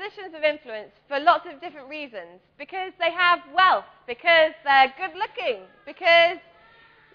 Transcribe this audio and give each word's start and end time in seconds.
positions 0.00 0.34
of 0.34 0.42
influence 0.42 0.92
for 1.08 1.20
lots 1.20 1.46
of 1.46 1.60
different 1.60 1.88
reasons. 1.88 2.40
Because 2.58 2.92
they 2.98 3.10
have 3.12 3.40
wealth, 3.54 3.84
because 4.06 4.52
they're 4.64 4.92
good 4.96 5.16
looking, 5.16 5.62
because 5.84 6.38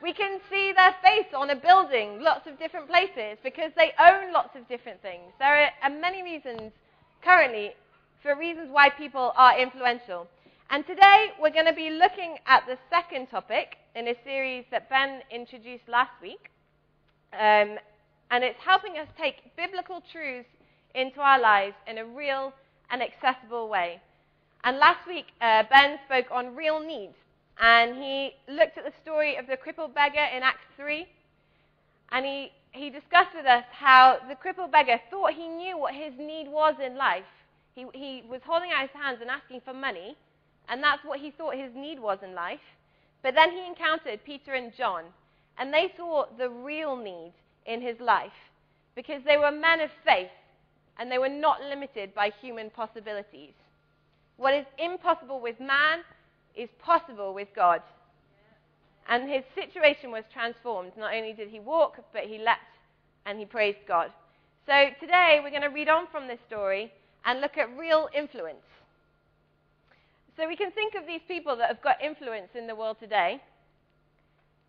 we 0.01 0.13
can 0.13 0.39
see 0.49 0.71
their 0.75 0.95
face 1.01 1.33
on 1.35 1.49
a 1.49 1.55
building, 1.55 2.21
lots 2.21 2.47
of 2.47 2.59
different 2.59 2.87
places, 2.87 3.37
because 3.43 3.71
they 3.75 3.91
own 3.99 4.31
lots 4.31 4.55
of 4.55 4.67
different 4.67 5.01
things. 5.01 5.33
There 5.39 5.71
are 5.81 5.89
many 5.89 6.21
reasons 6.21 6.71
currently 7.23 7.71
for 8.21 8.37
reasons 8.37 8.69
why 8.71 8.89
people 8.89 9.33
are 9.35 9.59
influential. 9.59 10.27
And 10.69 10.85
today 10.85 11.29
we're 11.41 11.53
going 11.53 11.65
to 11.65 11.73
be 11.73 11.89
looking 11.89 12.37
at 12.45 12.65
the 12.67 12.77
second 12.89 13.27
topic 13.27 13.77
in 13.95 14.07
a 14.07 14.15
series 14.23 14.65
that 14.71 14.89
Ben 14.89 15.21
introduced 15.31 15.87
last 15.87 16.11
week. 16.21 16.49
Um, 17.33 17.77
and 18.31 18.43
it's 18.43 18.59
helping 18.65 18.97
us 18.97 19.07
take 19.17 19.55
biblical 19.55 20.01
truths 20.11 20.49
into 20.95 21.19
our 21.19 21.39
lives 21.39 21.75
in 21.87 21.99
a 21.99 22.05
real 22.05 22.53
and 22.89 23.01
accessible 23.01 23.69
way. 23.69 24.01
And 24.63 24.77
last 24.77 25.07
week, 25.07 25.27
uh, 25.41 25.63
Ben 25.69 25.99
spoke 26.05 26.25
on 26.31 26.55
real 26.55 26.79
need. 26.79 27.13
And 27.59 27.95
he 27.95 28.31
looked 28.49 28.77
at 28.77 28.83
the 28.83 28.93
story 29.01 29.37
of 29.37 29.47
the 29.47 29.55
crippled 29.55 29.93
beggar 29.93 30.25
in 30.35 30.43
Acts 30.43 30.65
3. 30.75 31.07
And 32.11 32.25
he, 32.25 32.51
he 32.71 32.89
discussed 32.89 33.35
with 33.35 33.45
us 33.45 33.63
how 33.71 34.17
the 34.27 34.35
crippled 34.35 34.71
beggar 34.71 34.99
thought 35.09 35.33
he 35.33 35.47
knew 35.47 35.77
what 35.77 35.93
his 35.93 36.13
need 36.17 36.47
was 36.49 36.75
in 36.83 36.97
life. 36.97 37.23
He, 37.75 37.85
he 37.93 38.23
was 38.29 38.41
holding 38.45 38.71
out 38.71 38.81
his 38.81 39.01
hands 39.01 39.19
and 39.21 39.29
asking 39.29 39.61
for 39.63 39.73
money. 39.73 40.17
And 40.67 40.81
that's 40.81 41.03
what 41.05 41.19
he 41.19 41.31
thought 41.31 41.55
his 41.55 41.71
need 41.75 41.99
was 41.99 42.19
in 42.23 42.33
life. 42.33 42.65
But 43.21 43.35
then 43.35 43.51
he 43.51 43.65
encountered 43.65 44.23
Peter 44.25 44.53
and 44.53 44.73
John. 44.75 45.03
And 45.57 45.73
they 45.73 45.93
saw 45.95 46.25
the 46.37 46.49
real 46.49 46.95
need 46.95 47.33
in 47.65 47.81
his 47.81 47.99
life 47.99 48.33
because 48.95 49.21
they 49.25 49.37
were 49.37 49.51
men 49.51 49.79
of 49.79 49.89
faith 50.03 50.29
and 50.97 51.11
they 51.11 51.17
were 51.17 51.29
not 51.29 51.61
limited 51.61 52.13
by 52.13 52.31
human 52.41 52.69
possibilities. 52.69 53.53
What 54.37 54.53
is 54.53 54.65
impossible 54.77 55.39
with 55.41 55.59
man 55.59 55.99
is 56.55 56.69
possible 56.79 57.33
with 57.33 57.47
God. 57.55 57.81
And 59.07 59.29
his 59.29 59.43
situation 59.53 60.11
was 60.11 60.23
transformed. 60.33 60.93
Not 60.97 61.13
only 61.13 61.33
did 61.33 61.49
he 61.49 61.59
walk, 61.59 61.97
but 62.11 62.23
he 62.23 62.37
leapt 62.37 62.79
and 63.25 63.37
he 63.37 63.45
praised 63.45 63.79
God. 63.87 64.11
So 64.65 64.87
today 64.99 65.39
we're 65.43 65.51
going 65.51 65.61
to 65.61 65.67
read 65.67 65.89
on 65.89 66.07
from 66.11 66.27
this 66.27 66.39
story 66.47 66.91
and 67.23 67.39
look 67.39 67.57
at 67.57 67.77
real 67.77 68.09
influence. 68.17 68.65
So 70.37 70.47
we 70.47 70.55
can 70.55 70.71
think 70.71 70.95
of 70.95 71.05
these 71.05 71.21
people 71.27 71.55
that 71.57 71.67
have 71.67 71.81
got 71.81 72.01
influence 72.01 72.49
in 72.55 72.67
the 72.67 72.75
world 72.75 72.97
today 72.99 73.41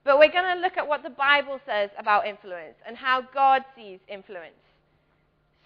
but 0.07 0.21
we're 0.21 0.31
going 0.31 0.57
to 0.57 0.63
look 0.63 0.77
at 0.77 0.87
what 0.87 1.03
the 1.03 1.11
Bible 1.11 1.59
says 1.67 1.91
about 1.99 2.29
influence 2.29 2.77
and 2.87 2.97
how 2.97 3.23
God 3.35 3.65
sees 3.75 3.99
influence. 4.09 4.55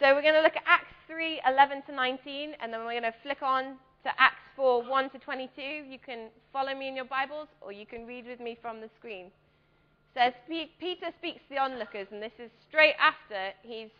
So 0.00 0.14
we're 0.14 0.22
going 0.22 0.32
to 0.32 0.40
look 0.40 0.56
at 0.56 0.64
Acts 0.64 0.96
3 1.08 1.42
11 1.46 1.82
to 1.82 1.92
19, 1.92 2.54
and 2.62 2.72
then 2.72 2.80
we're 2.80 2.98
going 2.98 3.12
to 3.12 3.14
flick 3.22 3.42
on 3.42 3.76
to 4.02 4.08
Acts 4.16 4.48
4 4.56 4.88
1 4.88 5.10
to 5.10 5.18
22. 5.18 5.60
You 5.60 5.98
can 5.98 6.30
follow 6.54 6.74
me 6.74 6.88
in 6.88 6.96
your 6.96 7.04
Bibles, 7.04 7.48
or 7.60 7.70
you 7.70 7.84
can 7.84 8.06
read 8.06 8.24
with 8.24 8.40
me 8.40 8.56
from 8.62 8.80
the 8.80 8.88
screen. 8.98 9.26
It 9.26 10.32
says 10.32 10.32
Peter 10.48 11.12
speaks 11.18 11.40
to 11.42 11.48
the 11.50 11.58
onlookers, 11.58 12.06
and 12.10 12.22
this 12.22 12.32
is 12.38 12.50
straight 12.66 12.94
after 12.98 13.52
he's 13.60 13.90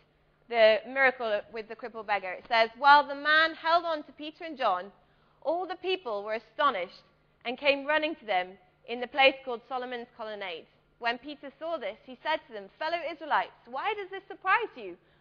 the 0.49 0.77
miracle 0.87 1.39
with 1.53 1.69
the 1.69 1.75
crippled 1.75 2.07
beggar. 2.07 2.31
It 2.31 2.45
says, 2.49 2.71
While 2.79 3.07
the 3.07 3.13
man 3.13 3.53
held 3.53 3.85
on 3.85 4.01
to 4.01 4.11
Peter 4.13 4.43
and 4.43 4.57
John, 4.57 4.85
all 5.43 5.67
the 5.67 5.77
people 5.83 6.23
were 6.23 6.41
astonished 6.41 7.05
and 7.45 7.59
came 7.59 7.85
running 7.85 8.15
to 8.15 8.25
them 8.25 8.57
in 8.89 9.01
the 9.01 9.07
place 9.07 9.35
called 9.45 9.61
Solomon's 9.69 10.07
Colonnade. 10.17 10.65
When 10.97 11.19
Peter 11.19 11.51
saw 11.59 11.77
this, 11.77 11.97
he 12.07 12.17
said 12.23 12.39
to 12.47 12.53
them, 12.53 12.69
Fellow 12.79 12.97
Israelites, 13.05 13.53
why 13.69 13.93
does 13.93 14.09
this 14.09 14.25
surprise 14.27 14.73
you? 14.75 14.97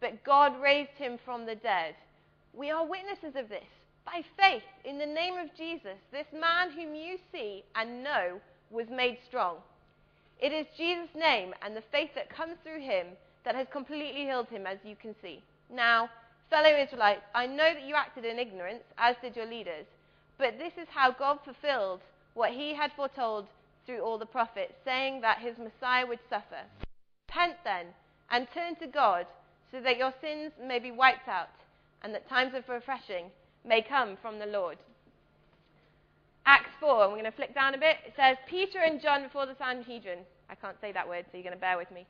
but 0.00 0.24
God 0.24 0.60
raised 0.60 0.96
him 0.98 1.18
from 1.24 1.46
the 1.46 1.54
dead. 1.54 1.94
We 2.52 2.70
are 2.70 2.86
witnesses 2.86 3.34
of 3.36 3.48
this. 3.48 3.64
By 4.04 4.22
faith, 4.38 4.62
in 4.84 4.98
the 4.98 5.06
name 5.06 5.34
of 5.36 5.54
Jesus, 5.56 5.98
this 6.12 6.26
man 6.32 6.70
whom 6.70 6.94
you 6.94 7.18
see 7.32 7.64
and 7.74 8.04
know 8.04 8.40
was 8.70 8.86
made 8.88 9.18
strong. 9.26 9.56
It 10.40 10.52
is 10.52 10.66
Jesus' 10.76 11.14
name 11.14 11.54
and 11.62 11.74
the 11.74 11.82
faith 11.90 12.10
that 12.14 12.34
comes 12.34 12.54
through 12.62 12.80
him 12.80 13.06
that 13.44 13.54
has 13.54 13.66
completely 13.72 14.24
healed 14.24 14.48
him, 14.48 14.66
as 14.66 14.78
you 14.84 14.96
can 14.96 15.14
see. 15.22 15.42
Now, 15.70 16.08
fellow 16.50 16.70
Israelites, 16.70 17.22
I 17.34 17.46
know 17.46 17.74
that 17.74 17.86
you 17.86 17.94
acted 17.94 18.24
in 18.24 18.38
ignorance, 18.38 18.84
as 18.98 19.16
did 19.22 19.34
your 19.34 19.46
leaders, 19.46 19.86
but 20.38 20.58
this 20.58 20.72
is 20.80 20.88
how 20.90 21.10
God 21.10 21.38
fulfilled 21.44 22.00
what 22.34 22.52
he 22.52 22.74
had 22.74 22.92
foretold 22.94 23.46
through 23.86 24.00
all 24.00 24.18
the 24.18 24.26
prophets, 24.26 24.74
saying 24.84 25.20
that 25.22 25.38
his 25.38 25.56
Messiah 25.58 26.06
would 26.06 26.18
suffer. 26.28 26.62
Repent 27.28 27.56
then 27.64 27.86
and 28.30 28.46
turn 28.52 28.76
to 28.76 28.86
God 28.86 29.26
so 29.70 29.80
that 29.80 29.98
your 29.98 30.12
sins 30.20 30.52
may 30.62 30.78
be 30.78 30.90
wiped 30.90 31.28
out 31.28 31.48
and 32.02 32.14
that 32.14 32.28
times 32.28 32.54
of 32.54 32.68
refreshing 32.68 33.26
may 33.64 33.82
come 33.82 34.16
from 34.20 34.38
the 34.38 34.46
Lord. 34.46 34.78
Acts 36.46 36.70
4, 36.78 37.04
and 37.04 37.12
we're 37.12 37.18
going 37.18 37.30
to 37.30 37.36
flick 37.36 37.54
down 37.54 37.74
a 37.74 37.78
bit. 37.78 37.96
It 38.06 38.14
says, 38.16 38.36
Peter 38.48 38.78
and 38.78 39.02
John 39.02 39.24
before 39.24 39.46
the 39.46 39.56
Sanhedrin. 39.58 40.20
I 40.48 40.54
can't 40.54 40.76
say 40.80 40.92
that 40.92 41.08
word, 41.08 41.24
so 41.26 41.36
you're 41.36 41.42
going 41.42 41.56
to 41.56 41.60
bear 41.60 41.76
with 41.76 41.90
me. 41.90 42.06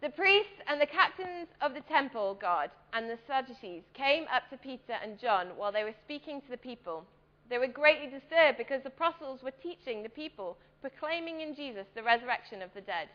The 0.00 0.10
priests 0.10 0.62
and 0.68 0.80
the 0.80 0.86
captains 0.86 1.48
of 1.60 1.74
the 1.74 1.80
temple 1.80 2.38
guard 2.40 2.70
and 2.92 3.10
the 3.10 3.18
Sadducees 3.26 3.82
came 3.94 4.26
up 4.32 4.48
to 4.50 4.56
Peter 4.56 4.94
and 5.02 5.18
John 5.18 5.48
while 5.56 5.72
they 5.72 5.82
were 5.82 5.94
speaking 6.04 6.40
to 6.42 6.50
the 6.50 6.56
people. 6.56 7.04
They 7.50 7.58
were 7.58 7.66
greatly 7.66 8.06
disturbed 8.06 8.58
because 8.58 8.82
the 8.84 8.94
apostles 8.94 9.42
were 9.42 9.50
teaching 9.60 10.04
the 10.04 10.08
people 10.08 10.56
proclaiming 10.80 11.40
in 11.40 11.56
Jesus 11.56 11.86
the 11.96 12.02
resurrection 12.04 12.62
of 12.62 12.70
the 12.74 12.80
dead. 12.80 13.08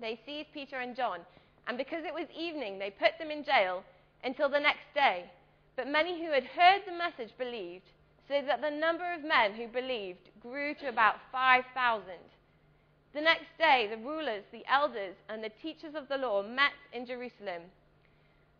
They 0.00 0.18
seized 0.24 0.48
Peter 0.54 0.78
and 0.78 0.96
John, 0.96 1.20
and 1.68 1.76
because 1.76 2.04
it 2.04 2.14
was 2.14 2.26
evening, 2.36 2.78
they 2.78 2.90
put 2.90 3.18
them 3.18 3.30
in 3.30 3.44
jail 3.44 3.84
until 4.24 4.48
the 4.48 4.58
next 4.58 4.88
day. 4.94 5.30
But 5.76 5.86
many 5.86 6.18
who 6.24 6.32
had 6.32 6.44
heard 6.44 6.82
the 6.86 6.96
message 6.96 7.36
believed, 7.38 7.84
so 8.26 8.40
that 8.46 8.62
the 8.62 8.70
number 8.70 9.04
of 9.12 9.22
men 9.22 9.52
who 9.52 9.68
believed 9.68 10.30
grew 10.40 10.74
to 10.80 10.88
about 10.88 11.16
5,000. 11.30 12.02
The 13.14 13.20
next 13.20 13.46
day, 13.58 13.88
the 13.90 14.02
rulers, 14.02 14.44
the 14.50 14.64
elders, 14.70 15.14
and 15.28 15.44
the 15.44 15.50
teachers 15.62 15.94
of 15.94 16.08
the 16.08 16.16
law 16.16 16.42
met 16.42 16.72
in 16.92 17.06
Jerusalem. 17.06 17.62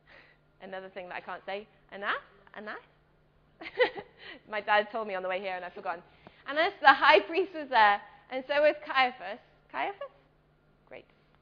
Another 0.63 0.89
thing 0.89 1.09
that 1.09 1.17
I 1.17 1.21
can't 1.21 1.43
say. 1.45 1.67
Anas? 1.93 2.13
Anas? 2.57 2.77
My 4.51 4.61
dad 4.61 4.89
told 4.93 5.09
me 5.09 5.15
on 5.15 5.23
the 5.23 5.29
way 5.29 5.41
here, 5.41 5.57
and 5.57 5.65
I've 5.65 5.75
forgotten. 5.75 6.03
Annas, 6.49 6.73
the 6.81 6.93
high 6.93 7.21
priest, 7.21 7.53
was 7.55 7.69
there, 7.69 8.01
and 8.31 8.45
so 8.47 8.63
was 8.63 8.75
Caiaphas. 8.87 9.41
Caiaphas? 9.73 10.18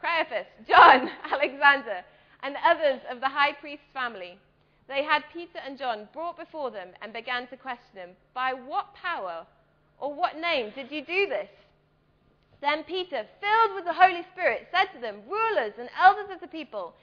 Caiaphas, 0.01 0.47
John, 0.69 1.11
Alexander, 1.31 2.05
and 2.43 2.57
others 2.65 3.01
of 3.11 3.21
the 3.21 3.29
high 3.29 3.53
priest's 3.53 3.87
family. 3.93 4.39
They 4.89 5.03
had 5.03 5.25
Peter 5.33 5.59
and 5.65 5.79
John 5.79 6.09
brought 6.13 6.39
before 6.39 6.71
them 6.71 6.89
and 7.03 7.13
began 7.13 7.49
to 7.49 7.57
question 7.57 7.95
them, 7.95 8.11
By 8.35 8.53
what 8.53 8.95
power 8.95 9.47
or 9.99 10.15
what 10.15 10.39
name 10.39 10.73
did 10.75 10.93
you 10.93 11.05
do 11.05 11.27
this? 11.27 11.49
Then 12.61 12.85
Peter, 12.85 13.27
filled 13.41 13.75
with 13.75 13.85
the 13.85 13.93
Holy 13.93 14.23
Spirit, 14.33 14.69
said 14.71 14.87
to 14.95 15.01
them, 15.01 15.23
Rulers 15.29 15.75
and 15.79 15.89
elders 16.01 16.31
of 16.33 16.41
the 16.41 16.47
people, 16.47 16.95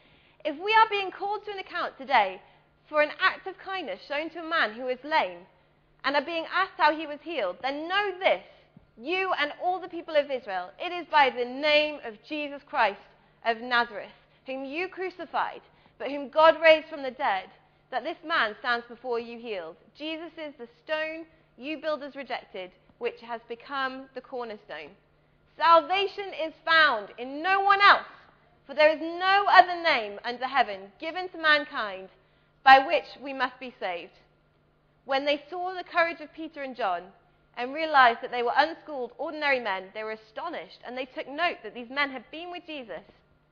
if 0.46 0.56
we 0.58 0.74
are 0.74 0.90
being 0.90 1.12
called 1.12 1.46
to 1.46 1.52
an 1.52 1.60
account 1.60 1.98
today 1.98 2.42
for 2.90 3.02
an 3.02 3.12
act 3.20 3.48
of 3.48 3.58
kindness 3.58 4.00
shown 4.08 4.30
to 4.32 4.40
a 4.40 4.50
man 4.50 4.74
who 4.74 4.88
is 4.88 5.00
lame, 5.04 5.46
and 6.04 6.16
are 6.16 6.26
being 6.26 6.46
asked 6.54 6.78
how 6.78 6.96
he 6.96 7.08
was 7.08 7.20
healed, 7.22 7.58
then 7.62 7.88
know 7.88 8.12
this 8.20 8.44
you 8.98 9.32
and 9.40 9.52
all 9.62 9.80
the 9.80 9.88
people 9.88 10.16
of 10.16 10.30
Israel, 10.30 10.70
it 10.80 10.92
is 10.92 11.08
by 11.12 11.30
the 11.30 11.46
name 11.46 12.00
of 12.06 12.22
Jesus 12.28 12.62
Christ 12.68 13.00
of 13.46 13.60
Nazareth, 13.60 14.12
whom 14.46 14.66
you 14.66 14.88
crucified, 14.88 15.62
but 15.98 16.10
whom 16.10 16.30
God 16.30 16.62
raised 16.62 16.88
from 16.88 17.04
the 17.04 17.12
dead, 17.12 17.50
that 17.92 18.04
this 18.04 18.18
man 18.26 18.56
stands 18.60 18.86
before 18.88 19.20
you 19.20 19.40
healed. 19.40 19.76
Jesus 19.98 20.32
is 20.38 20.54
the 20.58 20.68
stone 20.84 21.26
you 21.58 21.78
builders 21.78 22.16
rejected, 22.16 22.72
which 22.98 23.22
has 23.22 23.42
become 23.48 24.06
the 24.16 24.22
cornerstone. 24.22 24.92
Salvation 25.58 26.32
is 26.46 26.54
found 26.66 27.10
in 27.18 27.44
no 27.44 27.62
one 27.62 27.82
else, 27.82 28.08
for 28.66 28.74
there 28.74 28.90
is 28.90 29.02
no 29.02 29.46
other 29.52 29.82
name 29.82 30.20
under 30.24 30.48
heaven 30.48 30.80
given 31.00 31.30
to 31.30 31.38
mankind 31.38 32.10
by 32.64 32.80
which 32.80 33.06
we 33.22 33.34
must 33.34 33.60
be 33.60 33.74
saved. 33.80 34.14
When 35.06 35.26
they 35.26 35.44
saw 35.50 35.74
the 35.74 35.84
courage 35.84 36.22
of 36.22 36.34
Peter 36.34 36.64
and 36.64 36.76
John, 36.76 37.04
and 37.58 37.74
realized 37.74 38.20
that 38.22 38.32
they 38.32 38.44
were 38.44 38.54
unschooled, 38.56 39.12
ordinary 39.18 39.60
men, 39.60 39.86
they 39.94 40.04
were 40.04 40.18
astonished, 40.18 40.80
and 40.86 40.98
they 40.98 41.06
took 41.06 41.28
note 41.28 41.58
that 41.64 41.74
these 41.74 41.90
men 41.90 42.10
had 42.10 42.24
been 42.32 42.52
with 42.52 42.66
Jesus. 42.66 43.02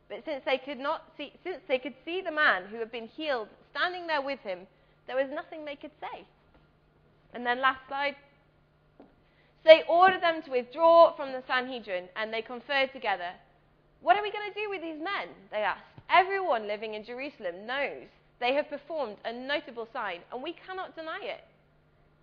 But 0.10 0.26
since 0.26 0.44
they 0.46 0.58
could 0.58 0.80
not 0.80 1.04
see, 1.18 1.34
since 1.44 1.60
they 1.68 1.80
could 1.80 1.94
see 2.04 2.22
the 2.22 2.32
man 2.32 2.64
who 2.70 2.78
had 2.78 2.92
been 2.92 3.08
healed 3.08 3.48
standing 3.72 4.08
there 4.08 4.22
with 4.22 4.40
him, 4.40 4.68
there 5.08 5.16
was 5.16 5.32
nothing 5.34 5.64
they 5.64 5.76
could 5.76 5.92
say. 6.02 6.26
And 7.34 7.46
then 7.46 7.62
last 7.62 7.80
slide. 7.88 8.16
So 9.00 9.06
they 9.70 9.84
ordered 9.88 10.22
them 10.22 10.42
to 10.44 10.52
withdraw 10.52 11.16
from 11.16 11.32
the 11.32 11.44
Sanhedrin 11.48 12.10
and 12.16 12.34
they 12.34 12.42
conferred 12.42 12.92
together. 12.92 13.32
What 14.02 14.18
are 14.18 14.24
we 14.24 14.32
going 14.32 14.52
to 14.52 14.60
do 14.60 14.70
with 14.70 14.82
these 14.82 15.00
men? 15.00 15.30
They 15.52 15.64
asked. 15.64 15.86
Everyone 16.10 16.68
living 16.68 16.96
in 16.96 17.06
Jerusalem 17.06 17.66
knows 17.66 18.08
they 18.42 18.54
have 18.56 18.70
performed 18.70 19.18
a 19.24 19.32
notable 19.32 19.88
sign, 19.94 20.20
and 20.34 20.42
we 20.42 20.54
cannot 20.66 20.96
deny 20.96 21.20
it. 21.22 21.46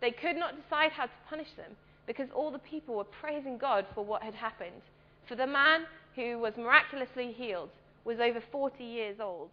They 0.00 0.10
could 0.10 0.36
not 0.36 0.54
decide 0.60 0.92
how 0.92 1.04
to 1.04 1.12
punish 1.28 1.52
them 1.56 1.72
because 2.06 2.28
all 2.34 2.50
the 2.50 2.58
people 2.58 2.94
were 2.94 3.04
praising 3.04 3.58
God 3.58 3.86
for 3.94 4.04
what 4.04 4.22
had 4.22 4.34
happened. 4.34 4.82
For 5.28 5.34
the 5.34 5.46
man 5.46 5.82
who 6.14 6.38
was 6.38 6.56
miraculously 6.56 7.32
healed 7.32 7.70
was 8.04 8.18
over 8.20 8.40
40 8.52 8.84
years 8.84 9.16
old. 9.20 9.50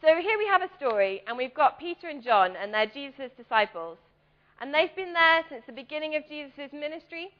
So 0.00 0.08
here 0.16 0.38
we 0.38 0.46
have 0.46 0.62
a 0.62 0.70
story, 0.78 1.22
and 1.26 1.36
we've 1.36 1.54
got 1.54 1.78
Peter 1.78 2.08
and 2.08 2.22
John, 2.22 2.56
and 2.56 2.72
they're 2.72 2.86
Jesus' 2.86 3.30
disciples. 3.36 3.98
And 4.60 4.72
they've 4.72 4.94
been 4.96 5.12
there 5.12 5.42
since 5.48 5.62
the 5.66 5.72
beginning 5.72 6.16
of 6.16 6.26
Jesus' 6.26 6.72
ministry. 6.72 7.30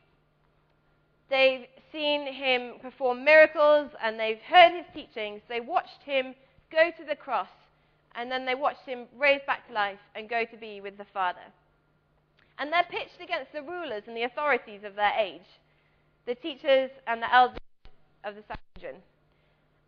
They've 1.31 1.67
seen 1.93 2.27
him 2.33 2.75
perform 2.83 3.25
miracles, 3.25 3.91
and 4.03 4.21
they've 4.21 4.41
heard 4.47 4.73
his 4.73 4.87
teachings. 4.93 5.41
They 5.49 5.61
watched 5.61 6.03
him 6.05 6.35
go 6.71 6.91
to 6.99 7.05
the 7.05 7.17
cross, 7.17 7.49
and 8.15 8.31
then 8.31 8.45
they 8.45 8.55
watched 8.55 8.87
him 8.87 9.07
raised 9.19 9.47
back 9.47 9.67
to 9.69 9.75
life 9.75 9.99
and 10.15 10.29
go 10.29 10.45
to 10.45 10.57
be 10.57 10.81
with 10.81 10.99
the 10.99 11.07
Father. 11.13 11.47
And 12.59 12.73
they're 12.73 12.87
pitched 12.91 13.21
against 13.23 13.53
the 13.53 13.63
rulers 13.63 14.03
and 14.07 14.17
the 14.17 14.25
authorities 14.25 14.81
of 14.85 14.95
their 14.95 15.13
age, 15.19 15.47
the 16.27 16.35
teachers 16.35 16.91
and 17.07 17.23
the 17.23 17.35
elders 17.35 17.59
of 18.25 18.35
the 18.35 18.43
Sanhedrin. 18.43 19.01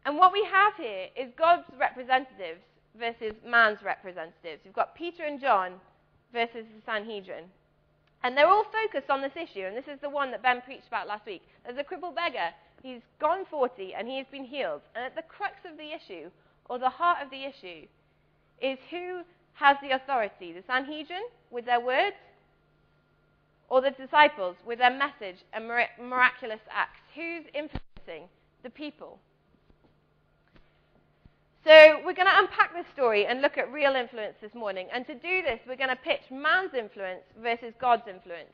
And 0.04 0.16
what 0.16 0.32
we 0.32 0.46
have 0.50 0.74
here 0.76 1.08
is 1.16 1.32
God's 1.36 1.64
representatives 1.78 2.60
versus 2.98 3.34
man's 3.46 3.82
representatives. 3.84 4.62
We've 4.64 4.74
got 4.74 4.94
Peter 4.94 5.24
and 5.24 5.40
John 5.40 5.72
versus 6.32 6.64
the 6.74 6.82
Sanhedrin. 6.84 7.44
And 8.24 8.36
they're 8.36 8.48
all 8.48 8.64
focused 8.64 9.10
on 9.10 9.20
this 9.20 9.36
issue, 9.36 9.66
and 9.66 9.76
this 9.76 9.88
is 9.92 10.00
the 10.00 10.08
one 10.08 10.30
that 10.30 10.42
Ben 10.42 10.60
preached 10.62 10.86
about 10.86 11.08
last 11.08 11.26
week. 11.26 11.42
There's 11.64 11.78
a 11.78 11.84
crippled 11.84 12.14
beggar. 12.14 12.50
He's 12.82 13.02
gone 13.20 13.44
40 13.50 13.94
and 13.94 14.08
he's 14.08 14.26
been 14.30 14.44
healed. 14.44 14.82
And 14.94 15.04
at 15.04 15.14
the 15.14 15.22
crux 15.22 15.56
of 15.70 15.76
the 15.76 15.92
issue, 15.92 16.30
or 16.70 16.78
the 16.78 16.88
heart 16.88 17.18
of 17.22 17.30
the 17.30 17.44
issue, 17.44 17.86
is 18.60 18.78
who 18.90 19.22
has 19.54 19.76
the 19.82 19.90
authority 19.90 20.52
the 20.52 20.62
Sanhedrin 20.66 21.22
with 21.50 21.64
their 21.64 21.80
words, 21.80 22.16
or 23.68 23.80
the 23.80 23.90
disciples 23.90 24.56
with 24.66 24.78
their 24.78 24.90
message 24.90 25.44
and 25.52 25.66
miraculous 26.00 26.60
acts? 26.70 27.00
Who's 27.14 27.44
influencing 27.54 28.28
the 28.62 28.70
people? 28.70 29.18
So, 31.64 32.00
we're 32.04 32.14
going 32.14 32.26
to 32.26 32.38
unpack 32.38 32.74
this 32.74 32.86
story 32.92 33.26
and 33.26 33.40
look 33.40 33.56
at 33.56 33.72
real 33.72 33.94
influence 33.94 34.34
this 34.40 34.52
morning. 34.52 34.88
And 34.92 35.06
to 35.06 35.14
do 35.14 35.42
this, 35.42 35.60
we're 35.66 35.76
going 35.76 35.90
to 35.90 35.96
pitch 35.96 36.22
man's 36.28 36.74
influence 36.74 37.22
versus 37.40 37.72
God's 37.80 38.02
influence. 38.08 38.50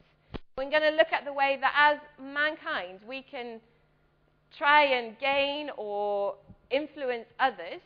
We're 0.59 0.69
going 0.69 0.83
to 0.83 0.91
look 0.91 1.12
at 1.12 1.25
the 1.25 1.33
way 1.33 1.56
that 1.59 1.73
as 1.75 1.99
mankind, 2.23 2.99
we 3.09 3.23
can 3.23 3.61
try 4.59 4.85
and 4.85 5.19
gain 5.19 5.71
or 5.79 6.35
influence 6.71 7.25
others, 7.41 7.81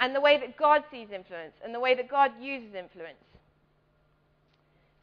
and 0.00 0.14
the 0.14 0.20
way 0.20 0.38
that 0.38 0.56
God 0.56 0.82
sees 0.90 1.08
influence, 1.14 1.54
and 1.64 1.74
the 1.74 1.80
way 1.80 1.94
that 1.94 2.08
God 2.08 2.32
uses 2.40 2.74
influence. 2.74 3.22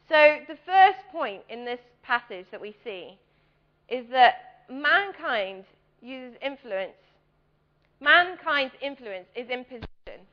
So, 0.09 0.37
the 0.47 0.57
first 0.65 0.99
point 1.11 1.41
in 1.49 1.63
this 1.63 1.79
passage 2.03 2.45
that 2.51 2.59
we 2.59 2.75
see 2.83 3.17
is 3.87 4.05
that 4.11 4.65
mankind 4.69 5.63
uses 6.01 6.37
influence 6.41 6.93
Mankind's 8.01 8.73
influence 8.81 9.27
is 9.35 9.47
in 9.49 9.63
position, 9.63 10.25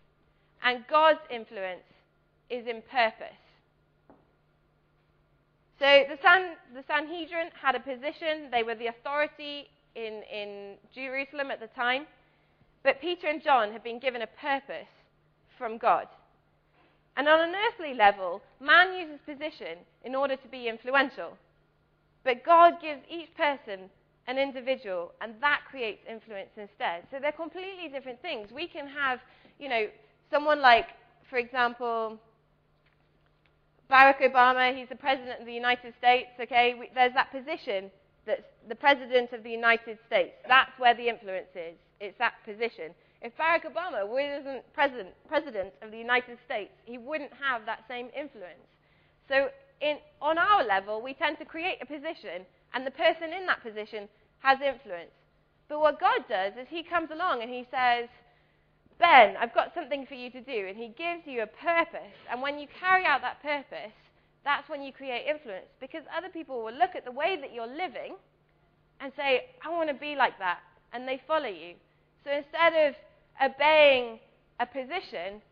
and 0.64 0.84
God's 0.88 1.20
influence 1.30 1.84
is 2.48 2.66
in 2.66 2.82
purpose. 2.90 3.36
So 5.78 5.86
the, 6.08 6.18
San, 6.22 6.56
the 6.74 6.82
Sanhedrin 6.88 7.50
had 7.60 7.76
a 7.76 7.80
position, 7.80 8.50
they 8.50 8.62
were 8.62 8.74
the 8.74 8.86
authority 8.86 9.68
in, 9.94 10.22
in 10.32 10.74
Jerusalem 10.94 11.50
at 11.50 11.60
the 11.60 11.68
time. 11.68 12.06
But 12.82 13.00
Peter 13.00 13.26
and 13.26 13.42
John 13.42 13.72
had 13.72 13.82
been 13.82 13.98
given 13.98 14.22
a 14.22 14.26
purpose 14.26 14.88
from 15.56 15.78
God. 15.78 16.06
And 17.16 17.28
on 17.28 17.40
an 17.40 17.54
earthly 17.54 17.94
level, 17.94 18.40
man 18.60 18.94
uses 18.94 19.18
position 19.26 19.78
in 20.04 20.14
order 20.14 20.36
to 20.36 20.48
be 20.48 20.68
influential. 20.68 21.36
But 22.24 22.44
God 22.44 22.80
gives 22.80 23.00
each 23.10 23.34
person 23.36 23.90
an 24.28 24.38
individual, 24.38 25.12
and 25.20 25.34
that 25.40 25.62
creates 25.68 26.02
influence 26.08 26.50
instead. 26.56 27.02
So 27.10 27.18
they're 27.20 27.32
completely 27.32 27.88
different 27.88 28.20
things. 28.20 28.50
We 28.52 28.68
can 28.68 28.86
have, 28.86 29.20
you 29.58 29.68
know, 29.68 29.86
someone 30.30 30.60
like, 30.60 30.88
for 31.28 31.38
example, 31.38 32.18
Barack 33.90 34.20
Obama, 34.20 34.76
he's 34.76 34.88
the 34.90 34.96
president 34.96 35.40
of 35.40 35.46
the 35.46 35.52
United 35.52 35.94
States, 35.98 36.28
okay? 36.38 36.74
We, 36.78 36.90
there's 36.94 37.14
that 37.14 37.32
position 37.32 37.90
that's 38.28 38.46
the 38.68 38.76
president 38.76 39.32
of 39.32 39.42
the 39.42 39.50
United 39.50 39.98
States. 40.06 40.32
That's 40.46 40.70
where 40.78 40.94
the 40.94 41.08
influence 41.08 41.50
is. 41.56 41.74
It's 42.00 42.16
that 42.18 42.34
position. 42.44 42.94
If 43.20 43.32
Barack 43.36 43.66
Obama 43.66 44.06
wasn't 44.06 44.62
president, 44.72 45.10
president 45.26 45.72
of 45.82 45.90
the 45.90 45.98
United 45.98 46.38
States, 46.46 46.70
he 46.84 46.98
wouldn't 46.98 47.32
have 47.42 47.66
that 47.66 47.82
same 47.88 48.10
influence. 48.14 48.62
So 49.28 49.48
in, 49.80 49.98
on 50.22 50.38
our 50.38 50.64
level, 50.64 51.02
we 51.02 51.14
tend 51.14 51.38
to 51.38 51.44
create 51.44 51.78
a 51.82 51.86
position 51.86 52.46
and 52.74 52.86
the 52.86 52.92
person 52.92 53.32
in 53.34 53.46
that 53.46 53.62
position 53.62 54.08
has 54.40 54.58
influence. 54.60 55.10
But 55.68 55.80
what 55.80 56.00
God 56.00 56.24
does 56.28 56.52
is 56.60 56.66
He 56.68 56.82
comes 56.82 57.10
along 57.10 57.42
and 57.42 57.50
He 57.50 57.66
says, 57.70 58.08
Ben, 58.98 59.36
I've 59.40 59.54
got 59.54 59.74
something 59.74 60.06
for 60.06 60.14
you 60.14 60.30
to 60.30 60.40
do. 60.40 60.66
And 60.68 60.76
He 60.76 60.88
gives 60.88 61.26
you 61.26 61.42
a 61.42 61.46
purpose. 61.46 62.14
And 62.30 62.42
when 62.42 62.58
you 62.58 62.66
carry 62.80 63.04
out 63.04 63.20
that 63.22 63.42
purpose, 63.42 63.92
that's 64.48 64.68
when 64.70 64.80
you 64.82 64.92
create 64.94 65.26
influence. 65.28 65.68
Because 65.78 66.02
other 66.16 66.30
people 66.30 66.64
will 66.64 66.72
look 66.72 66.96
at 66.96 67.04
the 67.04 67.12
way 67.12 67.36
that 67.38 67.52
you're 67.52 67.68
living 67.68 68.16
and 68.98 69.12
say, 69.14 69.52
I 69.62 69.68
want 69.68 69.90
to 69.90 69.94
be 69.94 70.16
like 70.16 70.38
that. 70.38 70.60
And 70.94 71.06
they 71.06 71.20
follow 71.28 71.52
you. 71.52 71.74
So 72.24 72.32
instead 72.32 72.72
of 72.88 72.94
obeying 73.44 74.18
a 74.58 74.64
position, 74.64 75.44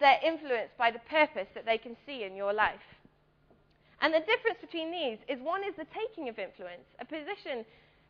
they're 0.00 0.20
influenced 0.24 0.76
by 0.78 0.90
the 0.90 1.04
purpose 1.10 1.46
that 1.54 1.66
they 1.66 1.76
can 1.76 1.94
see 2.06 2.24
in 2.24 2.34
your 2.34 2.54
life. 2.54 2.80
And 4.00 4.14
the 4.14 4.20
difference 4.20 4.58
between 4.60 4.90
these 4.90 5.18
is 5.28 5.38
one 5.44 5.60
is 5.60 5.76
the 5.76 5.86
taking 5.92 6.30
of 6.30 6.38
influence. 6.38 6.88
A 7.00 7.04
position, 7.04 7.66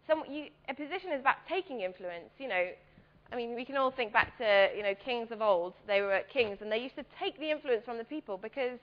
some, 0.06 0.22
you, 0.30 0.54
a 0.68 0.74
position 0.74 1.10
is 1.10 1.20
about 1.20 1.42
taking 1.48 1.80
influence. 1.80 2.30
You 2.38 2.48
know, 2.48 2.64
I 3.32 3.36
mean, 3.36 3.56
we 3.56 3.64
can 3.64 3.76
all 3.76 3.90
think 3.90 4.12
back 4.12 4.38
to 4.38 4.68
you 4.76 4.82
know 4.82 4.94
kings 5.04 5.28
of 5.30 5.42
old. 5.42 5.74
They 5.86 6.00
were 6.00 6.22
kings, 6.32 6.58
and 6.60 6.70
they 6.70 6.78
used 6.78 6.96
to 6.96 7.04
take 7.18 7.38
the 7.38 7.50
influence 7.50 7.84
from 7.84 7.98
the 7.98 8.04
people 8.04 8.38
because 8.38 8.78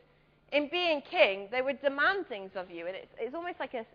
in 0.53 0.69
being 0.69 1.01
king, 1.01 1.47
they 1.51 1.61
would 1.61 1.81
demand 1.81 2.27
things 2.27 2.51
of 2.55 2.69
you, 2.69 2.87
and 2.87 2.95
it's, 2.95 3.11
it's 3.19 3.35
almost 3.35 3.59
like 3.59 3.73
a, 3.73 3.85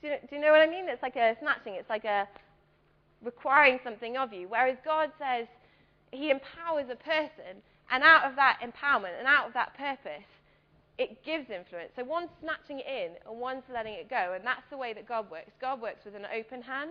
do 0.00 0.08
you, 0.08 0.14
do 0.28 0.36
you 0.36 0.40
know 0.40 0.52
what 0.52 0.60
I 0.60 0.66
mean? 0.66 0.86
It's 0.88 1.02
like 1.02 1.16
a 1.16 1.36
snatching. 1.40 1.74
It's 1.74 1.90
like 1.90 2.04
a 2.04 2.28
requiring 3.22 3.80
something 3.84 4.16
of 4.16 4.32
you. 4.32 4.46
Whereas 4.48 4.78
God 4.84 5.10
says 5.18 5.46
He 6.12 6.30
empowers 6.30 6.86
a 6.90 6.96
person, 6.96 7.60
and 7.90 8.02
out 8.02 8.24
of 8.24 8.36
that 8.36 8.60
empowerment 8.62 9.18
and 9.18 9.26
out 9.26 9.48
of 9.48 9.54
that 9.54 9.76
purpose, 9.76 10.24
it 10.96 11.24
gives 11.24 11.50
influence. 11.50 11.90
So 11.96 12.04
one's 12.04 12.30
snatching 12.40 12.80
it 12.80 12.86
in 12.86 13.12
and 13.26 13.40
one's 13.40 13.64
letting 13.72 13.94
it 13.94 14.08
go. 14.08 14.34
And 14.36 14.46
that's 14.46 14.62
the 14.70 14.76
way 14.76 14.92
that 14.92 15.08
God 15.08 15.30
works. 15.30 15.50
God 15.60 15.80
works 15.80 16.04
with 16.04 16.14
an 16.14 16.26
open 16.26 16.62
hand. 16.62 16.90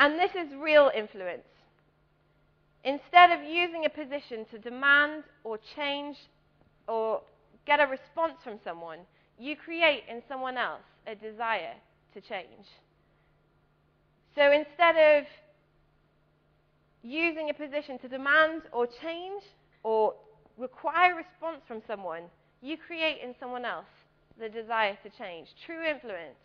And 0.00 0.18
this 0.18 0.32
is 0.32 0.52
real 0.60 0.90
influence. 0.94 1.46
Instead 2.84 3.30
of 3.30 3.44
using 3.44 3.84
a 3.84 3.88
position 3.88 4.44
to 4.50 4.58
demand 4.58 5.22
or 5.44 5.58
change 5.76 6.16
or 6.88 7.22
get 7.64 7.80
a 7.80 7.86
response 7.86 8.34
from 8.42 8.58
someone, 8.64 8.98
you 9.38 9.54
create 9.56 10.02
in 10.08 10.22
someone 10.28 10.56
else 10.56 10.82
a 11.06 11.14
desire 11.14 11.74
to 12.14 12.20
change. 12.20 12.66
So 14.34 14.50
instead 14.50 14.96
of 14.96 15.24
using 17.02 17.50
a 17.50 17.54
position 17.54 17.98
to 17.98 18.08
demand 18.08 18.62
or 18.72 18.86
change 18.86 19.42
or 19.84 20.14
require 20.58 21.12
a 21.12 21.16
response 21.16 21.62
from 21.68 21.82
someone, 21.86 22.22
you 22.62 22.76
create 22.76 23.18
in 23.22 23.34
someone 23.38 23.64
else 23.64 23.86
the 24.38 24.48
desire 24.48 24.96
to 25.02 25.10
change. 25.10 25.48
True 25.66 25.84
influence 25.84 26.38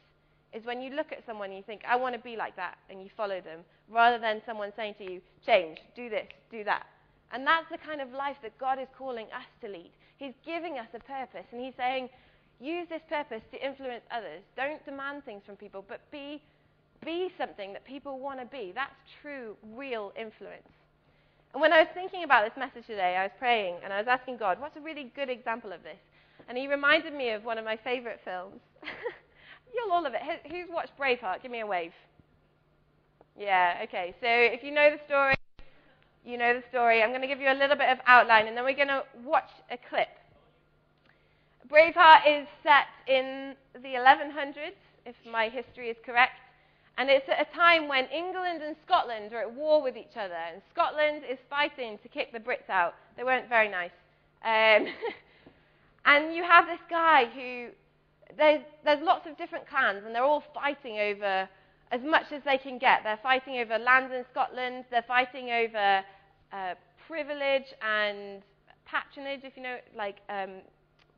is 0.53 0.65
when 0.65 0.81
you 0.81 0.95
look 0.95 1.11
at 1.11 1.25
someone 1.25 1.49
and 1.49 1.57
you 1.57 1.63
think, 1.63 1.81
I 1.87 1.95
want 1.95 2.15
to 2.15 2.21
be 2.21 2.35
like 2.35 2.55
that, 2.55 2.77
and 2.89 3.01
you 3.01 3.09
follow 3.15 3.41
them, 3.41 3.59
rather 3.89 4.17
than 4.19 4.41
someone 4.45 4.71
saying 4.75 4.95
to 4.99 5.03
you, 5.03 5.21
change, 5.45 5.77
do 5.95 6.09
this, 6.09 6.27
do 6.51 6.63
that. 6.63 6.85
And 7.31 7.45
that's 7.45 7.69
the 7.69 7.77
kind 7.77 8.01
of 8.01 8.11
life 8.11 8.37
that 8.41 8.57
God 8.57 8.79
is 8.79 8.87
calling 8.97 9.25
us 9.27 9.47
to 9.61 9.67
lead. 9.67 9.91
He's 10.17 10.33
giving 10.45 10.77
us 10.79 10.87
a 10.93 10.99
purpose, 10.99 11.45
and 11.51 11.61
He's 11.63 11.73
saying, 11.77 12.09
use 12.59 12.87
this 12.89 13.01
purpose 13.09 13.41
to 13.51 13.65
influence 13.65 14.03
others. 14.09 14.41
Don't 14.55 14.83
demand 14.85 15.25
things 15.25 15.43
from 15.45 15.57
people, 15.57 15.83
but 15.87 16.01
be, 16.11 16.41
be 17.05 17.29
something 17.37 17.73
that 17.73 17.85
people 17.85 18.19
want 18.19 18.39
to 18.39 18.45
be. 18.45 18.71
That's 18.73 18.95
true, 19.21 19.55
real 19.75 20.13
influence. 20.19 20.71
And 21.53 21.61
when 21.61 21.73
I 21.73 21.79
was 21.79 21.87
thinking 21.93 22.23
about 22.23 22.45
this 22.45 22.57
message 22.57 22.87
today, 22.87 23.15
I 23.17 23.23
was 23.23 23.31
praying 23.39 23.77
and 23.83 23.93
I 23.93 23.97
was 23.97 24.07
asking 24.07 24.37
God, 24.37 24.59
what's 24.59 24.75
a 24.77 24.81
really 24.81 25.11
good 25.15 25.29
example 25.29 25.71
of 25.71 25.83
this? 25.83 25.97
And 26.47 26.57
He 26.57 26.67
reminded 26.67 27.13
me 27.13 27.31
of 27.31 27.43
one 27.43 27.57
of 27.57 27.65
my 27.65 27.77
favorite 27.77 28.19
films. 28.23 28.59
You'll 29.73 29.91
all 29.91 30.05
of 30.05 30.13
it. 30.13 30.21
Who's 30.49 30.67
watched 30.69 30.97
Braveheart? 30.99 31.41
Give 31.41 31.51
me 31.51 31.61
a 31.61 31.65
wave. 31.65 31.91
Yeah, 33.37 33.81
okay. 33.83 34.15
So 34.19 34.27
if 34.27 34.63
you 34.63 34.71
know 34.71 34.89
the 34.89 34.99
story, 35.05 35.35
you 36.25 36.37
know 36.37 36.53
the 36.53 36.63
story. 36.69 37.03
I'm 37.03 37.09
going 37.09 37.21
to 37.21 37.27
give 37.27 37.39
you 37.39 37.51
a 37.51 37.57
little 37.57 37.77
bit 37.77 37.89
of 37.89 37.99
outline 38.05 38.47
and 38.47 38.57
then 38.57 38.63
we're 38.63 38.75
going 38.75 38.87
to 38.89 39.03
watch 39.23 39.49
a 39.71 39.77
clip. 39.89 40.09
Braveheart 41.69 42.21
is 42.25 42.47
set 42.63 42.87
in 43.07 43.53
the 43.73 43.89
1100s, 43.89 44.75
if 45.05 45.15
my 45.29 45.49
history 45.49 45.89
is 45.89 45.97
correct. 46.05 46.39
And 46.97 47.09
it's 47.09 47.27
at 47.29 47.45
a 47.47 47.55
time 47.55 47.87
when 47.87 48.05
England 48.05 48.63
and 48.63 48.75
Scotland 48.85 49.31
are 49.33 49.41
at 49.41 49.53
war 49.53 49.83
with 49.83 49.95
each 49.95 50.17
other. 50.17 50.33
And 50.33 50.61
Scotland 50.73 51.23
is 51.29 51.37
fighting 51.49 51.99
to 52.01 52.09
kick 52.09 52.31
the 52.31 52.39
Brits 52.39 52.69
out. 52.69 52.95
They 53.15 53.23
weren't 53.23 53.49
very 53.49 53.69
nice. 53.69 53.91
Um, 54.43 54.87
and 56.05 56.33
you 56.33 56.43
have 56.43 56.65
this 56.65 56.79
guy 56.89 57.25
who, 57.25 57.67
there's, 58.35 58.61
there's 58.83 59.01
lots 59.03 59.27
of 59.27 59.37
different 59.37 59.67
clans, 59.67 60.03
and 60.05 60.13
they're 60.13 60.23
all 60.23 60.43
fighting 60.53 60.99
over 60.99 61.47
as 61.91 62.01
much 62.01 62.31
as 62.31 62.41
they 62.43 62.57
can 62.57 62.77
get. 62.77 63.01
They're 63.03 63.19
fighting 63.23 63.59
over 63.59 63.77
land 63.77 64.11
in 64.11 64.25
Scotland, 64.31 64.85
they're 64.91 65.05
fighting 65.07 65.49
over 65.51 66.03
uh, 66.51 66.73
privilege 67.07 67.73
and 67.81 68.41
patronage, 68.85 69.41
if 69.43 69.55
you 69.55 69.63
know, 69.63 69.77
like 69.95 70.17
um, 70.29 70.61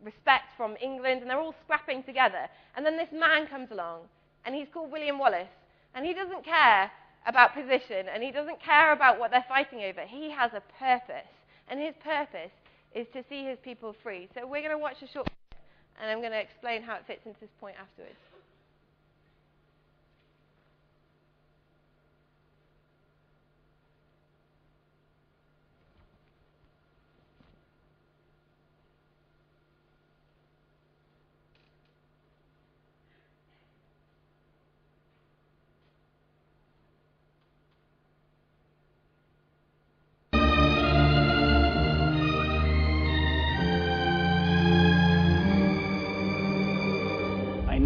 respect 0.04 0.46
from 0.58 0.76
England, 0.82 1.22
and 1.22 1.30
they're 1.30 1.40
all 1.40 1.56
scrapping 1.64 2.04
together. 2.04 2.48
And 2.76 2.86
then 2.86 2.98
this 2.98 3.10
man 3.12 3.48
comes 3.48 3.72
along, 3.72 4.02
and 4.46 4.54
he's 4.54 4.68
called 4.74 4.92
William 4.92 5.18
Wallace, 5.18 5.50
and 5.96 6.06
he 6.06 6.14
doesn't 6.14 6.46
care 6.46 6.92
about 7.26 7.54
position, 7.54 8.06
and 8.14 8.24
he 8.24 8.32
doesn't 8.32 8.62
care 8.62 8.94
about 8.94 9.20
what 9.20 9.32
they're 9.32 9.46
fighting 9.48 9.82
over. 9.84 10.02
He 10.02 10.32
has 10.32 10.52
a 10.54 10.62
purpose, 10.80 11.30
and 11.68 11.80
his 11.80 11.94
purpose 12.04 12.52
is 12.94 13.08
to 13.14 13.24
see 13.30 13.46
his 13.46 13.58
people 13.64 13.96
free. 14.02 14.30
So 14.34 14.48
we're 14.48 14.62
going 14.62 14.72
to 14.72 14.78
watch 14.78 15.02
a 15.04 15.08
short 15.08 15.30
and 16.00 16.10
I'm 16.10 16.20
going 16.20 16.32
to 16.32 16.40
explain 16.40 16.82
how 16.82 16.96
it 16.96 17.06
fits 17.06 17.26
into 17.26 17.40
this 17.40 17.50
point 17.60 17.76
afterwards. 17.80 18.29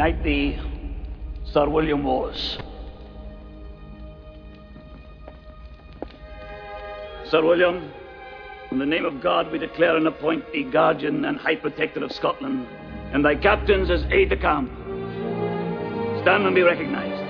Knight 0.04 0.22
thee, 0.22 0.60
Sir 1.46 1.70
William 1.70 2.04
Wallace. 2.04 2.58
Sir 7.30 7.42
William, 7.42 7.90
in 8.72 8.80
the 8.80 8.86
name 8.86 9.06
of 9.06 9.22
God, 9.22 9.50
we 9.50 9.60
declare 9.60 9.96
and 9.96 10.06
appoint 10.06 10.52
thee 10.52 10.64
guardian 10.64 11.24
and 11.24 11.38
high 11.38 11.56
protector 11.56 12.04
of 12.04 12.12
Scotland, 12.12 12.68
and 13.14 13.24
thy 13.24 13.36
captains 13.36 13.90
as 13.90 14.04
aide 14.12 14.28
de 14.28 14.36
camp. 14.36 14.70
Stand 16.22 16.46
and 16.48 16.54
be 16.54 16.64
recognized. 16.64 17.24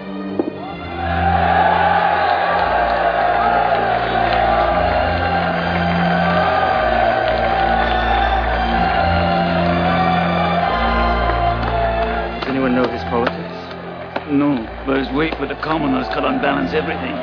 Wait 15.13 15.39
with 15.39 15.49
the 15.49 15.55
commoners 15.55 16.07
could 16.13 16.23
unbalance 16.23 16.73
everything. 16.73 17.15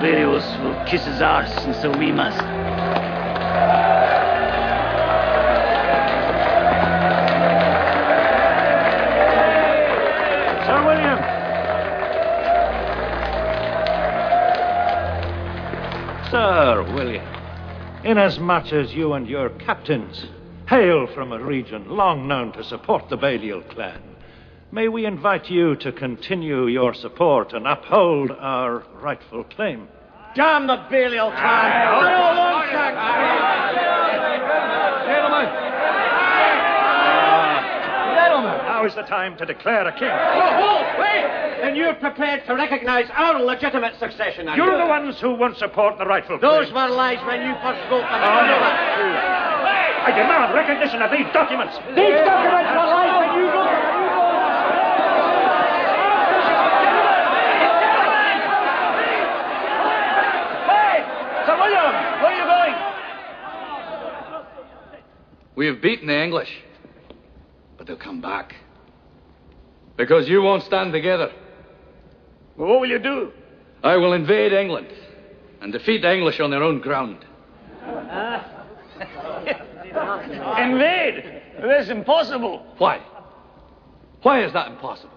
Barrios 0.00 0.44
will 0.62 0.74
kiss 0.86 1.04
his 1.04 1.20
arse, 1.20 1.52
and 1.64 1.74
so 1.76 1.90
we 1.98 2.10
must. 2.10 2.38
Sir 10.64 10.84
William! 10.86 11.18
Sir 16.30 16.94
William, 16.94 17.26
inasmuch 18.04 18.72
as 18.72 18.94
you 18.94 19.12
and 19.12 19.28
your 19.28 19.50
captains 19.50 20.26
hail 20.66 21.06
from 21.08 21.32
a 21.32 21.38
region 21.38 21.90
long 21.90 22.26
known 22.26 22.52
to 22.52 22.64
support 22.64 23.08
the 23.10 23.16
Balliol 23.16 23.60
clan, 23.62 24.00
May 24.72 24.86
we 24.88 25.04
invite 25.04 25.50
you 25.50 25.74
to 25.76 25.90
continue 25.90 26.66
your 26.66 26.94
support 26.94 27.52
and 27.52 27.66
uphold 27.66 28.30
our 28.30 28.84
rightful 29.02 29.42
claim. 29.44 29.88
Damn 30.36 30.68
the 30.68 30.76
Balliol 30.88 31.32
clan! 31.32 31.70
Gentlemen! 35.10 35.46
Gentlemen! 38.14 38.56
Now 38.70 38.86
is 38.86 38.94
the 38.94 39.02
time 39.02 39.36
to 39.38 39.44
declare 39.44 39.88
a 39.88 39.92
king. 39.98 40.08
Oh, 40.08 40.86
wait! 41.00 41.26
Then 41.62 41.74
you're 41.74 41.94
prepared 41.94 42.46
to 42.46 42.54
recognize 42.54 43.06
our 43.12 43.42
legitimate 43.42 43.98
succession, 43.98 44.46
are 44.48 44.56
You're 44.56 44.72
you? 44.72 44.78
the 44.78 44.86
ones 44.86 45.20
who 45.20 45.34
won't 45.34 45.56
support 45.58 45.98
the 45.98 46.06
rightful 46.06 46.38
Those 46.38 46.70
claim. 46.70 46.90
were 46.90 46.94
lies 46.94 47.18
when 47.26 47.42
you 47.42 47.52
first 47.60 47.82
spoke 47.90 48.04
of 48.06 48.22
Oh, 48.22 48.46
no. 48.46 48.56
I 50.06 50.12
demand 50.14 50.54
recognition 50.54 51.02
of 51.02 51.10
these 51.10 51.26
documents. 51.34 51.74
These 51.92 52.22
documents 52.24 52.70
were 52.70 52.86
lies 52.86 53.12
when 53.18 53.34
you 53.36 53.50
wrote 53.50 53.90
Sir 61.46 61.56
William, 61.56 61.94
where 62.20 62.32
are 62.32 62.36
you 62.36 62.44
going? 62.44 62.74
We 65.60 65.66
have 65.66 65.82
beaten 65.82 66.06
the 66.06 66.18
English, 66.18 66.48
but 67.76 67.86
they'll 67.86 67.94
come 67.94 68.22
back. 68.22 68.54
Because 69.94 70.26
you 70.26 70.40
won't 70.40 70.62
stand 70.62 70.90
together. 70.90 71.30
Well, 72.56 72.70
what 72.70 72.80
will 72.80 72.88
you 72.88 72.98
do? 72.98 73.30
I 73.84 73.98
will 73.98 74.14
invade 74.14 74.54
England 74.54 74.88
and 75.60 75.70
defeat 75.70 76.00
the 76.00 76.14
English 76.14 76.40
on 76.40 76.50
their 76.50 76.62
own 76.62 76.80
ground. 76.80 77.26
Invade? 80.58 81.42
That's 81.60 81.90
impossible. 81.90 82.64
Why? 82.78 83.02
Why 84.22 84.42
is 84.42 84.54
that 84.54 84.68
impossible? 84.68 85.12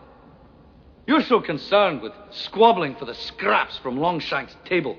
You're 1.08 1.24
so 1.24 1.40
concerned 1.40 2.02
with 2.02 2.12
squabbling 2.32 2.98
for 2.98 3.06
the 3.06 3.16
scraps 3.16 3.78
from 3.78 3.96
Longshanks' 3.96 4.58
table 4.66 4.98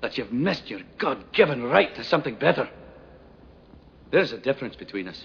that 0.00 0.16
you've 0.16 0.32
missed 0.32 0.70
your 0.70 0.80
God 0.96 1.30
given 1.34 1.62
right 1.62 1.94
to 1.94 2.02
something 2.02 2.36
better. 2.36 2.70
There's 4.12 4.32
a 4.32 4.38
difference 4.38 4.76
between 4.76 5.08
us. 5.08 5.24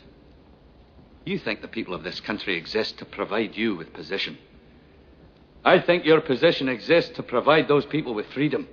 You 1.25 1.37
think 1.37 1.61
the 1.61 1.67
people 1.67 1.93
of 1.93 2.03
this 2.03 2.21
country 2.21 2.55
exist 2.55 2.97
to 2.99 3.05
provide 3.05 3.57
you 3.57 3.75
with 3.75 3.91
position. 3.91 4.37
I 5.65 5.79
think 5.79 6.05
your 6.05 6.21
position 6.21 6.69
exists 6.69 7.11
to 7.17 7.23
provide 7.23 7.67
those 7.67 7.85
people 7.85 8.13
with 8.13 8.27
freedom. 8.27 8.65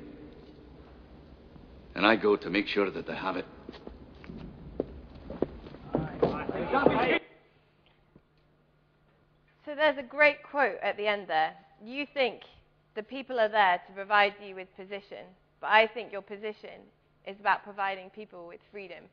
And 1.96 2.06
I 2.06 2.14
go 2.14 2.36
to 2.36 2.48
make 2.48 2.68
sure 2.68 2.88
that 2.90 3.08
they 3.08 3.16
have 3.16 3.36
it. 3.36 3.44
So 9.64 9.74
there's 9.74 9.98
a 9.98 10.02
great 10.02 10.44
quote 10.44 10.76
at 10.80 10.96
the 10.96 11.08
end 11.08 11.26
there. 11.26 11.54
You 11.84 12.06
think 12.14 12.42
the 12.94 13.02
people 13.02 13.40
are 13.40 13.48
there 13.48 13.80
to 13.84 13.92
provide 13.92 14.34
you 14.40 14.54
with 14.54 14.68
position, 14.76 15.26
but 15.60 15.70
I 15.70 15.88
think 15.88 16.12
your 16.12 16.22
position 16.22 16.86
is 17.26 17.40
about 17.40 17.64
providing 17.64 18.10
people 18.10 18.46
with 18.46 18.60
freedom. 18.70 19.04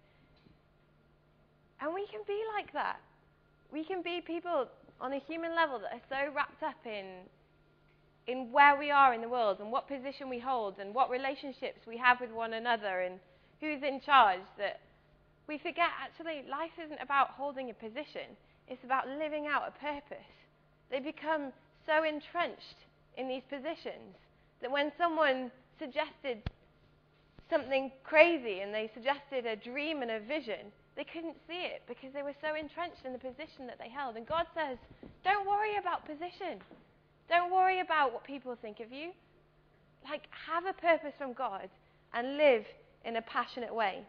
And 1.81 1.93
we 1.93 2.05
can 2.07 2.21
be 2.27 2.39
like 2.55 2.71
that. 2.73 2.99
We 3.71 3.83
can 3.83 4.01
be 4.03 4.21
people 4.21 4.67
on 4.99 5.13
a 5.13 5.19
human 5.19 5.55
level 5.55 5.79
that 5.79 5.93
are 5.93 6.07
so 6.07 6.33
wrapped 6.33 6.61
up 6.61 6.85
in, 6.85 7.25
in 8.27 8.51
where 8.51 8.77
we 8.77 8.91
are 8.91 9.13
in 9.13 9.21
the 9.21 9.29
world 9.29 9.57
and 9.59 9.71
what 9.71 9.87
position 9.87 10.29
we 10.29 10.39
hold 10.39 10.77
and 10.79 10.93
what 10.93 11.09
relationships 11.09 11.79
we 11.87 11.97
have 11.97 12.21
with 12.21 12.31
one 12.31 12.53
another 12.53 13.01
and 13.01 13.19
who's 13.59 13.81
in 13.81 13.99
charge 13.99 14.45
that 14.59 14.79
we 15.47 15.57
forget 15.57 15.89
actually 15.99 16.43
life 16.49 16.71
isn't 16.83 17.01
about 17.01 17.31
holding 17.31 17.71
a 17.71 17.73
position, 17.73 18.37
it's 18.67 18.83
about 18.83 19.07
living 19.07 19.47
out 19.47 19.63
a 19.67 19.71
purpose. 19.79 20.31
They 20.91 20.99
become 20.99 21.51
so 21.85 22.03
entrenched 22.03 22.85
in 23.17 23.27
these 23.27 23.43
positions 23.49 24.15
that 24.61 24.71
when 24.71 24.91
someone 24.97 25.49
suggested 25.79 26.43
something 27.49 27.91
crazy 28.03 28.61
and 28.61 28.73
they 28.73 28.89
suggested 28.93 29.45
a 29.45 29.55
dream 29.55 30.03
and 30.03 30.11
a 30.11 30.19
vision, 30.19 30.71
they 30.95 31.05
couldn't 31.05 31.37
see 31.47 31.63
it 31.63 31.83
because 31.87 32.13
they 32.13 32.23
were 32.23 32.35
so 32.41 32.55
entrenched 32.55 33.05
in 33.05 33.13
the 33.13 33.19
position 33.19 33.67
that 33.67 33.79
they 33.79 33.89
held. 33.89 34.17
And 34.17 34.27
God 34.27 34.45
says, 34.53 34.77
don't 35.23 35.47
worry 35.47 35.77
about 35.79 36.05
position. 36.05 36.59
Don't 37.29 37.51
worry 37.51 37.79
about 37.79 38.11
what 38.13 38.23
people 38.23 38.57
think 38.61 38.79
of 38.79 38.91
you. 38.91 39.11
Like, 40.09 40.23
have 40.47 40.65
a 40.65 40.73
purpose 40.73 41.13
from 41.17 41.33
God 41.33 41.69
and 42.13 42.37
live 42.37 42.65
in 43.05 43.15
a 43.15 43.21
passionate 43.21 43.73
way. 43.73 44.03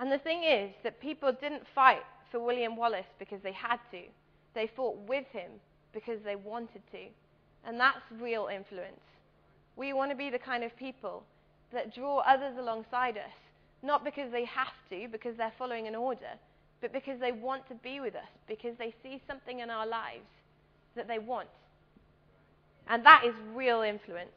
And 0.00 0.10
the 0.10 0.18
thing 0.18 0.42
is 0.42 0.72
that 0.82 1.00
people 1.00 1.32
didn't 1.40 1.62
fight 1.74 2.02
for 2.32 2.40
William 2.40 2.76
Wallace 2.76 3.06
because 3.18 3.40
they 3.42 3.52
had 3.52 3.78
to. 3.92 4.02
They 4.54 4.68
fought 4.74 4.98
with 5.08 5.26
him 5.32 5.50
because 5.92 6.18
they 6.24 6.34
wanted 6.34 6.82
to. 6.90 7.06
And 7.64 7.78
that's 7.78 8.02
real 8.20 8.48
influence. 8.52 9.00
We 9.76 9.92
want 9.92 10.10
to 10.10 10.16
be 10.16 10.30
the 10.30 10.38
kind 10.38 10.64
of 10.64 10.76
people 10.76 11.22
that 11.72 11.94
draw 11.94 12.18
others 12.18 12.56
alongside 12.58 13.16
us, 13.16 13.32
not 13.84 14.04
because 14.04 14.32
they 14.32 14.44
have 14.46 14.72
to, 14.90 15.08
because 15.10 15.36
they're 15.36 15.52
following 15.58 15.86
an 15.86 15.94
order, 15.94 16.38
but 16.80 16.92
because 16.92 17.20
they 17.20 17.32
want 17.32 17.68
to 17.68 17.74
be 17.74 18.00
with 18.00 18.14
us, 18.14 18.22
because 18.48 18.74
they 18.78 18.94
see 19.02 19.20
something 19.26 19.60
in 19.60 19.70
our 19.70 19.86
lives 19.86 20.26
that 20.96 21.08
they 21.08 21.18
want. 21.18 21.48
And 22.88 23.04
that 23.06 23.24
is 23.24 23.34
real 23.54 23.82
influence. 23.82 24.30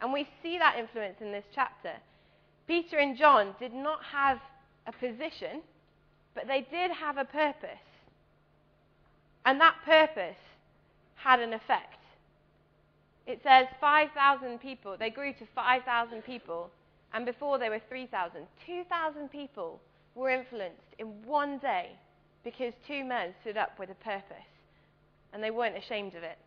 And 0.00 0.12
we 0.12 0.26
see 0.42 0.58
that 0.58 0.76
influence 0.78 1.16
in 1.20 1.32
this 1.32 1.44
chapter. 1.54 1.92
Peter 2.66 2.98
and 2.98 3.16
John 3.16 3.54
did 3.60 3.74
not 3.74 4.00
have 4.04 4.38
a 4.86 4.92
position, 4.92 5.60
but 6.34 6.46
they 6.46 6.66
did 6.70 6.90
have 6.90 7.18
a 7.18 7.24
purpose. 7.24 7.68
And 9.44 9.60
that 9.60 9.74
purpose 9.84 10.38
had 11.16 11.40
an 11.40 11.52
effect. 11.52 11.98
It 13.26 13.40
says 13.42 13.66
5,000 13.80 14.58
people, 14.58 14.96
they 14.98 15.10
grew 15.10 15.32
to 15.34 15.46
5,000 15.54 16.22
people, 16.22 16.70
and 17.12 17.26
before 17.26 17.58
they 17.58 17.68
were 17.68 17.80
3,000. 17.88 18.46
2,000 18.66 19.28
people 19.30 19.80
were 20.14 20.30
influenced 20.30 20.94
in 20.98 21.06
one 21.24 21.58
day 21.58 21.90
because 22.44 22.72
two 22.86 23.04
men 23.04 23.34
stood 23.40 23.56
up 23.56 23.78
with 23.78 23.90
a 23.90 23.94
purpose, 23.94 24.50
and 25.32 25.42
they 25.42 25.50
weren't 25.50 25.76
ashamed 25.76 26.14
of 26.14 26.22
it. 26.22 26.38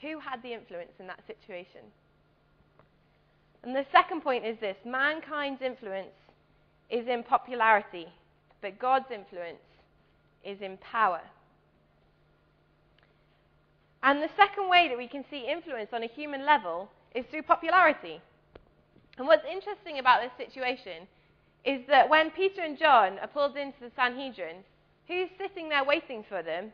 Who 0.00 0.18
had 0.18 0.42
the 0.42 0.52
influence 0.52 0.92
in 0.98 1.06
that 1.06 1.20
situation? 1.26 1.82
And 3.62 3.76
the 3.76 3.86
second 3.92 4.22
point 4.22 4.44
is 4.44 4.58
this 4.58 4.76
mankind's 4.84 5.62
influence 5.62 6.14
is 6.90 7.06
in 7.06 7.22
popularity, 7.22 8.06
but 8.60 8.78
God's 8.78 9.10
influence 9.12 9.62
is 10.44 10.60
in 10.60 10.76
power. 10.78 11.20
And 14.02 14.20
the 14.20 14.30
second 14.36 14.68
way 14.68 14.88
that 14.88 14.98
we 14.98 15.06
can 15.06 15.24
see 15.30 15.46
influence 15.48 15.90
on 15.92 16.02
a 16.02 16.08
human 16.08 16.44
level 16.44 16.90
is 17.14 17.24
through 17.30 17.42
popularity. 17.42 18.20
And 19.18 19.26
what's 19.26 19.44
interesting 19.50 19.98
about 19.98 20.20
this 20.22 20.48
situation 20.48 21.06
is 21.64 21.80
that 21.88 22.08
when 22.08 22.30
Peter 22.30 22.62
and 22.62 22.78
John 22.78 23.18
are 23.18 23.28
pulled 23.28 23.56
into 23.56 23.78
the 23.80 23.92
Sanhedrin, 23.94 24.56
who's 25.06 25.28
sitting 25.38 25.68
there 25.68 25.84
waiting 25.84 26.24
for 26.28 26.42
them? 26.42 26.72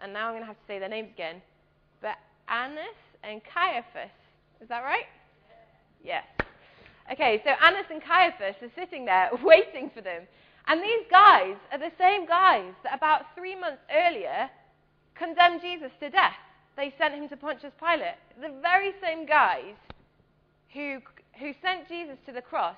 And 0.00 0.12
now 0.12 0.26
I'm 0.26 0.32
going 0.32 0.42
to 0.42 0.46
have 0.46 0.56
to 0.56 0.66
say 0.66 0.78
their 0.78 0.88
names 0.88 1.10
again. 1.14 1.40
But 2.00 2.16
Annas 2.48 2.98
and 3.22 3.40
Caiaphas. 3.44 4.12
Is 4.60 4.68
that 4.68 4.82
right? 4.82 5.06
Yes. 6.04 6.24
Okay, 7.10 7.40
so 7.44 7.50
Annas 7.64 7.86
and 7.90 8.02
Caiaphas 8.02 8.56
are 8.62 8.72
sitting 8.74 9.04
there 9.04 9.30
waiting 9.42 9.90
for 9.94 10.00
them. 10.00 10.22
And 10.66 10.80
these 10.82 11.06
guys 11.10 11.56
are 11.72 11.78
the 11.78 11.92
same 11.98 12.26
guys 12.26 12.72
that 12.84 12.96
about 12.96 13.34
three 13.36 13.58
months 13.58 13.82
earlier 13.90 14.48
condemned 15.14 15.60
Jesus 15.60 15.90
to 16.00 16.10
death. 16.10 16.38
They 16.76 16.94
sent 16.98 17.14
him 17.14 17.28
to 17.28 17.36
Pontius 17.36 17.72
Pilate. 17.78 18.18
The 18.40 18.54
very 18.62 18.92
same 19.02 19.26
guys 19.26 19.74
who, 20.72 20.98
who 21.38 21.52
sent 21.62 21.88
Jesus 21.88 22.16
to 22.26 22.32
the 22.32 22.42
cross 22.42 22.76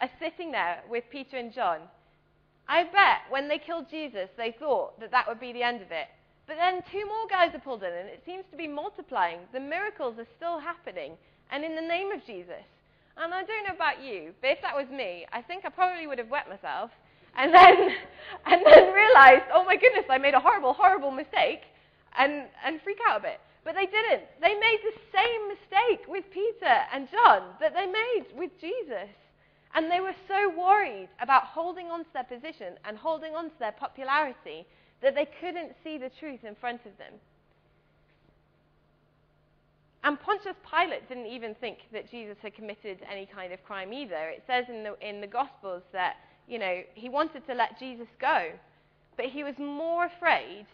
are 0.00 0.10
sitting 0.18 0.50
there 0.50 0.82
with 0.88 1.04
Peter 1.10 1.36
and 1.36 1.52
John. 1.52 1.80
I 2.68 2.84
bet 2.84 3.28
when 3.30 3.48
they 3.48 3.58
killed 3.58 3.86
Jesus, 3.90 4.28
they 4.36 4.54
thought 4.58 4.98
that 5.00 5.10
that 5.10 5.26
would 5.26 5.40
be 5.40 5.52
the 5.52 5.62
end 5.62 5.82
of 5.82 5.90
it. 5.90 6.08
But 6.46 6.56
then 6.56 6.82
two 6.90 7.06
more 7.06 7.26
guys 7.28 7.54
are 7.54 7.60
pulled 7.60 7.82
in, 7.82 7.92
and 7.92 8.08
it 8.08 8.22
seems 8.24 8.44
to 8.50 8.56
be 8.56 8.66
multiplying. 8.66 9.40
The 9.52 9.60
miracles 9.60 10.18
are 10.18 10.26
still 10.36 10.58
happening, 10.58 11.12
and 11.50 11.64
in 11.64 11.74
the 11.74 11.82
name 11.82 12.10
of 12.10 12.24
Jesus. 12.26 12.64
And 13.16 13.34
I 13.34 13.44
don't 13.44 13.66
know 13.68 13.74
about 13.74 14.02
you, 14.02 14.32
but 14.40 14.50
if 14.50 14.62
that 14.62 14.74
was 14.74 14.88
me, 14.90 15.26
I 15.32 15.42
think 15.42 15.64
I 15.64 15.68
probably 15.68 16.06
would 16.06 16.18
have 16.18 16.30
wet 16.30 16.48
myself 16.48 16.90
and 17.36 17.52
then, 17.54 17.74
and 18.46 18.62
then 18.64 18.92
realized, 18.92 19.44
oh 19.52 19.64
my 19.64 19.76
goodness, 19.76 20.06
I 20.08 20.18
made 20.18 20.34
a 20.34 20.40
horrible, 20.40 20.72
horrible 20.72 21.10
mistake 21.10 21.62
and, 22.18 22.44
and 22.64 22.80
freak 22.82 22.98
out 23.08 23.20
a 23.20 23.22
bit. 23.22 23.40
But 23.64 23.74
they 23.74 23.86
didn't. 23.86 24.24
They 24.40 24.54
made 24.54 24.80
the 24.82 25.00
same 25.12 25.48
mistake 25.48 26.08
with 26.08 26.24
Peter 26.32 26.76
and 26.92 27.08
John 27.10 27.42
that 27.60 27.74
they 27.74 27.86
made 27.86 28.26
with 28.36 28.50
Jesus. 28.60 29.10
And 29.74 29.90
they 29.90 30.00
were 30.00 30.14
so 30.26 30.50
worried 30.58 31.08
about 31.20 31.44
holding 31.44 31.86
on 31.86 32.00
to 32.00 32.10
their 32.12 32.24
position 32.24 32.74
and 32.84 32.96
holding 32.96 33.34
on 33.34 33.50
to 33.50 33.58
their 33.58 33.72
popularity 33.72 34.66
that 35.02 35.14
they 35.14 35.28
couldn't 35.40 35.72
see 35.84 35.98
the 35.98 36.10
truth 36.18 36.40
in 36.44 36.54
front 36.56 36.80
of 36.86 36.96
them. 36.98 37.12
And 40.02 40.18
Pontius 40.18 40.56
Pilate 40.68 41.08
didn't 41.08 41.26
even 41.26 41.54
think 41.54 41.78
that 41.92 42.10
Jesus 42.10 42.36
had 42.42 42.54
committed 42.54 42.98
any 43.10 43.26
kind 43.26 43.52
of 43.52 43.62
crime 43.64 43.92
either. 43.92 44.30
It 44.30 44.42
says 44.46 44.64
in 44.68 44.82
the, 44.82 44.96
in 45.06 45.20
the 45.20 45.26
Gospels 45.26 45.82
that, 45.92 46.16
you 46.48 46.58
know, 46.58 46.80
he 46.94 47.08
wanted 47.10 47.46
to 47.46 47.54
let 47.54 47.78
Jesus 47.78 48.08
go, 48.18 48.50
but 49.16 49.26
he 49.26 49.44
was 49.44 49.54
more 49.58 50.06
afraid 50.06 50.66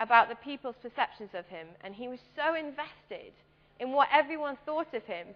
about 0.00 0.28
the 0.28 0.36
people's 0.36 0.76
perceptions 0.80 1.30
of 1.34 1.46
him, 1.46 1.66
and 1.82 1.94
he 1.94 2.08
was 2.08 2.20
so 2.36 2.54
invested 2.54 3.32
in 3.80 3.92
what 3.92 4.08
everyone 4.12 4.56
thought 4.64 4.92
of 4.94 5.02
him 5.04 5.28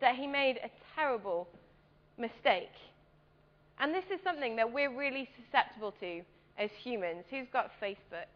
that 0.00 0.16
he 0.16 0.26
made 0.26 0.58
a 0.58 0.70
terrible 0.94 1.48
mistake. 2.16 2.72
And 3.80 3.94
this 3.94 4.04
is 4.12 4.20
something 4.24 4.56
that 4.56 4.72
we're 4.72 4.96
really 4.96 5.28
susceptible 5.36 5.94
to 6.00 6.22
as 6.58 6.70
humans. 6.82 7.24
Who's 7.30 7.46
got 7.52 7.70
Facebook? 7.80 8.30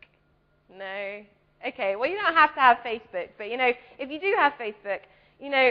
No? 0.71 1.23
Okay, 1.67 1.97
well, 1.97 2.09
you 2.09 2.17
don't 2.17 2.35
have 2.35 2.55
to 2.55 2.61
have 2.61 2.79
Facebook, 2.79 3.31
but 3.39 3.51
you 3.51 3.57
know, 3.57 3.73
if 3.99 4.11
you 4.11 4.21
do 4.21 4.35
have 4.37 4.53
Facebook, 4.55 5.01
you 5.41 5.51
know, 5.51 5.71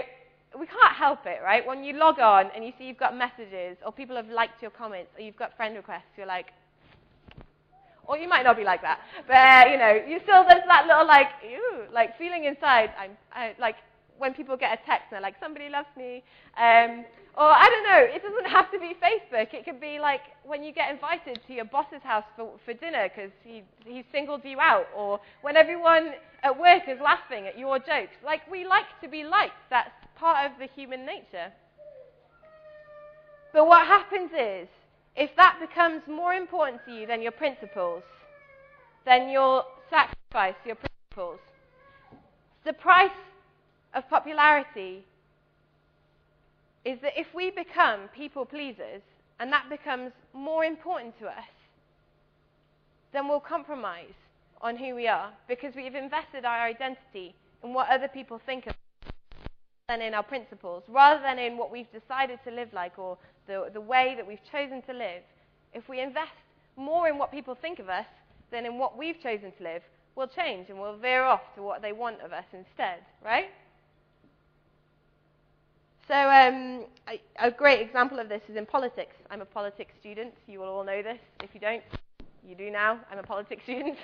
we 0.59 0.65
can't 0.65 0.93
help 0.95 1.25
it, 1.25 1.39
right? 1.43 1.65
When 1.65 1.83
you 1.83 1.93
log 1.93 2.19
on 2.19 2.47
and 2.53 2.65
you 2.65 2.73
see 2.77 2.85
you've 2.85 2.97
got 2.97 3.15
messages, 3.15 3.77
or 3.85 3.91
people 3.91 4.15
have 4.17 4.27
liked 4.27 4.61
your 4.61 4.71
comments, 4.71 5.11
or 5.17 5.21
you've 5.21 5.37
got 5.37 5.55
friend 5.55 5.75
requests, 5.75 6.11
you're 6.17 6.27
like, 6.27 6.47
or 8.11 8.17
you 8.17 8.27
might 8.27 8.43
not 8.43 8.57
be 8.57 8.65
like 8.65 8.81
that, 8.81 8.99
but 9.25 9.71
you 9.71 9.77
know, 9.77 9.93
you 9.95 10.19
still 10.23 10.43
there's 10.43 10.67
that 10.67 10.83
little 10.85 11.07
like, 11.07 11.31
ew, 11.47 11.87
like 11.93 12.17
feeling 12.17 12.43
inside. 12.43 12.91
I'm 12.99 13.11
I, 13.31 13.55
like 13.57 13.77
when 14.17 14.33
people 14.33 14.57
get 14.57 14.73
a 14.73 14.79
text 14.85 15.07
and 15.09 15.13
they're 15.15 15.21
like, 15.21 15.35
somebody 15.39 15.69
loves 15.69 15.87
me. 15.95 16.21
Um, 16.59 17.05
or 17.39 17.47
I 17.47 17.65
don't 17.71 17.87
know, 17.87 18.03
it 18.03 18.21
doesn't 18.21 18.51
have 18.51 18.69
to 18.71 18.79
be 18.79 18.91
Facebook. 18.99 19.53
It 19.53 19.63
could 19.63 19.79
be 19.79 19.97
like 19.97 20.19
when 20.43 20.61
you 20.61 20.73
get 20.73 20.91
invited 20.91 21.39
to 21.47 21.53
your 21.53 21.63
boss's 21.63 22.03
house 22.03 22.25
for, 22.35 22.51
for 22.65 22.73
dinner 22.73 23.07
because 23.07 23.31
he, 23.45 23.63
he 23.85 24.03
singled 24.11 24.41
you 24.43 24.59
out, 24.59 24.87
or 24.93 25.21
when 25.41 25.55
everyone 25.55 26.11
at 26.43 26.59
work 26.59 26.83
is 26.89 26.99
laughing 27.01 27.47
at 27.47 27.57
your 27.57 27.79
jokes. 27.79 28.19
Like, 28.25 28.41
we 28.51 28.67
like 28.67 28.91
to 29.01 29.07
be 29.07 29.23
liked. 29.23 29.55
That's 29.69 29.89
part 30.17 30.51
of 30.51 30.59
the 30.59 30.67
human 30.75 31.05
nature. 31.05 31.53
But 33.53 33.65
what 33.67 33.87
happens 33.87 34.31
is, 34.37 34.67
if 35.15 35.35
that 35.35 35.57
becomes 35.59 36.01
more 36.07 36.33
important 36.33 36.81
to 36.85 36.91
you 36.91 37.05
than 37.05 37.21
your 37.21 37.31
principles, 37.31 38.03
then 39.05 39.29
you'll 39.29 39.65
sacrifice 39.89 40.55
your 40.65 40.75
principles. 40.75 41.39
The 42.65 42.73
price 42.73 43.09
of 43.93 44.07
popularity 44.09 45.03
is 46.85 46.99
that 47.01 47.13
if 47.15 47.27
we 47.35 47.51
become 47.51 48.01
people 48.15 48.45
pleasers 48.45 49.01
and 49.39 49.51
that 49.51 49.69
becomes 49.69 50.11
more 50.33 50.63
important 50.63 51.17
to 51.19 51.27
us, 51.27 51.51
then 53.13 53.27
we'll 53.27 53.39
compromise 53.39 54.13
on 54.61 54.77
who 54.77 54.95
we 54.95 55.07
are 55.07 55.31
because 55.47 55.73
we've 55.75 55.95
invested 55.95 56.45
our 56.45 56.61
identity 56.61 57.35
in 57.63 57.73
what 57.73 57.89
other 57.89 58.07
people 58.07 58.39
think 58.45 58.67
of 58.67 58.71
us 58.71 58.75
than 59.89 60.01
in 60.01 60.13
our 60.13 60.23
principles, 60.23 60.83
rather 60.87 61.21
than 61.21 61.37
in 61.37 61.57
what 61.57 61.71
we've 61.71 61.91
decided 61.91 62.39
to 62.45 62.51
live 62.51 62.69
like 62.71 62.97
or 62.97 63.17
the, 63.47 63.69
the 63.73 63.81
way 63.81 64.13
that 64.15 64.27
we've 64.27 64.43
chosen 64.51 64.81
to 64.83 64.93
live. 64.93 65.23
If 65.73 65.87
we 65.89 65.99
invest 66.01 66.31
more 66.75 67.07
in 67.07 67.17
what 67.17 67.31
people 67.31 67.55
think 67.55 67.79
of 67.79 67.89
us 67.89 68.05
than 68.51 68.65
in 68.65 68.77
what 68.77 68.97
we've 68.97 69.21
chosen 69.21 69.51
to 69.51 69.63
live, 69.63 69.81
we'll 70.15 70.27
change 70.27 70.69
and 70.69 70.79
we'll 70.79 70.97
veer 70.97 71.23
off 71.23 71.41
to 71.55 71.61
what 71.61 71.81
they 71.81 71.93
want 71.93 72.21
of 72.21 72.33
us 72.33 72.45
instead, 72.53 72.99
right? 73.23 73.49
So, 76.07 76.15
um, 76.15 76.85
a, 77.07 77.21
a, 77.39 77.51
great 77.51 77.79
example 77.79 78.19
of 78.19 78.27
this 78.27 78.41
is 78.49 78.57
in 78.57 78.65
politics. 78.65 79.15
I'm 79.29 79.41
a 79.41 79.45
politics 79.45 79.93
student. 79.99 80.33
You 80.45 80.59
will 80.59 80.67
all 80.67 80.83
know 80.83 81.01
this. 81.01 81.19
If 81.41 81.51
you 81.53 81.61
don't, 81.61 81.83
you 82.45 82.55
do 82.55 82.69
now. 82.69 82.99
I'm 83.09 83.19
a 83.19 83.23
politics 83.23 83.63
student. 83.65 83.97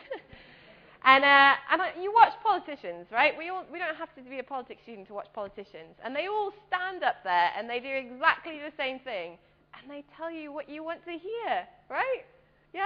And 1.03 1.23
uh, 1.23 1.53
and 1.71 1.81
I, 1.81 1.91
you 2.01 2.11
watch 2.13 2.33
politicians, 2.43 3.07
right? 3.11 3.37
We, 3.37 3.49
all, 3.49 3.65
we 3.71 3.79
don't 3.79 3.95
have 3.95 4.13
to 4.15 4.21
be 4.21 4.39
a 4.39 4.43
politics 4.43 4.81
student 4.83 5.07
to 5.07 5.13
watch 5.13 5.27
politicians. 5.33 5.95
And 6.03 6.15
they 6.15 6.27
all 6.27 6.51
stand 6.67 7.03
up 7.03 7.17
there 7.23 7.51
and 7.57 7.69
they 7.69 7.79
do 7.79 7.89
exactly 7.89 8.59
the 8.59 8.73
same 8.77 8.99
thing. 8.99 9.37
And 9.79 9.89
they 9.91 10.03
tell 10.17 10.31
you 10.31 10.51
what 10.51 10.69
you 10.69 10.83
want 10.83 11.05
to 11.05 11.11
hear, 11.11 11.67
right? 11.89 12.23
Yeah? 12.73 12.85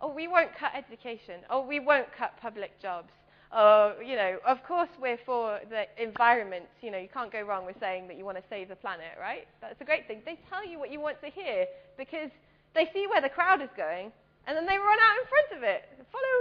Oh, 0.00 0.12
we 0.12 0.26
won't 0.28 0.50
cut 0.58 0.72
education. 0.76 1.40
Oh, 1.48 1.64
we 1.64 1.78
won't 1.80 2.08
cut 2.18 2.34
public 2.40 2.80
jobs. 2.82 3.12
or, 3.54 4.02
you 4.02 4.16
know, 4.16 4.38
of 4.46 4.64
course 4.64 4.88
we're 5.00 5.18
for 5.24 5.60
the 5.70 5.84
environment. 6.02 6.64
You 6.80 6.90
know, 6.90 6.98
you 6.98 7.08
can't 7.12 7.30
go 7.32 7.42
wrong 7.42 7.66
with 7.66 7.76
saying 7.78 8.08
that 8.08 8.16
you 8.18 8.24
want 8.24 8.38
to 8.38 8.44
save 8.50 8.68
the 8.68 8.76
planet, 8.76 9.14
right? 9.20 9.46
That's 9.60 9.80
a 9.80 9.84
great 9.84 10.08
thing. 10.08 10.22
They 10.24 10.38
tell 10.50 10.66
you 10.66 10.78
what 10.78 10.90
you 10.90 11.00
want 11.00 11.20
to 11.22 11.28
hear 11.30 11.66
because 11.98 12.30
they 12.74 12.88
see 12.92 13.06
where 13.06 13.20
the 13.20 13.28
crowd 13.28 13.62
is 13.62 13.68
going 13.76 14.10
and 14.46 14.56
then 14.56 14.66
they 14.66 14.78
run 14.78 14.98
out 14.98 15.16
in 15.20 15.26
front 15.28 15.50
of 15.56 15.62
it. 15.62 15.84
Follow 16.10 16.36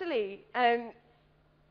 actually, 0.00 0.40
um, 0.54 0.92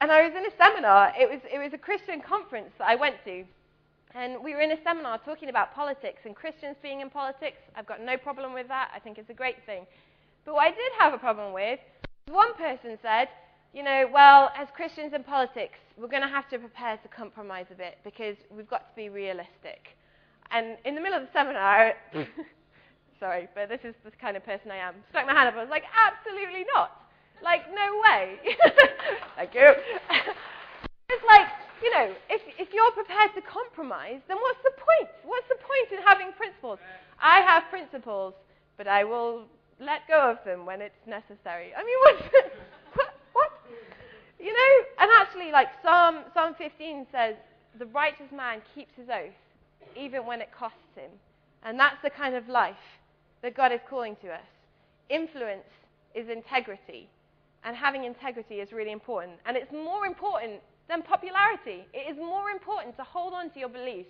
and 0.01 0.11
I 0.11 0.23
was 0.23 0.31
in 0.37 0.45
a 0.45 0.55
seminar. 0.57 1.13
It 1.19 1.29
was, 1.29 1.39
it 1.51 1.57
was 1.57 1.73
a 1.73 1.77
Christian 1.77 2.21
conference 2.21 2.69
that 2.77 2.87
I 2.87 2.95
went 2.95 3.15
to. 3.25 3.43
And 4.15 4.43
we 4.43 4.53
were 4.53 4.61
in 4.61 4.71
a 4.71 4.83
seminar 4.83 5.19
talking 5.19 5.49
about 5.49 5.75
politics 5.75 6.21
and 6.25 6.35
Christians 6.35 6.77
being 6.81 7.01
in 7.01 7.09
politics. 7.09 7.57
I've 7.75 7.85
got 7.85 8.01
no 8.01 8.17
problem 8.17 8.53
with 8.53 8.67
that. 8.69 8.89
I 8.95 8.99
think 8.99 9.17
it's 9.17 9.29
a 9.29 9.35
great 9.35 9.57
thing. 9.65 9.85
But 10.45 10.55
what 10.55 10.63
I 10.63 10.69
did 10.69 10.91
have 10.99 11.13
a 11.13 11.17
problem 11.17 11.53
with, 11.53 11.79
was 12.27 12.35
one 12.35 12.53
person 12.55 12.97
said, 13.01 13.27
you 13.73 13.83
know, 13.83 14.09
well, 14.11 14.51
as 14.57 14.67
Christians 14.75 15.13
in 15.13 15.23
politics, 15.23 15.77
we're 15.97 16.07
going 16.07 16.23
to 16.23 16.29
have 16.29 16.49
to 16.49 16.57
prepare 16.57 16.97
to 16.97 17.07
compromise 17.09 17.65
a 17.71 17.75
bit 17.75 17.97
because 18.03 18.35
we've 18.49 18.69
got 18.69 18.89
to 18.89 18.95
be 18.95 19.09
realistic. 19.09 19.95
And 20.49 20.77
in 20.85 20.95
the 20.95 21.01
middle 21.01 21.19
of 21.19 21.27
the 21.27 21.33
seminar, 21.33 21.93
sorry, 23.19 23.47
but 23.53 23.69
this 23.69 23.81
is 23.83 23.93
the 24.03 24.11
kind 24.11 24.35
of 24.37 24.43
person 24.43 24.71
I 24.71 24.77
am, 24.77 24.95
stuck 25.11 25.27
my 25.27 25.33
hand 25.33 25.49
up. 25.49 25.55
I 25.55 25.61
was 25.61 25.69
like, 25.69 25.83
absolutely 25.93 26.65
not. 26.73 26.98
Like, 27.43 27.61
no 27.71 27.87
way. 28.03 28.37
Thank 29.35 29.53
you. 29.53 29.71
it's 31.09 31.25
like, 31.27 31.47
you 31.81 31.91
know, 31.91 32.13
if, 32.29 32.41
if 32.59 32.73
you're 32.73 32.91
prepared 32.91 33.31
to 33.35 33.41
compromise, 33.41 34.19
then 34.27 34.37
what's 34.37 34.59
the 34.63 34.75
point? 34.75 35.09
What's 35.23 35.47
the 35.47 35.59
point 35.59 35.99
in 35.99 36.05
having 36.05 36.31
principles? 36.35 36.79
I 37.21 37.39
have 37.41 37.63
principles, 37.69 38.33
but 38.77 38.87
I 38.87 39.03
will 39.03 39.45
let 39.79 40.07
go 40.07 40.31
of 40.31 40.43
them 40.45 40.65
when 40.65 40.81
it's 40.81 40.99
necessary. 41.07 41.71
I 41.75 41.83
mean, 41.83 41.99
what, 42.93 43.13
what? 43.33 43.51
You 44.39 44.51
know, 44.53 44.71
and 44.99 45.09
actually, 45.19 45.51
like 45.51 45.67
Psalm, 45.83 46.23
Psalm 46.33 46.55
15 46.57 47.07
says, 47.11 47.35
the 47.77 47.85
righteous 47.87 48.31
man 48.35 48.61
keeps 48.75 48.91
his 48.95 49.07
oath, 49.09 49.35
even 49.95 50.25
when 50.25 50.41
it 50.41 50.49
costs 50.57 50.77
him. 50.95 51.11
And 51.63 51.79
that's 51.79 51.97
the 52.03 52.09
kind 52.09 52.35
of 52.35 52.47
life 52.47 52.75
that 53.41 53.55
God 53.55 53.71
is 53.71 53.79
calling 53.89 54.15
to 54.21 54.29
us. 54.29 54.47
Influence 55.09 55.67
is 56.15 56.27
integrity. 56.29 57.07
And 57.63 57.75
having 57.75 58.05
integrity 58.05 58.55
is 58.55 58.71
really 58.71 58.91
important. 58.91 59.37
And 59.45 59.57
it's 59.57 59.71
more 59.71 60.05
important 60.05 60.61
than 60.87 61.01
popularity. 61.03 61.85
It 61.93 62.09
is 62.11 62.17
more 62.17 62.49
important 62.49 62.95
to 62.97 63.03
hold 63.03 63.33
on 63.33 63.49
to 63.51 63.59
your 63.59 63.69
beliefs 63.69 64.09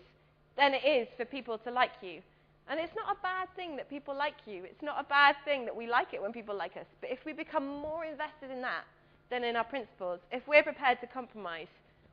than 0.58 0.74
it 0.74 0.86
is 0.86 1.08
for 1.18 1.26
people 1.26 1.58
to 1.60 1.72
like 1.72 1.92
you. 2.02 2.22
And 2.70 2.80
it's 2.80 2.94
not 2.96 3.18
a 3.18 3.22
bad 3.22 3.48
thing 3.56 3.76
that 3.78 3.90
people 3.90 4.16
like 4.16 4.36
you. 4.46 4.64
It's 4.64 4.84
not 4.84 5.00
a 5.00 5.04
bad 5.04 5.36
thing 5.44 5.66
that 5.66 5.76
we 5.76 5.88
like 5.88 6.14
it 6.14 6.22
when 6.22 6.32
people 6.32 6.56
like 6.56 6.78
us. 6.78 6.86
But 7.02 7.10
if 7.12 7.20
we 7.26 7.34
become 7.34 7.66
more 7.66 8.06
invested 8.06 8.52
in 8.52 8.62
that 8.62 8.84
than 9.32 9.44
in 9.44 9.56
our 9.56 9.64
principles, 9.64 10.20
if 10.32 10.48
we're 10.48 10.64
prepared 10.64 11.02
to 11.02 11.08
compromise, 11.08 11.68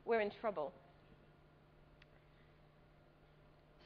we're 0.06 0.20
in 0.20 0.30
trouble. 0.40 0.72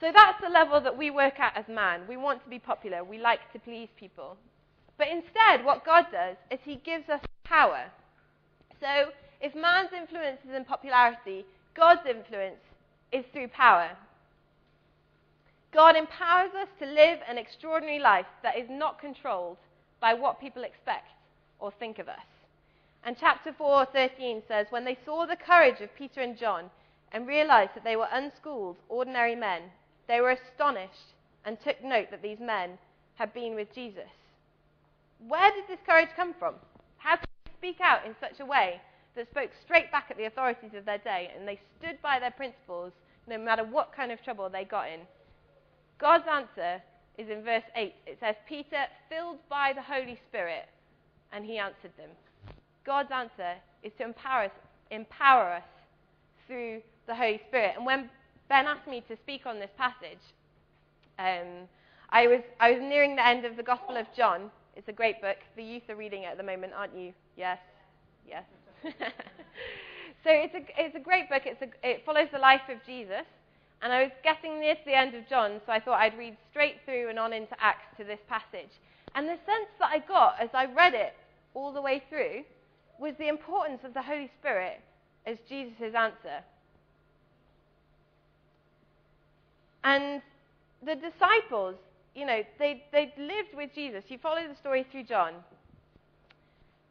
So 0.01 0.11
that's 0.15 0.41
the 0.41 0.49
level 0.49 0.81
that 0.81 0.97
we 0.97 1.11
work 1.11 1.39
at 1.41 1.57
as 1.57 1.67
man. 1.69 2.03
We 2.09 2.17
want 2.17 2.43
to 2.45 2.49
be 2.49 2.59
popular. 2.59 3.05
We 3.05 3.19
like 3.19 3.41
to 3.53 3.59
please 3.59 3.89
people. 3.99 4.37
But 4.97 5.09
instead, 5.09 5.65
what 5.65 5.85
God 5.85 6.07
does 6.13 6.37
is 6.51 6.59
He 6.65 6.77
gives 6.77 7.09
us 7.09 7.21
power. 7.51 7.91
So 8.81 9.11
if 9.41 9.55
man's 9.55 9.91
influence 9.93 10.39
is 10.49 10.55
in 10.55 10.65
popularity, 10.65 11.45
God's 11.77 12.07
influence 12.09 12.63
is 13.13 13.25
through 13.33 13.49
power. 13.49 13.91
God 15.73 15.97
empowers 15.97 16.53
us 16.55 16.69
to 16.79 16.87
live 16.87 17.19
an 17.29 17.39
extraordinary 17.39 17.99
life 17.99 18.27
that 18.43 18.57
is 18.57 18.69
not 18.71 19.01
controlled 19.01 19.57
by 20.01 20.15
what 20.15 20.41
people 20.41 20.63
expect 20.63 21.09
or 21.59 21.73
think 21.73 21.99
of 21.99 22.09
us. 22.09 22.27
And 23.05 23.17
chapter 23.19 23.53
4:13 23.53 24.43
says, 24.47 24.67
When 24.71 24.85
they 24.85 24.99
saw 25.05 25.27
the 25.27 25.37
courage 25.37 25.81
of 25.81 25.95
Peter 25.97 26.21
and 26.21 26.37
John 26.39 26.71
and 27.13 27.27
realized 27.27 27.73
that 27.75 27.85
they 27.85 27.97
were 27.97 28.09
unschooled, 28.13 28.77
ordinary 28.89 29.35
men, 29.35 29.63
they 30.07 30.21
were 30.21 30.37
astonished 30.39 31.15
and 31.45 31.59
took 31.59 31.83
note 31.83 32.11
that 32.11 32.23
these 32.23 32.41
men 32.41 32.79
had 33.15 33.33
been 33.35 33.55
with 33.55 33.75
Jesus. 33.75 34.11
Where 35.27 35.51
did 35.53 35.65
this 35.69 35.87
courage 35.87 36.11
come 36.17 36.35
from? 36.39 36.55
How 36.99 37.17
speak 37.61 37.81
out 37.83 38.07
in 38.07 38.15
such 38.19 38.41
a 38.41 38.47
way 38.47 38.81
that 39.15 39.31
spoke 39.31 39.51
straight 39.63 39.93
back 39.93 40.07
at 40.11 40.17
the 40.17 40.25
authorities 40.25 40.71
of 40.75 40.87
their 40.87 40.99
day 40.99 41.31
and 41.37 41.47
they 41.47 41.61
stood 41.79 42.01
by 42.03 42.19
their 42.19 42.31
principles 42.31 42.93
no 43.29 43.37
matter 43.37 43.65
what 43.65 43.93
kind 43.95 44.11
of 44.11 44.23
trouble 44.25 44.49
they 44.49 44.65
got 44.65 44.89
in? 44.89 45.01
God's 45.99 46.25
answer 46.31 46.83
is 47.19 47.29
in 47.29 47.45
verse 47.45 47.65
8. 47.77 47.95
It 48.07 48.17
says, 48.19 48.35
Peter, 48.49 48.87
filled 49.11 49.37
by 49.51 49.73
the 49.75 49.83
Holy 49.83 50.19
Spirit, 50.29 50.69
and 51.33 51.45
he 51.45 51.59
answered 51.59 51.93
them. 51.99 52.09
God's 52.87 53.11
answer 53.13 53.57
is 53.83 53.93
to 53.99 54.05
empower 54.05 54.45
us, 54.45 54.51
empower 54.91 55.53
us 55.53 55.63
through 56.47 56.81
the 57.07 57.15
Holy 57.15 57.43
Spirit. 57.49 57.75
And 57.77 57.85
when 57.85 58.09
Ben 58.49 58.67
asked 58.67 58.89
me 58.89 59.05
to 59.09 59.17
speak 59.17 59.45
on 59.45 59.61
this 59.61 59.71
passage, 59.77 60.25
um, 61.19 61.69
I, 62.09 62.27
was, 62.27 62.41
I 62.59 62.73
was 62.73 62.81
nearing 62.81 63.17
the 63.17 63.27
end 63.27 63.45
of 63.45 63.57
the 63.57 63.63
Gospel 63.63 63.99
of 63.99 64.07
John. 64.17 64.51
It's 64.75 64.89
a 64.89 64.93
great 64.93 65.21
book. 65.21 65.37
The 65.57 65.63
youth 65.63 65.83
are 65.91 65.97
reading 65.97 66.23
it 66.23 66.29
at 66.33 66.39
the 66.39 66.43
moment, 66.43 66.73
aren't 66.75 66.97
you? 66.97 67.13
Yes. 67.41 67.59
Yes. 68.29 68.45
so 68.85 70.29
it's 70.29 70.55
a, 70.55 70.61
it's 70.77 70.95
a 70.95 71.01
great 71.01 71.31
book. 71.31 71.43
It's 71.47 71.63
a, 71.63 71.69
it 71.83 72.03
follows 72.05 72.29
the 72.31 72.39
life 72.39 72.69
of 72.69 72.77
Jesus. 72.85 73.25
And 73.81 73.91
I 73.91 74.03
was 74.03 74.13
getting 74.23 74.61
near 74.61 74.75
to 74.75 74.81
the 74.85 74.95
end 74.95 75.15
of 75.15 75.27
John, 75.27 75.59
so 75.65 75.73
I 75.73 75.81
thought 75.81 75.99
I'd 75.99 76.19
read 76.19 76.37
straight 76.51 76.77
through 76.85 77.09
and 77.09 77.19
on 77.19 77.33
into 77.33 77.57
Acts 77.59 77.97
to 77.97 78.05
this 78.05 78.19
passage. 78.29 78.69
And 79.15 79.27
the 79.27 79.39
sense 79.47 79.73
that 79.79 79.89
I 79.89 80.01
got 80.07 80.35
as 80.39 80.51
I 80.53 80.67
read 80.67 80.93
it 80.93 81.15
all 81.55 81.73
the 81.73 81.81
way 81.81 82.03
through 82.11 82.45
was 82.99 83.15
the 83.19 83.29
importance 83.29 83.81
of 83.85 83.95
the 83.95 84.03
Holy 84.03 84.31
Spirit 84.39 84.83
as 85.25 85.39
Jesus' 85.49 85.95
answer. 85.97 86.45
And 89.83 90.21
the 90.85 90.97
disciples, 90.97 91.77
you 92.15 92.27
know, 92.27 92.43
they, 92.59 92.85
they 92.93 93.15
lived 93.17 93.57
with 93.57 93.71
Jesus. 93.75 94.05
You 94.09 94.19
follow 94.19 94.47
the 94.47 94.57
story 94.61 94.87
through 94.93 95.05
John. 95.05 95.33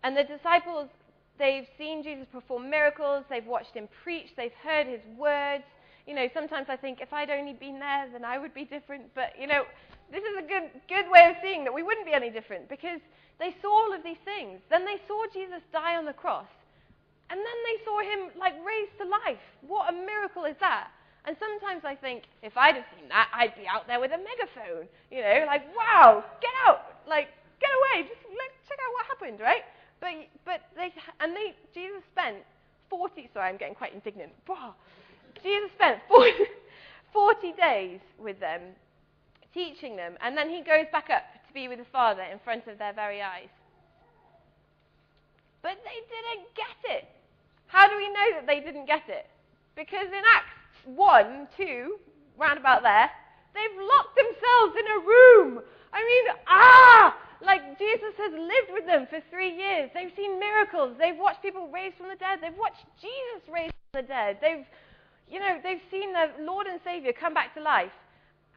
And 0.03 0.15
the 0.15 0.23
disciples, 0.23 0.89
they've 1.37 1.67
seen 1.77 2.03
Jesus 2.03 2.25
perform 2.31 2.69
miracles, 2.69 3.25
they've 3.29 3.45
watched 3.45 3.73
him 3.73 3.87
preach, 4.03 4.29
they've 4.37 4.53
heard 4.63 4.87
his 4.87 5.01
words, 5.17 5.63
you 6.09 6.15
know, 6.15 6.25
sometimes 6.33 6.65
I 6.69 6.75
think 6.75 7.01
if 7.01 7.13
I'd 7.13 7.29
only 7.29 7.53
been 7.53 7.77
there, 7.77 8.09
then 8.11 8.25
I 8.25 8.41
would 8.41 8.53
be 8.57 8.65
different. 8.65 9.13
But, 9.13 9.37
you 9.37 9.45
know, 9.45 9.61
this 10.09 10.25
is 10.25 10.41
a 10.41 10.45
good, 10.47 10.73
good 10.89 11.05
way 11.05 11.29
of 11.29 11.37
seeing 11.37 11.63
that 11.65 11.73
we 11.73 11.83
wouldn't 11.85 12.09
be 12.09 12.17
any 12.17 12.33
different 12.33 12.67
because 12.67 12.97
they 13.37 13.53
saw 13.61 13.69
all 13.69 13.93
of 13.93 14.01
these 14.01 14.17
things. 14.25 14.57
Then 14.73 14.89
they 14.89 14.97
saw 15.05 15.29
Jesus 15.29 15.61
die 15.71 16.01
on 16.01 16.05
the 16.09 16.17
cross. 16.17 16.49
And 17.29 17.37
then 17.37 17.59
they 17.61 17.77
saw 17.85 18.01
him, 18.01 18.33
like, 18.41 18.57
raised 18.65 18.97
to 18.97 19.05
life. 19.05 19.45
What 19.61 19.93
a 19.93 19.95
miracle 19.95 20.49
is 20.49 20.57
that? 20.65 20.89
And 21.29 21.37
sometimes 21.37 21.85
I 21.85 21.93
think, 21.93 22.25
if 22.41 22.57
I'd 22.57 22.73
have 22.73 22.89
seen 22.97 23.05
that, 23.13 23.29
I'd 23.29 23.53
be 23.53 23.69
out 23.69 23.85
there 23.85 24.01
with 24.01 24.09
a 24.09 24.17
megaphone. 24.17 24.89
You 25.13 25.21
know, 25.21 25.45
like, 25.45 25.61
wow, 25.77 26.25
get 26.41 26.57
out. 26.65 27.05
Like, 27.05 27.29
get 27.61 27.69
away. 27.69 28.09
Just 28.09 28.25
let, 28.33 28.49
check 28.65 28.81
out 28.81 28.91
what 28.97 29.05
happened, 29.13 29.37
right? 29.37 29.61
But, 29.99 30.11
but 30.45 30.61
they, 30.75 30.93
and 31.19 31.35
they, 31.35 31.55
Jesus 31.73 32.01
spent 32.11 32.37
40, 32.89 33.29
sorry, 33.33 33.49
I'm 33.49 33.57
getting 33.57 33.75
quite 33.75 33.93
indignant. 33.93 34.31
Jesus 35.43 35.69
spent 35.75 35.99
40, 36.07 36.31
40 37.13 37.53
days 37.53 37.99
with 38.17 38.39
them, 38.39 38.61
teaching 39.53 39.95
them, 39.95 40.15
and 40.21 40.37
then 40.37 40.49
he 40.49 40.61
goes 40.61 40.85
back 40.91 41.09
up 41.09 41.23
to 41.47 41.53
be 41.53 41.67
with 41.67 41.79
the 41.79 41.85
Father 41.91 42.23
in 42.23 42.39
front 42.39 42.67
of 42.67 42.77
their 42.77 42.93
very 42.93 43.21
eyes. 43.21 43.49
But 45.61 45.77
they 45.83 45.99
didn't 46.07 46.47
get 46.55 46.97
it. 46.97 47.07
How 47.67 47.87
do 47.87 47.97
we 47.97 48.07
know 48.07 48.27
that 48.35 48.47
they 48.47 48.59
didn't 48.61 48.85
get 48.85 49.03
it? 49.07 49.27
Because 49.75 50.07
in 50.07 50.23
Acts 50.25 50.55
1, 50.85 51.47
2, 51.57 51.97
round 52.37 52.57
about 52.57 52.81
there, 52.81 53.09
they've 53.53 53.77
locked 53.77 54.15
themselves 54.15 54.75
in 54.79 54.85
a 54.87 54.99
room. 55.05 55.61
I 55.93 55.99
mean, 56.03 56.35
ah! 56.47 57.15
Like 57.43 57.79
Jesus 57.79 58.13
has 58.17 58.33
lived 58.33 58.71
with 58.73 58.85
them 58.85 59.07
for 59.09 59.19
three 59.31 59.55
years. 59.55 59.89
They've 59.93 60.11
seen 60.15 60.39
miracles. 60.39 60.95
They've 60.99 61.17
watched 61.17 61.41
people 61.41 61.69
raised 61.71 61.95
from 61.95 62.09
the 62.09 62.19
dead. 62.19 62.39
They've 62.41 62.57
watched 62.57 62.83
Jesus 62.99 63.41
raised 63.47 63.73
from 63.91 64.03
the 64.03 64.07
dead. 64.07 64.37
They've 64.41 64.65
you 65.29 65.39
know, 65.39 65.59
they've 65.61 65.81
seen 65.91 66.11
their 66.11 66.33
Lord 66.41 66.67
and 66.67 66.79
Savior 66.83 67.13
come 67.13 67.33
back 67.33 67.53
to 67.53 67.61
life, 67.61 67.93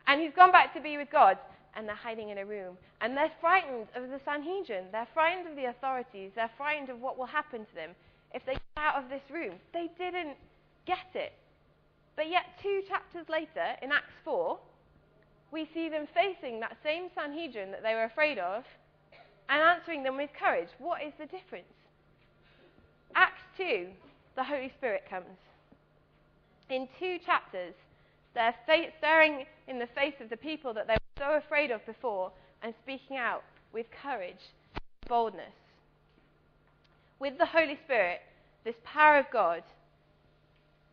and 0.07 0.21
he's 0.21 0.33
gone 0.35 0.53
back 0.53 0.73
to 0.75 0.81
be 0.81 0.97
with 0.97 1.11
God, 1.13 1.37
and 1.77 1.87
they're 1.87 1.95
hiding 1.95 2.31
in 2.31 2.39
a 2.39 2.47
room. 2.47 2.79
And 3.01 3.17
they're 3.17 3.33
frightened 3.41 3.89
of 3.95 4.09
the 4.09 4.21
Sanhedrin. 4.25 4.87
They're 4.91 5.09
frightened 5.13 5.49
of 5.49 5.57
the 5.57 5.67
authorities. 5.67 6.33
They're 6.35 6.51
frightened 6.57 6.89
of 6.89 7.01
what 7.01 7.19
will 7.19 7.27
happen 7.27 7.67
to 7.67 7.75
them 7.75 7.91
if 8.35 8.45
they 8.47 8.55
get 8.55 8.79
out 8.79 9.03
of 9.03 9.11
this 9.11 9.23
room. 9.31 9.55
They 9.75 9.91
didn't 9.99 10.37
get 10.87 11.13
it. 11.15 11.33
But 12.17 12.29
yet, 12.29 12.45
two 12.63 12.83
chapters 12.89 13.27
later, 13.29 13.77
in 13.83 13.93
Acts 13.93 14.17
4, 14.25 14.59
we 15.53 15.69
see 15.75 15.89
them 15.89 16.09
facing 16.15 16.61
that 16.61 16.77
same 16.83 17.09
Sanhedrin 17.15 17.71
that 17.71 17.83
they 17.83 17.95
were 17.95 18.05
afraid 18.05 18.39
of 18.39 18.65
and 19.49 19.63
answering 19.63 20.03
them 20.03 20.17
with 20.17 20.31
courage. 20.39 20.69
What 20.79 21.03
is 21.03 21.13
the 21.19 21.27
difference? 21.27 21.67
Acts 23.15 23.43
2, 23.59 23.89
the 24.35 24.45
Holy 24.45 24.73
Spirit 24.79 25.03
comes 25.09 25.37
in 26.73 26.89
two 26.99 27.19
chapters, 27.25 27.75
they're 28.35 28.55
staring 28.99 29.45
in 29.69 29.79
the 29.79 29.89
face 29.95 30.15
of 30.21 30.31
the 30.31 30.37
people 30.37 30.73
that 30.73 30.87
they 30.87 30.95
were 30.95 31.19
so 31.19 31.37
afraid 31.37 31.71
of 31.71 31.85
before 31.85 32.33
and 32.63 32.73
speaking 32.83 33.17
out 33.17 33.43
with 33.73 33.87
courage 34.03 34.51
boldness. 35.07 35.53
with 37.19 37.37
the 37.39 37.47
Holy 37.47 37.79
Spirit, 37.85 38.21
this 38.65 38.75
power 38.85 39.19
of 39.19 39.27
God, 39.31 39.63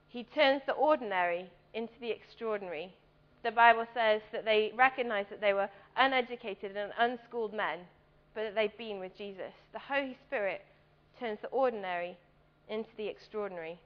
He 0.10 0.24
turns 0.24 0.62
the 0.66 0.74
ordinary 0.74 1.50
into 1.74 1.94
the 2.02 2.12
extraordinary. 2.12 2.94
The 3.44 3.52
Bible 3.52 3.86
says 3.94 4.22
that 4.32 4.46
they 4.46 4.74
recognized 4.76 5.30
that 5.30 5.42
they 5.42 5.54
were 5.54 5.70
uneducated 5.96 6.76
and 6.76 6.92
unschooled 7.00 7.54
men, 7.54 7.80
but 8.36 8.44
that 8.44 8.56
they'd 8.56 8.78
been 8.78 9.00
with 9.00 9.18
Jesus. 9.18 9.54
The 9.74 9.80
Holy 9.80 10.18
Spirit 10.28 10.66
turns 11.20 11.40
the 11.42 11.48
ordinary 11.50 12.18
into 12.68 12.90
the 12.98 13.08
extraordinary. 13.08 13.80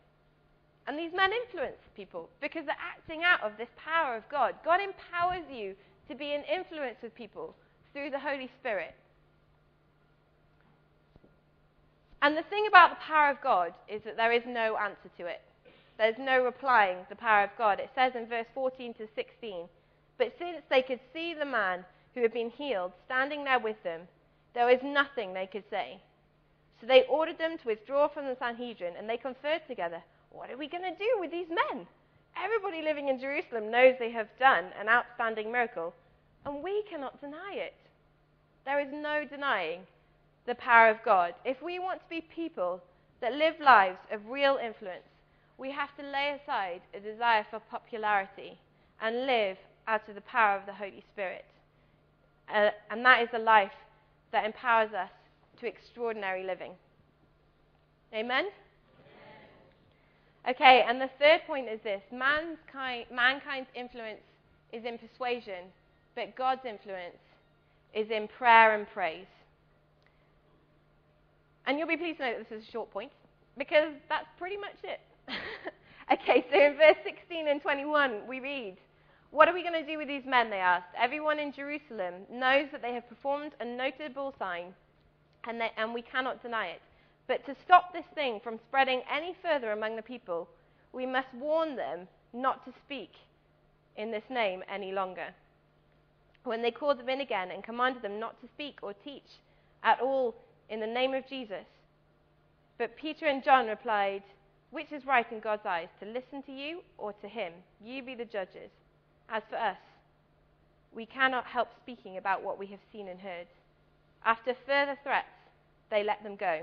And 0.88 0.98
these 0.98 1.13
men 1.16 1.32
influence 1.32 1.78
people 1.96 2.30
because 2.42 2.66
they're 2.66 2.76
acting 2.80 3.22
out 3.24 3.42
of 3.42 3.58
this 3.58 3.70
power 3.78 4.18
of 4.18 4.28
God. 4.30 4.56
God 4.66 4.80
empowers 4.82 5.46
you 5.52 5.76
to 6.10 6.16
be 6.16 6.34
an 6.34 6.44
influence 6.44 6.98
with 7.02 7.16
people 7.16 7.56
through 7.94 8.10
the 8.10 8.20
Holy 8.20 8.50
Spirit. 8.60 8.94
And 12.22 12.36
the 12.36 12.44
thing 12.44 12.66
about 12.68 12.92
the 12.92 13.04
power 13.06 13.30
of 13.30 13.42
God 13.42 13.74
is 13.88 14.02
that 14.04 14.18
there 14.18 14.32
is 14.32 14.44
no 14.46 14.78
answer 14.78 15.10
to 15.18 15.26
it. 15.26 15.42
There's 15.97 16.17
no 16.17 16.43
replying 16.43 16.97
the 17.10 17.15
power 17.15 17.43
of 17.43 17.58
God. 17.58 17.79
It 17.79 17.91
says 17.95 18.13
in 18.15 18.27
verse 18.27 18.47
14 18.53 18.93
to 18.95 19.08
16, 19.15 19.65
But 20.17 20.34
since 20.39 20.63
they 20.69 20.82
could 20.82 20.99
see 21.13 21.34
the 21.34 21.45
man 21.45 21.86
who 22.13 22.21
had 22.21 22.34
been 22.34 22.49
healed 22.49 22.93
standing 23.06 23.43
there 23.43 23.60
with 23.60 23.82
them, 23.84 24.01
there 24.53 24.65
was 24.65 24.79
nothing 24.84 25.34
they 25.34 25.47
could 25.47 25.63
say. 25.69 25.99
So 26.79 26.88
they 26.88 27.06
ordered 27.10 27.38
them 27.38 27.58
to 27.58 27.67
withdraw 27.67 28.08
from 28.08 28.25
the 28.25 28.36
Sanhedrin, 28.38 28.95
and 28.97 29.10
they 29.10 29.17
conferred 29.17 29.62
together, 29.67 30.01
What 30.32 30.49
are 30.49 30.58
we 30.58 30.67
going 30.67 30.84
to 30.84 30.97
do 30.97 31.17
with 31.19 31.32
these 31.32 31.49
men? 31.49 31.88
Everybody 32.36 32.82
living 32.82 33.10
in 33.10 33.19
Jerusalem 33.19 33.71
knows 33.71 33.95
they 33.99 34.12
have 34.12 34.27
done 34.39 34.65
an 34.79 34.89
outstanding 34.89 35.51
miracle, 35.51 35.93
and 36.45 36.63
we 36.63 36.84
cannot 36.89 37.21
deny 37.21 37.53
it. 37.53 37.75
There 38.65 38.79
is 38.79 38.91
no 38.91 39.25
denying 39.25 39.82
the 40.45 40.56
power 40.56 40.89
of 40.89 41.03
God. 41.06 41.36
If 41.45 41.62
we 41.62 41.79
want 41.79 42.01
to 42.01 42.10
be 42.10 42.21
people 42.21 42.82
that 43.21 43.34
live 43.34 43.56
lives 43.60 43.99
of 44.12 44.27
real 44.27 44.60
influence, 44.63 45.03
we 45.58 45.72
have 45.72 45.96
to 45.98 46.04
lay 46.04 46.38
aside 46.42 46.82
a 46.94 47.00
desire 47.00 47.46
for 47.50 47.60
popularity 47.60 48.58
and 49.02 49.26
live 49.26 49.58
out 49.88 50.08
of 50.08 50.16
the 50.16 50.22
power 50.22 50.58
of 50.58 50.66
the 50.66 50.74
Holy 50.74 51.04
Spirit. 51.13 51.46
Uh, 52.54 52.70
and 52.89 53.06
that 53.06 53.22
is 53.22 53.30
a 53.34 53.39
life 53.39 53.72
that 54.32 54.46
empowers 54.46 54.94
us 54.94 55.10
to 55.60 55.68
extraordinary 55.68 56.44
living. 56.44 56.72
Amen? 58.13 58.46
Okay, 60.50 60.84
and 60.88 61.00
the 61.00 61.10
third 61.20 61.42
point 61.48 61.70
is 61.70 61.80
this 61.84 62.02
mankind, 62.12 63.06
mankind's 63.12 63.70
influence 63.76 64.20
is 64.74 64.84
in 64.84 64.98
persuasion, 64.98 65.72
but 66.16 66.36
God's 66.36 66.66
influence 66.66 67.16
is 67.94 68.10
in 68.12 68.28
prayer 68.28 68.76
and 68.76 68.86
praise. 68.94 69.26
And 71.66 71.80
you'll 71.80 71.88
be 71.88 71.96
pleased 71.96 72.18
to 72.18 72.26
know 72.26 72.38
that 72.38 72.50
this 72.50 72.62
is 72.62 72.68
a 72.68 72.72
short 72.72 72.92
point, 72.92 73.12
because 73.58 73.94
that's 74.10 74.28
pretty 74.38 74.58
much 74.58 74.76
it. 74.84 75.00
okay, 76.13 76.46
so 76.52 76.60
in 76.60 76.76
verse 76.76 76.98
16 77.04 77.48
and 77.48 77.62
21, 77.62 78.28
we 78.28 78.39
read, 78.39 78.78
What 79.32 79.48
are 79.48 79.54
we 79.54 79.63
going 79.63 79.82
to 79.82 79.89
do 79.89 79.98
with 79.98 80.08
these 80.08 80.26
men? 80.26 80.50
They 80.50 80.58
asked. 80.58 80.88
Everyone 80.98 81.39
in 81.39 81.54
Jerusalem 81.54 82.13
knows 82.32 82.67
that 82.72 82.82
they 82.82 82.93
have 82.93 83.08
performed 83.10 83.54
a 83.60 83.65
notable 83.65 84.34
sign, 84.39 84.74
and, 85.48 85.60
they, 85.60 85.72
and 85.78 85.93
we 85.93 86.02
cannot 86.02 86.41
deny 86.41 86.67
it. 86.67 86.82
But 87.28 87.46
to 87.46 87.56
stop 87.65 87.93
this 87.93 88.06
thing 88.15 88.41
from 88.43 88.60
spreading 88.67 89.02
any 89.12 89.36
further 89.41 89.72
among 89.72 89.96
the 89.96 90.02
people, 90.02 90.50
we 90.91 91.06
must 91.06 91.34
warn 91.39 91.76
them 91.76 92.08
not 92.34 92.65
to 92.65 92.74
speak 92.86 93.12
in 93.98 94.12
this 94.12 94.24
name 94.30 94.63
any 94.72 94.91
longer. 94.91 95.28
When 96.43 96.62
they 96.62 96.72
called 96.72 97.00
them 97.00 97.10
in 97.10 97.22
again 97.22 97.52
and 97.52 97.63
commanded 97.63 98.02
them 98.02 98.19
not 98.19 98.39
to 98.41 98.48
speak 98.54 98.80
or 98.82 98.93
teach 98.93 99.39
at 99.84 100.02
all 100.02 100.36
in 100.69 100.80
the 100.80 100.88
name 100.88 101.13
of 101.13 101.28
Jesus. 101.28 101.65
But 102.78 102.98
Peter 102.98 103.28
and 103.28 103.43
John 103.43 103.67
replied, 103.67 104.24
Which 104.74 104.92
is 104.92 105.06
right 105.06 105.32
in 105.32 105.40
God's 105.40 105.68
eyes, 105.68 105.90
to 106.00 106.08
listen 106.08 106.42
to 106.48 106.52
you 106.52 106.80
or 106.98 107.14
to 107.22 107.28
him? 107.28 107.54
You 107.80 108.02
be 108.02 108.16
the 108.16 108.26
judges. 108.26 108.72
As 109.30 109.44
for 109.48 109.56
us, 109.56 109.78
we 110.96 111.06
cannot 111.06 111.46
help 111.46 111.68
speaking 111.84 112.18
about 112.18 112.44
what 112.44 112.58
we 112.58 112.66
have 112.66 112.80
seen 112.92 113.08
and 113.08 113.20
heard. 113.20 113.46
After 114.26 114.56
further 114.66 114.98
threats, 115.04 115.28
they 115.92 116.04
let 116.04 116.24
them 116.24 116.36
go. 116.36 116.62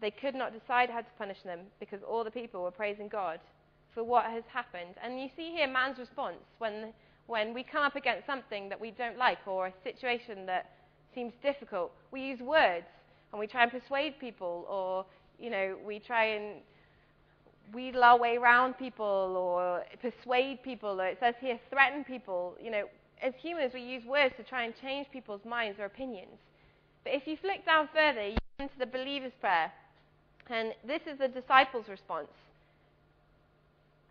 They 0.00 0.10
could 0.10 0.34
not 0.34 0.58
decide 0.58 0.88
how 0.88 1.00
to 1.00 1.18
punish 1.18 1.42
them 1.44 1.60
because 1.78 2.00
all 2.02 2.24
the 2.24 2.30
people 2.30 2.62
were 2.62 2.70
praising 2.70 3.08
God 3.08 3.38
for 3.92 4.02
what 4.02 4.24
has 4.24 4.44
happened. 4.50 4.94
And 5.04 5.20
you 5.20 5.28
see 5.36 5.50
here 5.50 5.68
man's 5.68 5.98
response 5.98 6.40
when, 6.56 6.94
when 7.26 7.52
we 7.52 7.62
come 7.62 7.82
up 7.82 7.94
against 7.94 8.26
something 8.26 8.70
that 8.70 8.80
we 8.80 8.90
don't 8.90 9.18
like 9.18 9.46
or 9.46 9.66
a 9.66 9.72
situation 9.84 10.46
that 10.46 10.70
seems 11.14 11.34
difficult. 11.42 11.92
We 12.10 12.22
use 12.22 12.40
words 12.40 12.86
and 13.32 13.38
we 13.38 13.46
try 13.46 13.64
and 13.64 13.70
persuade 13.70 14.18
people 14.18 14.64
or, 14.66 15.04
you 15.40 15.50
know, 15.50 15.76
we 15.84 15.98
try 15.98 16.26
and 16.26 16.60
wheedle 17.72 18.02
our 18.02 18.18
way 18.18 18.36
around 18.36 18.74
people 18.74 19.06
or 19.36 19.84
persuade 20.00 20.62
people 20.62 21.00
or 21.00 21.06
it 21.06 21.18
says 21.20 21.34
here 21.40 21.58
threaten 21.70 22.04
people. 22.04 22.54
You 22.62 22.70
know, 22.70 22.84
as 23.22 23.32
humans 23.40 23.72
we 23.74 23.80
use 23.80 24.04
words 24.04 24.34
to 24.36 24.42
try 24.42 24.64
and 24.64 24.74
change 24.80 25.06
people's 25.12 25.44
minds 25.44 25.78
or 25.78 25.84
opinions. 25.84 26.38
But 27.04 27.14
if 27.14 27.26
you 27.26 27.36
flick 27.36 27.64
down 27.64 27.88
further, 27.94 28.28
you 28.28 28.36
come 28.58 28.68
to 28.68 28.78
the 28.78 28.86
believer's 28.86 29.32
prayer. 29.40 29.72
And 30.48 30.74
this 30.86 31.02
is 31.06 31.18
the 31.18 31.28
disciples' 31.28 31.88
response. 31.88 32.28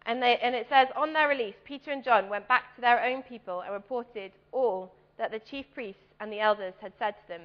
And, 0.05 0.23
they, 0.23 0.37
and, 0.41 0.55
it 0.55 0.67
says, 0.69 0.87
on 0.95 1.13
their 1.13 1.27
release, 1.27 1.55
Peter 1.65 1.91
and 1.91 2.03
John 2.03 2.29
went 2.29 2.47
back 2.47 2.73
to 2.75 2.81
their 2.81 3.03
own 3.03 3.21
people 3.21 3.61
and 3.61 3.73
reported 3.73 4.31
all 4.51 4.93
that 5.17 5.31
the 5.31 5.39
chief 5.39 5.65
priests 5.73 6.01
and 6.19 6.31
the 6.31 6.39
elders 6.39 6.73
had 6.81 6.93
said 6.97 7.11
to 7.11 7.27
them. 7.27 7.41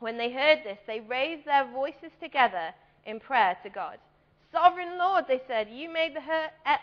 When 0.00 0.16
they 0.16 0.32
heard 0.32 0.60
this, 0.64 0.78
they 0.86 1.00
raised 1.00 1.46
their 1.46 1.70
voices 1.70 2.10
together 2.20 2.74
in 3.06 3.20
prayer 3.20 3.56
to 3.62 3.70
God. 3.70 3.98
Sovereign 4.52 4.98
Lord, 4.98 5.24
they 5.28 5.42
said, 5.46 5.68
you 5.70 5.92
made 5.92 6.14
the, 6.14 6.20
her- 6.20 6.50
eh, 6.66 6.76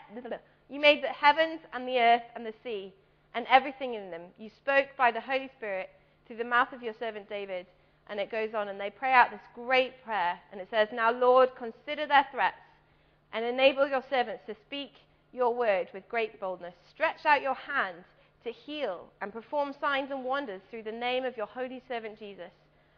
you 0.70 0.80
made 0.80 1.02
the 1.02 1.08
heavens 1.08 1.60
and 1.72 1.86
the 1.86 1.98
earth 1.98 2.22
and 2.34 2.44
the 2.44 2.54
sea 2.62 2.92
and 3.34 3.46
everything 3.50 3.94
in 3.94 4.10
them. 4.10 4.22
You 4.38 4.50
spoke 4.56 4.88
by 4.96 5.10
the 5.10 5.20
Holy 5.20 5.50
Spirit 5.56 5.90
through 6.26 6.36
the 6.36 6.44
mouth 6.44 6.72
of 6.72 6.82
your 6.82 6.94
servant 6.98 7.28
David. 7.28 7.66
And 8.08 8.20
it 8.20 8.30
goes 8.30 8.50
on, 8.54 8.68
and 8.68 8.78
they 8.78 8.90
pray 8.90 9.12
out 9.12 9.30
this 9.30 9.40
great 9.54 10.04
prayer. 10.04 10.38
And 10.52 10.60
it 10.60 10.68
says, 10.70 10.88
Now, 10.92 11.10
Lord, 11.10 11.50
consider 11.56 12.06
their 12.06 12.26
threats 12.30 12.56
and 13.32 13.44
enable 13.44 13.88
your 13.88 14.04
servants 14.10 14.42
to 14.46 14.54
speak 14.66 14.92
your 15.32 15.54
word 15.54 15.88
with 15.92 16.08
great 16.08 16.38
boldness. 16.38 16.74
Stretch 16.92 17.24
out 17.26 17.42
your 17.42 17.54
hand 17.54 17.96
to 18.44 18.52
heal 18.52 19.06
and 19.20 19.32
perform 19.32 19.74
signs 19.80 20.10
and 20.10 20.22
wonders 20.22 20.60
through 20.70 20.82
the 20.82 20.92
name 20.92 21.24
of 21.24 21.36
your 21.36 21.46
holy 21.46 21.82
servant 21.88 22.18
Jesus. 22.18 22.50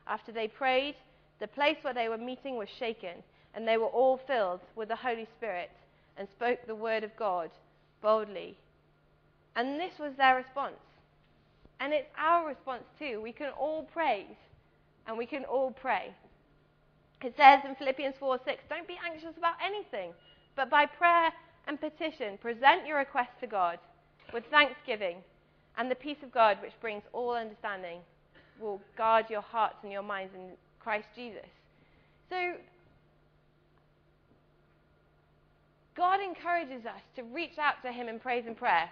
After 0.07 0.33
they 0.33 0.49
prayed, 0.49 0.97
the 1.41 1.49
place 1.49 1.77
where 1.83 1.95
they 1.95 2.09
were 2.09 2.19
meeting 2.19 2.57
was 2.57 2.69
shaken, 2.69 3.23
and 3.55 3.67
they 3.67 3.77
were 3.77 3.87
all 3.87 4.21
filled 4.27 4.61
with 4.75 4.89
the 4.89 4.97
Holy 4.97 5.27
Spirit 5.37 5.71
and 6.17 6.29
spoke 6.29 6.59
the 6.67 6.75
word 6.75 7.05
of 7.05 7.17
God 7.17 7.51
boldly. 8.03 8.57
And 9.55 9.81
this 9.81 9.99
was 9.99 10.13
their 10.17 10.37
response. 10.37 10.75
And 11.81 11.93
it's 11.93 12.09
our 12.19 12.47
response 12.47 12.85
too. 12.99 13.21
We 13.23 13.33
can 13.33 13.51
all 13.51 13.83
praise 13.83 14.37
and 15.07 15.17
we 15.17 15.27
can 15.27 15.45
all 15.45 15.71
pray. 15.71 16.13
It 17.23 17.35
says 17.37 17.61
in 17.65 17.75
Philippians 17.75 18.17
4 18.19 18.39
6, 18.45 18.65
don't 18.69 18.87
be 18.87 18.99
anxious 19.05 19.37
about 19.37 19.55
anything, 19.65 20.13
but 20.55 20.71
by 20.71 20.87
prayer 20.87 21.33
and 21.67 21.81
petition, 21.81 22.39
present 22.39 22.87
your 22.87 22.99
request 22.99 23.31
to 23.41 23.47
God 23.47 23.79
with 24.33 24.45
thanksgiving, 24.51 25.17
and 25.79 25.91
the 25.91 25.95
peace 25.95 26.19
of 26.23 26.33
God, 26.33 26.59
which 26.63 26.73
brings 26.81 27.03
all 27.13 27.33
understanding, 27.33 28.01
will 28.61 28.81
guard 28.97 29.27
your 29.29 29.43
hearts 29.43 29.77
and 29.83 29.93
your 29.93 30.03
minds 30.03 30.35
in 30.35 30.51
Christ 30.87 31.09
Jesus. 31.17 31.51
So, 32.31 32.53
God 35.97 36.21
encourages 36.21 36.87
us 36.87 37.01
to 37.17 37.25
reach 37.25 37.59
out 37.59 37.83
to 37.85 37.91
Him 37.91 38.09
in 38.09 38.21
praise 38.21 38.45
and 38.47 38.57
prayer. 38.57 38.89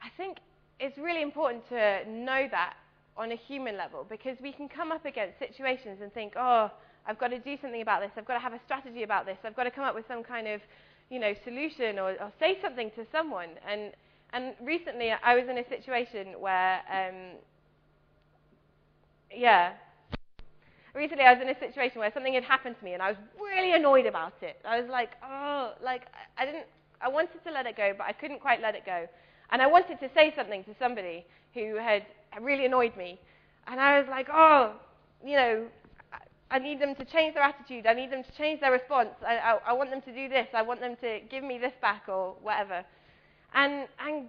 I 0.00 0.08
think 0.16 0.36
it's 0.78 0.96
really 0.96 1.22
important 1.22 1.68
to 1.70 2.08
know 2.08 2.46
that 2.52 2.74
on 3.16 3.32
a 3.32 3.34
human 3.34 3.76
level 3.76 4.06
because 4.08 4.36
we 4.40 4.52
can 4.52 4.68
come 4.68 4.92
up 4.92 5.04
against 5.04 5.40
situations 5.40 5.98
and 6.00 6.14
think, 6.14 6.34
oh, 6.36 6.70
I've 7.04 7.18
got 7.18 7.28
to 7.28 7.40
do 7.40 7.56
something 7.60 7.82
about 7.82 8.00
this. 8.00 8.12
I've 8.16 8.26
got 8.26 8.34
to 8.34 8.40
have 8.40 8.52
a 8.52 8.60
strategy 8.64 9.02
about 9.02 9.26
this. 9.26 9.38
I've 9.42 9.56
got 9.56 9.64
to 9.64 9.72
come 9.72 9.82
up 9.82 9.96
with 9.96 10.06
some 10.06 10.22
kind 10.22 10.46
of, 10.46 10.60
you 11.10 11.18
know, 11.18 11.34
solution 11.42 11.98
or, 11.98 12.10
or 12.10 12.32
say 12.38 12.58
something 12.62 12.92
to 12.92 13.04
someone. 13.10 13.48
And 13.68 13.90
and 14.32 14.54
recently 14.62 15.10
I 15.10 15.34
was 15.34 15.48
in 15.48 15.58
a 15.58 15.68
situation 15.68 16.38
where, 16.38 16.78
um, 16.92 17.38
yeah, 19.34 19.72
recently 20.96 21.24
I 21.24 21.34
was 21.34 21.42
in 21.42 21.48
a 21.48 21.58
situation 21.58 22.00
where 22.00 22.10
something 22.12 22.34
had 22.34 22.44
happened 22.44 22.76
to 22.78 22.84
me 22.84 22.94
and 22.94 23.02
I 23.02 23.10
was 23.10 23.18
really 23.38 23.72
annoyed 23.72 24.06
about 24.06 24.34
it. 24.42 24.58
I 24.64 24.80
was 24.80 24.88
like, 24.90 25.10
oh, 25.22 25.74
like 25.84 26.02
I 26.38 26.46
didn't, 26.46 26.66
I 27.00 27.08
wanted 27.08 27.44
to 27.44 27.52
let 27.52 27.66
it 27.66 27.76
go, 27.76 27.92
but 27.96 28.06
I 28.06 28.12
couldn't 28.12 28.40
quite 28.40 28.60
let 28.62 28.74
it 28.74 28.86
go. 28.86 29.06
And 29.50 29.62
I 29.62 29.66
wanted 29.66 30.00
to 30.00 30.10
say 30.14 30.32
something 30.34 30.64
to 30.64 30.74
somebody 30.78 31.24
who 31.54 31.76
had 31.76 32.04
really 32.40 32.64
annoyed 32.64 32.96
me. 32.96 33.20
And 33.66 33.78
I 33.78 34.00
was 34.00 34.08
like, 34.08 34.28
oh, 34.32 34.72
you 35.24 35.36
know, 35.36 35.66
I 36.50 36.58
need 36.58 36.80
them 36.80 36.94
to 36.94 37.04
change 37.04 37.34
their 37.34 37.42
attitude. 37.42 37.86
I 37.86 37.94
need 37.94 38.10
them 38.10 38.22
to 38.22 38.32
change 38.38 38.60
their 38.60 38.72
response. 38.72 39.10
I, 39.26 39.36
I, 39.36 39.58
I 39.68 39.72
want 39.72 39.90
them 39.90 40.00
to 40.02 40.12
do 40.14 40.28
this. 40.28 40.46
I 40.54 40.62
want 40.62 40.80
them 40.80 40.96
to 41.00 41.20
give 41.30 41.42
me 41.44 41.58
this 41.58 41.72
back 41.82 42.04
or 42.08 42.36
whatever. 42.40 42.84
And, 43.54 43.88
and 44.00 44.28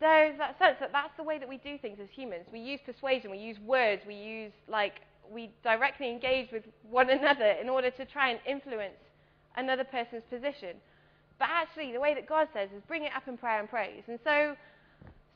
there's 0.00 0.38
that 0.38 0.58
sense 0.58 0.76
that 0.80 0.92
that's 0.92 1.16
the 1.16 1.22
way 1.22 1.38
that 1.38 1.48
we 1.48 1.58
do 1.58 1.78
things 1.78 1.98
as 2.00 2.08
humans. 2.12 2.44
We 2.52 2.60
use 2.60 2.80
persuasion, 2.84 3.30
we 3.30 3.38
use 3.38 3.58
words, 3.58 4.02
we 4.06 4.14
use 4.14 4.52
like 4.68 5.00
we 5.32 5.50
directly 5.62 6.10
engage 6.10 6.50
with 6.52 6.64
one 6.88 7.10
another 7.10 7.56
in 7.60 7.68
order 7.68 7.90
to 7.90 8.04
try 8.04 8.30
and 8.30 8.40
influence 8.46 8.98
another 9.56 9.84
person's 9.84 10.22
position. 10.30 10.76
But 11.38 11.48
actually, 11.50 11.92
the 11.92 12.00
way 12.00 12.14
that 12.14 12.26
God 12.26 12.48
says 12.52 12.70
is 12.74 12.82
bring 12.88 13.04
it 13.04 13.12
up 13.14 13.28
in 13.28 13.36
prayer 13.36 13.60
and 13.60 13.68
praise. 13.68 14.02
And 14.08 14.18
so, 14.24 14.56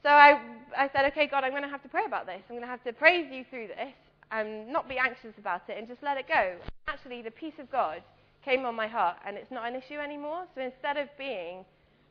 so 0.03 0.09
I, 0.09 0.41
I 0.77 0.91
said, 0.93 1.05
okay, 1.13 1.27
God, 1.27 1.45
I'm 1.45 1.51
going 1.51 1.63
to 1.63 1.69
have 1.69 1.83
to 1.83 1.89
pray 1.89 2.05
about 2.07 2.27
this. 2.27 2.41
I'm 2.49 2.57
going 2.57 2.63
to 2.63 2.69
have 2.69 2.85
to 2.85 2.93
praise 2.93 3.27
you 3.31 3.45
through 3.51 3.69
this 3.69 3.95
and 4.31 4.73
not 4.73 4.89
be 4.89 4.97
anxious 4.97 5.37
about 5.39 5.63
it 5.69 5.77
and 5.77 5.87
just 5.87 6.03
let 6.03 6.17
it 6.17 6.27
go. 6.27 6.57
Actually, 6.89 7.23
the 7.23 7.31
peace 7.31 7.59
of 7.59 7.71
God 7.71 8.03
came 8.45 8.65
on 8.65 8.75
my 8.75 8.87
heart, 8.87 9.17
and 9.27 9.37
it's 9.37 9.51
not 9.51 9.69
an 9.69 9.75
issue 9.75 9.99
anymore. 9.99 10.45
So 10.55 10.63
instead 10.63 10.97
of 10.97 11.09
being 11.19 11.65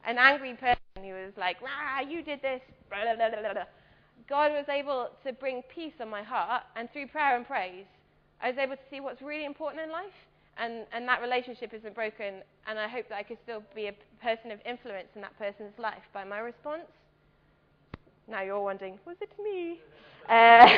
an 0.05 0.17
angry 0.17 0.53
person 0.53 0.77
who 0.97 1.13
was 1.13 1.33
like, 1.37 1.61
"Rah, 1.61 2.01
you 2.07 2.21
did 2.21 2.41
this," 2.41 2.61
blah, 2.89 3.03
blah, 3.03 3.29
blah, 3.29 3.53
blah, 3.53 3.63
God 4.29 4.51
was 4.51 4.65
able 4.69 5.09
to 5.25 5.33
bring 5.33 5.63
peace 5.73 5.93
on 5.99 6.07
my 6.07 6.21
heart, 6.21 6.61
and 6.75 6.91
through 6.93 7.07
prayer 7.07 7.35
and 7.35 7.47
praise, 7.47 7.85
I 8.41 8.49
was 8.49 8.59
able 8.59 8.75
to 8.75 8.81
see 8.91 8.99
what's 8.99 9.23
really 9.23 9.45
important 9.45 9.81
in 9.81 9.91
life, 9.91 10.13
and, 10.57 10.85
and 10.93 11.07
that 11.07 11.19
relationship 11.21 11.73
isn't 11.73 11.95
broken, 11.95 12.43
and 12.67 12.77
I 12.77 12.87
hope 12.87 13.09
that 13.09 13.17
I 13.17 13.23
could 13.23 13.39
still 13.43 13.63
be 13.73 13.87
a 13.87 13.93
person 14.21 14.51
of 14.51 14.59
influence 14.65 15.07
in 15.15 15.21
that 15.21 15.35
person's 15.39 15.73
life 15.79 16.03
by 16.13 16.23
my 16.23 16.37
response. 16.39 16.83
Now 18.29 18.43
you're 18.43 18.61
wondering, 18.61 18.99
was 19.05 19.17
it 19.19 19.31
me? 19.43 19.79
Uh, 20.29 20.77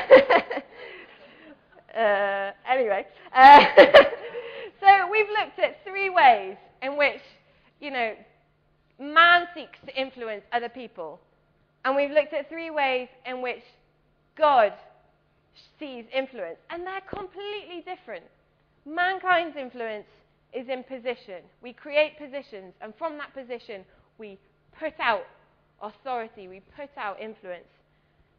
uh, 2.00 2.52
anyway, 2.70 3.06
uh, 3.36 3.66
so 4.80 5.10
we've 5.12 5.28
looked 5.28 5.60
at 5.60 5.84
three 5.84 6.10
ways 6.10 6.56
in 6.82 6.98
which, 6.98 7.22
you 7.82 7.92
know, 7.92 8.14
man 8.98 9.48
seeks 9.54 9.78
to 9.86 9.94
influence 10.00 10.44
other 10.54 10.70
people. 10.70 11.20
And 11.84 11.96
we've 11.96 12.12
looked 12.12 12.34
at 12.34 12.50
three 12.50 12.70
ways 12.70 13.08
in 13.26 13.42
which 13.42 13.64
God 14.38 14.74
sees 15.80 16.06
influence. 16.14 16.58
And 16.70 16.86
they're 16.86 17.02
completely 17.02 17.84
different. 17.86 18.26
Mankind's 18.86 19.58
influence 19.58 20.06
is 20.54 20.68
in 20.70 20.84
position. 20.84 21.44
We 21.62 21.74
create 21.74 22.18
positions, 22.18 22.74
and 22.82 22.94
from 22.98 23.18
that 23.18 23.34
position, 23.34 23.86
we 24.18 24.38
put 24.80 24.94
out 25.00 25.24
authority, 25.82 26.48
we 26.48 26.62
put 26.76 26.90
out 26.98 27.20
influence. 27.20 27.70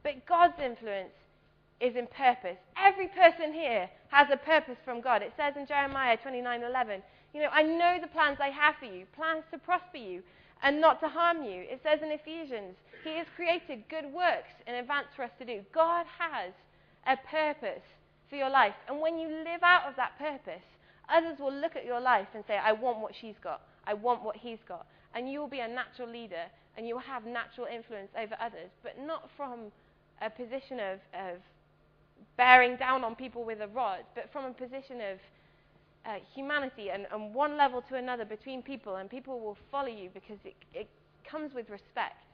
But 0.03 0.27
God's 0.27 0.59
influence 0.63 1.15
is 1.81 1.97
in 1.97 2.07
purpose. 2.07 2.59
Every 2.77 3.09
person 3.09 3.53
here 3.53 3.89
has 4.09 4.29
a 4.33 4.37
purpose 4.37 4.77
from 4.85 5.01
God. 5.01 5.23
It 5.23 5.33
says 5.37 5.55
in 5.57 5.67
Jeremiah 5.67 6.17
29:11, 6.19 7.03
you 7.35 7.43
know, 7.43 7.49
I 7.51 7.63
know 7.63 7.99
the 8.01 8.09
plans 8.09 8.39
I 8.41 8.49
have 8.49 8.77
for 8.77 8.87
you, 8.87 9.07
plans 9.17 9.45
to 9.53 9.59
prosper 9.59 9.97
you 9.97 10.23
and 10.63 10.81
not 10.81 11.01
to 11.01 11.09
harm 11.09 11.43
you. 11.43 11.65
It 11.69 11.81
says 11.83 12.01
in 12.03 12.11
Ephesians, 12.11 12.77
He 13.05 13.17
has 13.17 13.27
created 13.35 13.85
good 13.89 14.07
works 14.07 14.55
in 14.67 14.75
advance 14.75 15.09
for 15.15 15.25
us 15.25 15.31
to 15.39 15.45
do. 15.45 15.61
God 15.75 16.07
has 16.19 16.53
a 17.07 17.17
purpose 17.29 17.83
for 18.31 18.37
your 18.37 18.51
life. 18.51 18.75
And 18.89 19.01
when 19.01 19.19
you 19.19 19.29
live 19.29 19.63
out 19.63 19.89
of 19.89 19.97
that 19.97 20.19
purpose, 20.19 20.63
others 21.09 21.39
will 21.39 21.53
look 21.53 21.77
at 21.77 21.85
your 21.85 22.01
life 22.01 22.29
and 22.35 22.45
say, 22.47 22.57
I 22.57 22.73
want 22.73 23.01
what 23.01 23.13
she's 23.21 23.35
got. 23.43 23.61
I 23.87 23.95
want 23.95 24.23
what 24.23 24.37
he's 24.37 24.63
got. 24.67 24.87
And 25.15 25.31
you 25.31 25.41
will 25.41 25.49
be 25.49 25.61
a 25.61 25.69
natural 25.69 26.09
leader 26.09 26.45
and 26.77 26.87
you 26.89 26.95
will 26.95 27.03
have 27.03 27.27
natural 27.27 27.67
influence 27.67 28.09
over 28.19 28.35
others, 28.41 28.71
but 28.83 28.99
not 28.99 29.29
from 29.37 29.73
a 30.23 30.31
position 30.31 30.81
of, 30.81 30.99
of 31.13 31.39
bearing 32.37 32.77
down 32.77 33.05
on 33.05 33.15
people 33.15 33.45
with 33.45 33.61
a 33.61 33.69
rod, 33.69 34.01
but 34.15 34.33
from 34.33 34.47
a 34.47 34.53
position 34.53 35.01
of 35.01 35.19
uh, 36.05 36.15
humanity 36.35 36.91
and, 36.91 37.07
and, 37.13 37.35
one 37.35 37.57
level 37.57 37.83
to 37.89 37.97
another 37.97 38.25
between 38.25 38.63
people, 38.63 38.97
and 38.97 39.09
people 39.09 39.41
will 39.41 39.57
follow 39.71 39.89
you 39.89 40.11
because 40.13 40.39
it, 40.45 40.57
it 40.75 40.89
comes 41.29 41.55
with 41.55 41.71
respect. 41.71 42.25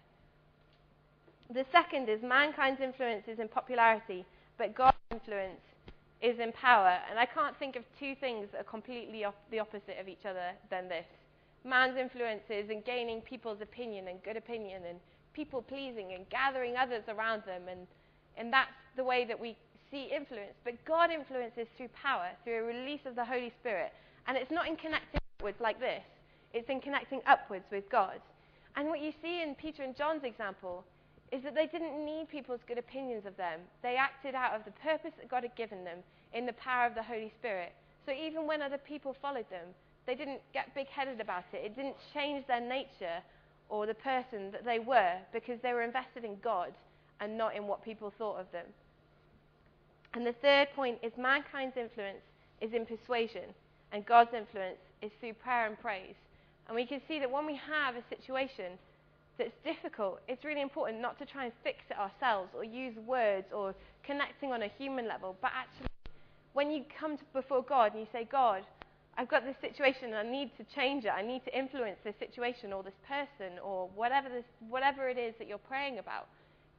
The 1.52 1.64
second 1.72 2.08
is 2.08 2.22
mankind's 2.22 2.80
influence 2.80 3.24
is 3.26 3.38
in 3.38 3.48
popularity, 3.48 4.24
but 4.56 4.74
God's 4.74 4.96
influence 5.10 5.60
is 6.20 6.38
in 6.38 6.52
power. 6.52 6.98
And 7.08 7.18
I 7.18 7.26
can't 7.26 7.56
think 7.58 7.76
of 7.76 7.84
two 7.98 8.14
things 8.16 8.48
that 8.52 8.62
are 8.62 8.64
completely 8.64 9.24
op- 9.24 9.50
the 9.50 9.58
opposite 9.58 9.98
of 10.00 10.08
each 10.08 10.24
other 10.24 10.52
than 10.70 10.88
this. 10.88 11.06
Man's 11.64 11.96
influence 11.96 12.42
is 12.50 12.70
in 12.70 12.82
gaining 12.82 13.20
people's 13.20 13.60
opinion 13.60 14.08
and 14.08 14.22
good 14.22 14.36
opinion 14.36 14.82
and 14.88 14.98
people 15.32 15.62
pleasing 15.62 16.12
and 16.14 16.28
gathering 16.30 16.76
others 16.76 17.04
around 17.08 17.42
them. 17.46 17.62
And, 17.70 17.86
and 18.36 18.52
that's 18.52 18.70
the 18.96 19.04
way 19.04 19.24
that 19.24 19.38
we 19.38 19.56
see 19.90 20.10
influence. 20.14 20.54
But 20.64 20.82
God 20.84 21.10
influences 21.10 21.66
through 21.76 21.88
power, 21.88 22.28
through 22.44 22.60
a 22.60 22.62
release 22.62 23.00
of 23.06 23.14
the 23.14 23.24
Holy 23.24 23.52
Spirit. 23.60 23.92
And 24.26 24.36
it's 24.36 24.50
not 24.50 24.68
in 24.68 24.76
connecting 24.76 25.20
upwards 25.38 25.60
like 25.60 25.80
this, 25.80 26.02
it's 26.52 26.68
in 26.68 26.80
connecting 26.80 27.20
upwards 27.26 27.64
with 27.70 27.88
God. 27.90 28.20
And 28.76 28.88
what 28.88 29.00
you 29.00 29.12
see 29.22 29.42
in 29.42 29.54
Peter 29.54 29.82
and 29.82 29.96
John's 29.96 30.24
example 30.24 30.84
is 31.32 31.42
that 31.42 31.54
they 31.54 31.66
didn't 31.66 32.04
need 32.04 32.28
people's 32.28 32.60
good 32.66 32.78
opinions 32.78 33.26
of 33.26 33.36
them. 33.36 33.60
They 33.82 33.96
acted 33.96 34.34
out 34.34 34.54
of 34.54 34.64
the 34.64 34.70
purpose 34.82 35.12
that 35.18 35.28
God 35.28 35.42
had 35.42 35.54
given 35.56 35.84
them 35.84 35.98
in 36.32 36.46
the 36.46 36.52
power 36.54 36.86
of 36.86 36.94
the 36.94 37.02
Holy 37.02 37.32
Spirit. 37.38 37.72
So 38.06 38.12
even 38.12 38.46
when 38.46 38.62
other 38.62 38.78
people 38.78 39.14
followed 39.20 39.48
them, 39.50 39.66
they 40.06 40.14
didn't 40.14 40.40
get 40.54 40.74
big 40.74 40.86
headed 40.88 41.20
about 41.20 41.44
it. 41.52 41.58
It 41.64 41.76
didn't 41.76 41.96
change 42.14 42.46
their 42.46 42.60
nature 42.60 43.20
or 43.68 43.86
the 43.86 43.94
person 43.94 44.50
that 44.52 44.64
they 44.64 44.78
were 44.78 45.16
because 45.32 45.58
they 45.62 45.74
were 45.74 45.82
invested 45.82 46.24
in 46.24 46.36
God 46.42 46.72
and 47.20 47.36
not 47.36 47.54
in 47.54 47.66
what 47.66 47.84
people 47.84 48.12
thought 48.16 48.40
of 48.40 48.50
them. 48.52 48.64
And 50.14 50.26
the 50.26 50.34
third 50.40 50.68
point 50.74 50.98
is 51.02 51.12
mankind's 51.18 51.76
influence 51.76 52.24
is 52.60 52.72
in 52.72 52.86
persuasion, 52.86 53.54
and 53.92 54.04
God's 54.04 54.34
influence 54.34 54.78
is 55.02 55.10
through 55.20 55.34
prayer 55.34 55.66
and 55.66 55.78
praise. 55.78 56.16
And 56.66 56.74
we 56.74 56.86
can 56.86 57.00
see 57.08 57.18
that 57.18 57.30
when 57.30 57.46
we 57.46 57.56
have 57.56 57.94
a 57.94 58.02
situation 58.08 58.78
that's 59.38 59.52
difficult, 59.64 60.20
it's 60.28 60.44
really 60.44 60.60
important 60.60 61.00
not 61.00 61.18
to 61.18 61.26
try 61.26 61.44
and 61.44 61.52
fix 61.62 61.78
it 61.90 61.96
ourselves 61.96 62.50
or 62.54 62.64
use 62.64 62.96
words 63.06 63.46
or 63.54 63.74
connecting 64.04 64.52
on 64.52 64.62
a 64.62 64.68
human 64.78 65.06
level, 65.06 65.36
but 65.40 65.52
actually, 65.54 65.86
when 66.52 66.70
you 66.70 66.84
come 66.98 67.16
before 67.32 67.62
God 67.62 67.92
and 67.92 68.00
you 68.00 68.08
say, 68.12 68.26
God, 68.30 68.62
I've 69.16 69.28
got 69.28 69.44
this 69.44 69.56
situation 69.60 70.06
and 70.06 70.16
I 70.16 70.22
need 70.22 70.50
to 70.56 70.64
change 70.74 71.04
it, 71.04 71.10
I 71.10 71.22
need 71.22 71.44
to 71.44 71.56
influence 71.56 71.98
this 72.04 72.14
situation 72.18 72.72
or 72.72 72.82
this 72.82 72.98
person 73.06 73.58
or 73.62 73.88
whatever, 73.94 74.28
this, 74.28 74.44
whatever 74.68 75.08
it 75.08 75.18
is 75.18 75.34
that 75.38 75.48
you're 75.48 75.58
praying 75.58 75.98
about, 75.98 76.28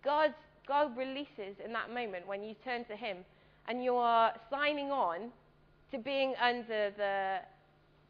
God's 0.04 0.36
God 0.70 0.96
releases 0.96 1.58
in 1.66 1.74
that 1.74 1.92
moment 1.92 2.28
when 2.28 2.44
you 2.44 2.54
turn 2.64 2.86
to 2.86 2.96
Him 2.96 3.18
and 3.68 3.84
you 3.84 3.96
are 3.96 4.32
signing 4.52 4.92
on 4.92 5.32
to 5.92 5.98
being 5.98 6.36
under 6.40 6.92
the 6.96 7.38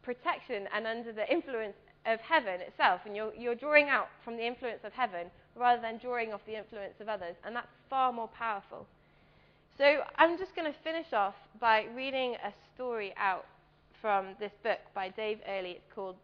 protection 0.03 0.67
and 0.75 0.85
under 0.85 1.13
the 1.13 1.27
influence 1.31 1.77
of 2.05 2.19
heaven 2.19 2.59
itself. 2.59 2.99
And 3.05 3.15
you're, 3.15 3.33
you're 3.33 3.55
drawing 3.55 3.87
out 3.87 4.09
from 4.25 4.35
the 4.35 4.45
influence 4.45 4.81
of 4.83 4.91
heaven 4.91 5.27
rather 5.55 5.81
than 5.81 5.99
drawing 5.99 6.33
off 6.33 6.41
the 6.45 6.57
influence 6.57 6.95
of 6.99 7.07
others. 7.07 7.35
And 7.45 7.55
that's 7.55 7.71
far 7.89 8.11
more 8.11 8.27
powerful. 8.27 8.85
So 9.77 10.01
I'm 10.17 10.37
just 10.37 10.53
going 10.53 10.69
to 10.69 10.77
finish 10.83 11.13
off 11.13 11.35
by 11.61 11.85
reading 11.95 12.35
a 12.43 12.51
story 12.75 13.13
out 13.15 13.45
from 14.01 14.35
this 14.37 14.51
book 14.63 14.79
by 14.93 15.07
Dave 15.07 15.39
Earley. 15.47 15.71
It's 15.71 15.93
called, 15.95 16.17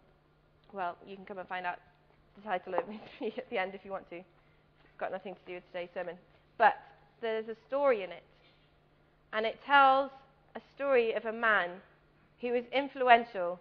well, 0.73 0.97
you 1.07 1.15
can 1.15 1.23
come 1.23 1.37
and 1.37 1.47
find 1.47 1.65
out 1.65 1.77
the 2.35 2.41
title 2.41 2.75
at 3.37 3.49
the 3.49 3.57
end 3.57 3.73
if 3.73 3.85
you 3.85 3.91
want 3.91 4.09
to 4.09 4.21
got 4.97 5.11
nothing 5.11 5.35
to 5.35 5.39
do 5.45 5.53
with 5.55 5.67
today's 5.67 5.89
sermon. 5.93 6.15
But 6.57 6.75
there's 7.21 7.47
a 7.47 7.55
story 7.67 8.03
in 8.03 8.11
it. 8.11 8.23
And 9.33 9.45
it 9.45 9.59
tells 9.65 10.11
a 10.55 10.61
story 10.75 11.13
of 11.13 11.25
a 11.25 11.33
man 11.33 11.69
who 12.41 12.51
was 12.51 12.63
influential 12.71 13.59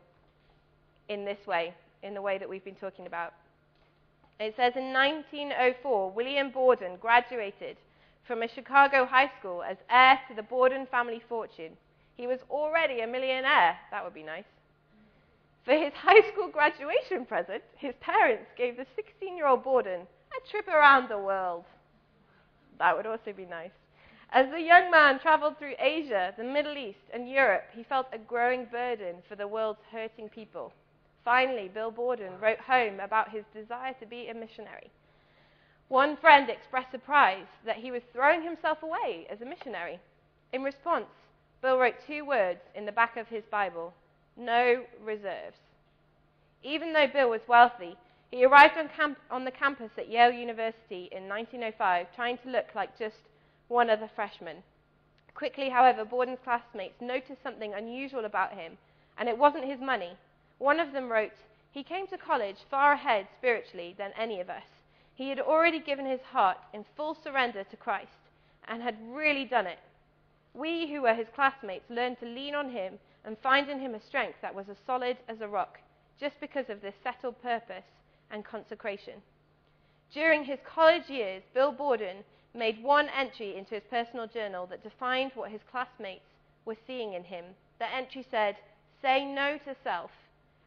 in 1.09 1.25
this 1.25 1.47
way, 1.47 1.75
in 2.03 2.15
the 2.15 2.23
way 2.23 2.39
that 2.39 2.49
we've 2.49 2.65
been 2.65 2.75
talking 2.75 3.07
about. 3.07 3.33
It 4.41 4.55
says 4.57 4.73
in 4.77 4.93
1904, 4.93 6.11
William 6.11 6.51
Borden 6.51 6.97
graduated 7.01 7.77
from 8.27 8.43
a 8.43 8.49
Chicago 8.49 9.05
high 9.05 9.31
school 9.39 9.63
as 9.63 9.77
heir 9.91 10.19
to 10.29 10.35
the 10.35 10.43
Borden 10.43 10.87
family 10.91 11.23
fortune. 11.29 11.73
He 12.17 12.27
was 12.27 12.41
already 12.51 13.01
a 13.01 13.07
millionaire. 13.07 13.77
That 13.91 14.05
would 14.05 14.15
be 14.15 14.23
nice. 14.23 14.45
For 15.65 15.73
his 15.73 15.93
high 15.95 16.21
school 16.33 16.49
graduation 16.49 17.27
present, 17.27 17.63
his 17.77 17.95
parents 18.01 18.51
gave 18.57 18.77
the 18.77 18.87
16 18.97 19.37
year 19.37 19.47
old 19.47 19.65
Borden 19.65 20.01
trip 20.51 20.69
around 20.69 21.09
the 21.09 21.19
world. 21.19 21.65
That 22.79 22.97
would 22.97 23.07
also 23.07 23.33
be 23.33 23.47
nice. 23.47 23.71
As 24.31 24.51
the 24.51 24.61
young 24.61 24.91
man 24.91 25.21
traveled 25.21 25.59
through 25.59 25.75
Asia, 25.79 26.35
the 26.37 26.45
Middle 26.45 26.77
East, 26.77 27.07
and 27.13 27.29
Europe, 27.29 27.67
he 27.73 27.85
felt 27.85 28.07
a 28.13 28.19
growing 28.19 28.65
burden 28.65 29.17
for 29.29 29.37
the 29.37 29.47
world's 29.47 29.85
hurting 29.93 30.29
people. 30.29 30.73
Finally, 31.25 31.69
Bill 31.69 31.91
Borden 31.91 32.33
wrote 32.41 32.61
home 32.61 33.01
about 33.01 33.31
his 33.31 33.45
desire 33.55 33.95
to 34.01 34.07
be 34.07 34.29
a 34.29 34.35
missionary. 34.35 34.91
One 35.89 36.17
friend 36.17 36.51
expressed 36.51 36.91
surprise 36.91 37.47
that 37.65 37.77
he 37.77 37.91
was 37.91 38.03
throwing 38.13 38.43
himself 38.43 38.83
away 38.83 39.27
as 39.31 39.41
a 39.41 39.47
missionary. 39.47 40.01
In 40.53 40.63
response, 40.63 41.07
Bill 41.63 41.79
wrote 41.79 41.95
two 42.07 42.25
words 42.25 42.61
in 42.75 42.87
the 42.87 42.93
back 42.93 43.17
of 43.17 43.29
his 43.29 43.45
Bible 43.51 43.95
no 44.37 44.85
reserves. 45.01 45.59
Even 46.63 46.93
though 46.93 47.07
Bill 47.07 47.31
was 47.31 47.47
wealthy, 47.47 47.97
he 48.35 48.45
arrived 48.45 48.77
on, 48.77 48.89
camp- 48.89 49.21
on 49.31 49.45
the 49.45 49.51
campus 49.53 49.93
at 49.97 50.11
Yale 50.11 50.33
University 50.33 51.09
in 51.13 51.29
1905, 51.29 52.09
trying 52.17 52.37
to 52.39 52.51
look 52.51 52.67
like 52.75 52.99
just 52.99 53.21
one 53.69 53.89
other 53.89 54.11
freshman. 54.17 54.57
Quickly, 55.35 55.69
however, 55.69 56.05
Borden's 56.05 56.41
classmates 56.43 57.01
noticed 57.01 57.45
something 57.45 57.75
unusual 57.75 58.25
about 58.25 58.55
him, 58.55 58.77
and 59.17 59.29
it 59.29 59.39
wasn't 59.39 59.67
his 59.67 59.79
money. 59.79 60.19
One 60.59 60.81
of 60.81 60.93
them 60.93 61.13
wrote, 61.13 61.31
He 61.71 61.85
came 61.85 62.09
to 62.09 62.19
college 62.19 62.57
far 62.69 62.95
ahead 62.95 63.29
spiritually 63.39 63.95
than 63.97 64.11
any 64.19 64.41
of 64.41 64.51
us. 64.51 64.67
He 65.15 65.29
had 65.29 65.39
already 65.39 65.79
given 65.79 66.05
his 66.05 66.23
heart 66.33 66.59
in 66.73 66.85
full 66.97 67.15
surrender 67.15 67.63
to 67.63 67.77
Christ 67.77 68.19
and 68.67 68.83
had 68.83 68.97
really 69.13 69.45
done 69.45 69.69
it. 69.69 69.79
We 70.55 70.93
who 70.93 71.03
were 71.03 71.15
his 71.15 71.29
classmates 71.37 71.89
learned 71.89 72.19
to 72.19 72.27
lean 72.27 72.57
on 72.57 72.71
him 72.71 72.99
and 73.25 73.39
find 73.39 73.71
in 73.71 73.79
him 73.79 73.95
a 73.95 74.01
strength 74.01 74.39
that 74.43 74.57
was 74.57 74.69
as 74.69 74.79
solid 74.85 75.19
as 75.29 75.41
a 75.41 75.47
rock, 75.47 75.79
just 76.19 76.41
because 76.41 76.69
of 76.69 76.83
this 76.83 76.97
settled 77.05 77.41
purpose 77.41 77.85
and 78.31 78.45
consecration. 78.45 79.15
During 80.13 80.45
his 80.45 80.59
college 80.65 81.09
years, 81.09 81.43
Bill 81.53 81.73
Borden 81.73 82.25
made 82.55 82.83
one 82.83 83.09
entry 83.09 83.57
into 83.57 83.75
his 83.75 83.85
personal 83.91 84.27
journal 84.27 84.67
that 84.67 84.83
defined 84.83 85.33
what 85.35 85.51
his 85.51 85.63
classmates 85.71 86.25
were 86.65 86.77
seeing 86.87 87.15
in 87.15 87.25
him. 87.25 87.45
The 87.79 87.93
entry 87.93 88.25
said, 88.31 88.57
Say 89.03 89.25
no 89.25 89.59
to 89.59 89.75
self 89.83 90.11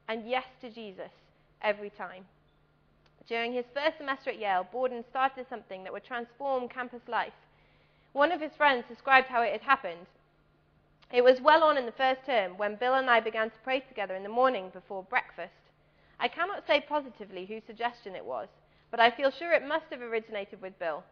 and 0.07 0.29
yes 0.29 0.45
to 0.61 0.69
Jesus 0.69 1.11
every 1.61 1.89
time. 1.89 2.25
During 3.27 3.53
his 3.53 3.65
first 3.73 3.97
semester 3.97 4.29
at 4.29 4.39
Yale, 4.39 4.67
Borden 4.71 5.03
started 5.09 5.47
something 5.49 5.83
that 5.83 5.91
would 5.91 6.05
transform 6.05 6.69
campus 6.69 7.01
life. 7.07 7.33
One 8.13 8.31
of 8.31 8.41
his 8.41 8.55
friends 8.55 8.85
described 8.87 9.27
how 9.27 9.41
it 9.41 9.51
had 9.51 9.61
happened. 9.61 10.07
It 11.11 11.23
was 11.23 11.41
well 11.41 11.63
on 11.63 11.77
in 11.77 11.85
the 11.85 11.91
first 11.91 12.25
term 12.25 12.57
when 12.57 12.75
Bill 12.75 12.95
and 12.95 13.09
I 13.09 13.19
began 13.19 13.49
to 13.49 13.57
pray 13.63 13.81
together 13.81 14.15
in 14.15 14.23
the 14.23 14.29
morning 14.29 14.69
before 14.69 15.03
breakfast. 15.03 15.53
I 16.19 16.27
cannot 16.27 16.65
say 16.65 16.81
positively 16.81 17.45
whose 17.45 17.63
suggestion 17.65 18.15
it 18.15 18.25
was, 18.25 18.47
but 18.91 18.99
I 18.99 19.11
feel 19.11 19.31
sure 19.31 19.53
it 19.53 19.67
must 19.67 19.85
have 19.91 20.01
originated 20.01 20.61
with 20.61 20.79
Bill. 20.79 21.03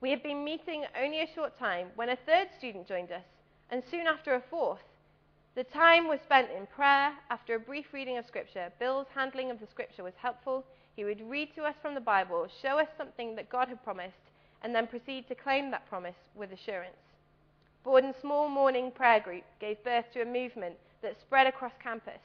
We 0.00 0.10
had 0.10 0.22
been 0.22 0.44
meeting 0.44 0.84
only 1.00 1.20
a 1.20 1.34
short 1.34 1.58
time 1.58 1.88
when 1.96 2.08
a 2.08 2.16
third 2.26 2.48
student 2.58 2.86
joined 2.86 3.12
us, 3.12 3.24
and 3.70 3.82
soon 3.90 4.06
after 4.06 4.34
a 4.34 4.42
fourth. 4.50 4.82
The 5.54 5.64
time 5.64 6.08
was 6.08 6.20
spent 6.24 6.50
in 6.50 6.66
prayer. 6.66 7.12
After 7.30 7.54
a 7.54 7.60
brief 7.60 7.92
reading 7.92 8.18
of 8.18 8.26
Scripture, 8.26 8.72
Bill's 8.80 9.06
handling 9.14 9.50
of 9.50 9.60
the 9.60 9.66
Scripture 9.66 10.02
was 10.02 10.14
helpful. 10.20 10.64
He 10.96 11.04
would 11.04 11.20
read 11.30 11.54
to 11.54 11.64
us 11.64 11.76
from 11.80 11.94
the 11.94 12.00
Bible, 12.00 12.48
show 12.60 12.78
us 12.78 12.88
something 12.96 13.36
that 13.36 13.50
God 13.50 13.68
had 13.68 13.84
promised, 13.84 14.14
and 14.62 14.74
then 14.74 14.86
proceed 14.86 15.28
to 15.28 15.34
claim 15.34 15.70
that 15.70 15.88
promise 15.88 16.16
with 16.34 16.52
assurance. 16.52 16.96
Borden's 17.84 18.16
small 18.20 18.48
morning 18.48 18.90
prayer 18.90 19.20
group 19.20 19.44
gave 19.60 19.82
birth 19.84 20.06
to 20.14 20.22
a 20.22 20.24
movement 20.24 20.76
that 21.02 21.20
spread 21.20 21.46
across 21.46 21.72
campus. 21.82 22.20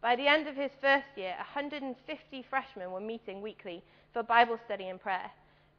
By 0.00 0.14
the 0.14 0.28
end 0.28 0.46
of 0.46 0.54
his 0.54 0.70
first 0.80 1.08
year, 1.16 1.34
150 1.38 2.44
freshmen 2.48 2.92
were 2.92 3.00
meeting 3.00 3.42
weekly 3.42 3.82
for 4.12 4.22
Bible 4.22 4.58
study 4.64 4.88
and 4.88 5.00
prayer. 5.00 5.30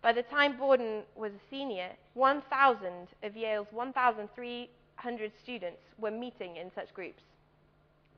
By 0.02 0.12
the 0.12 0.24
time 0.24 0.58
Borden 0.58 1.04
was 1.16 1.32
a 1.32 1.50
senior, 1.50 1.92
1,000 2.16 3.08
of 3.24 3.38
Yale's 3.38 3.68
1,300 3.72 5.32
students 5.42 5.82
were 5.98 6.12
meeting 6.12 6.58
in 6.58 6.70
such 6.76 6.94
groups. 6.94 7.24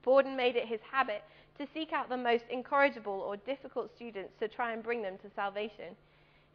Borden 0.04 0.36
made 0.36 0.56
it 0.56 0.68
his 0.68 0.80
habit 0.92 1.24
to 1.60 1.68
seek 1.72 1.94
out 1.94 2.10
the 2.10 2.18
most 2.18 2.46
incorrigible 2.50 3.22
or 3.22 3.38
difficult 3.38 3.92
students 3.96 4.34
to 4.40 4.48
try 4.48 4.74
and 4.74 4.82
bring 4.82 5.04
them 5.04 5.20
to 5.20 5.30
salvation. 5.36 5.96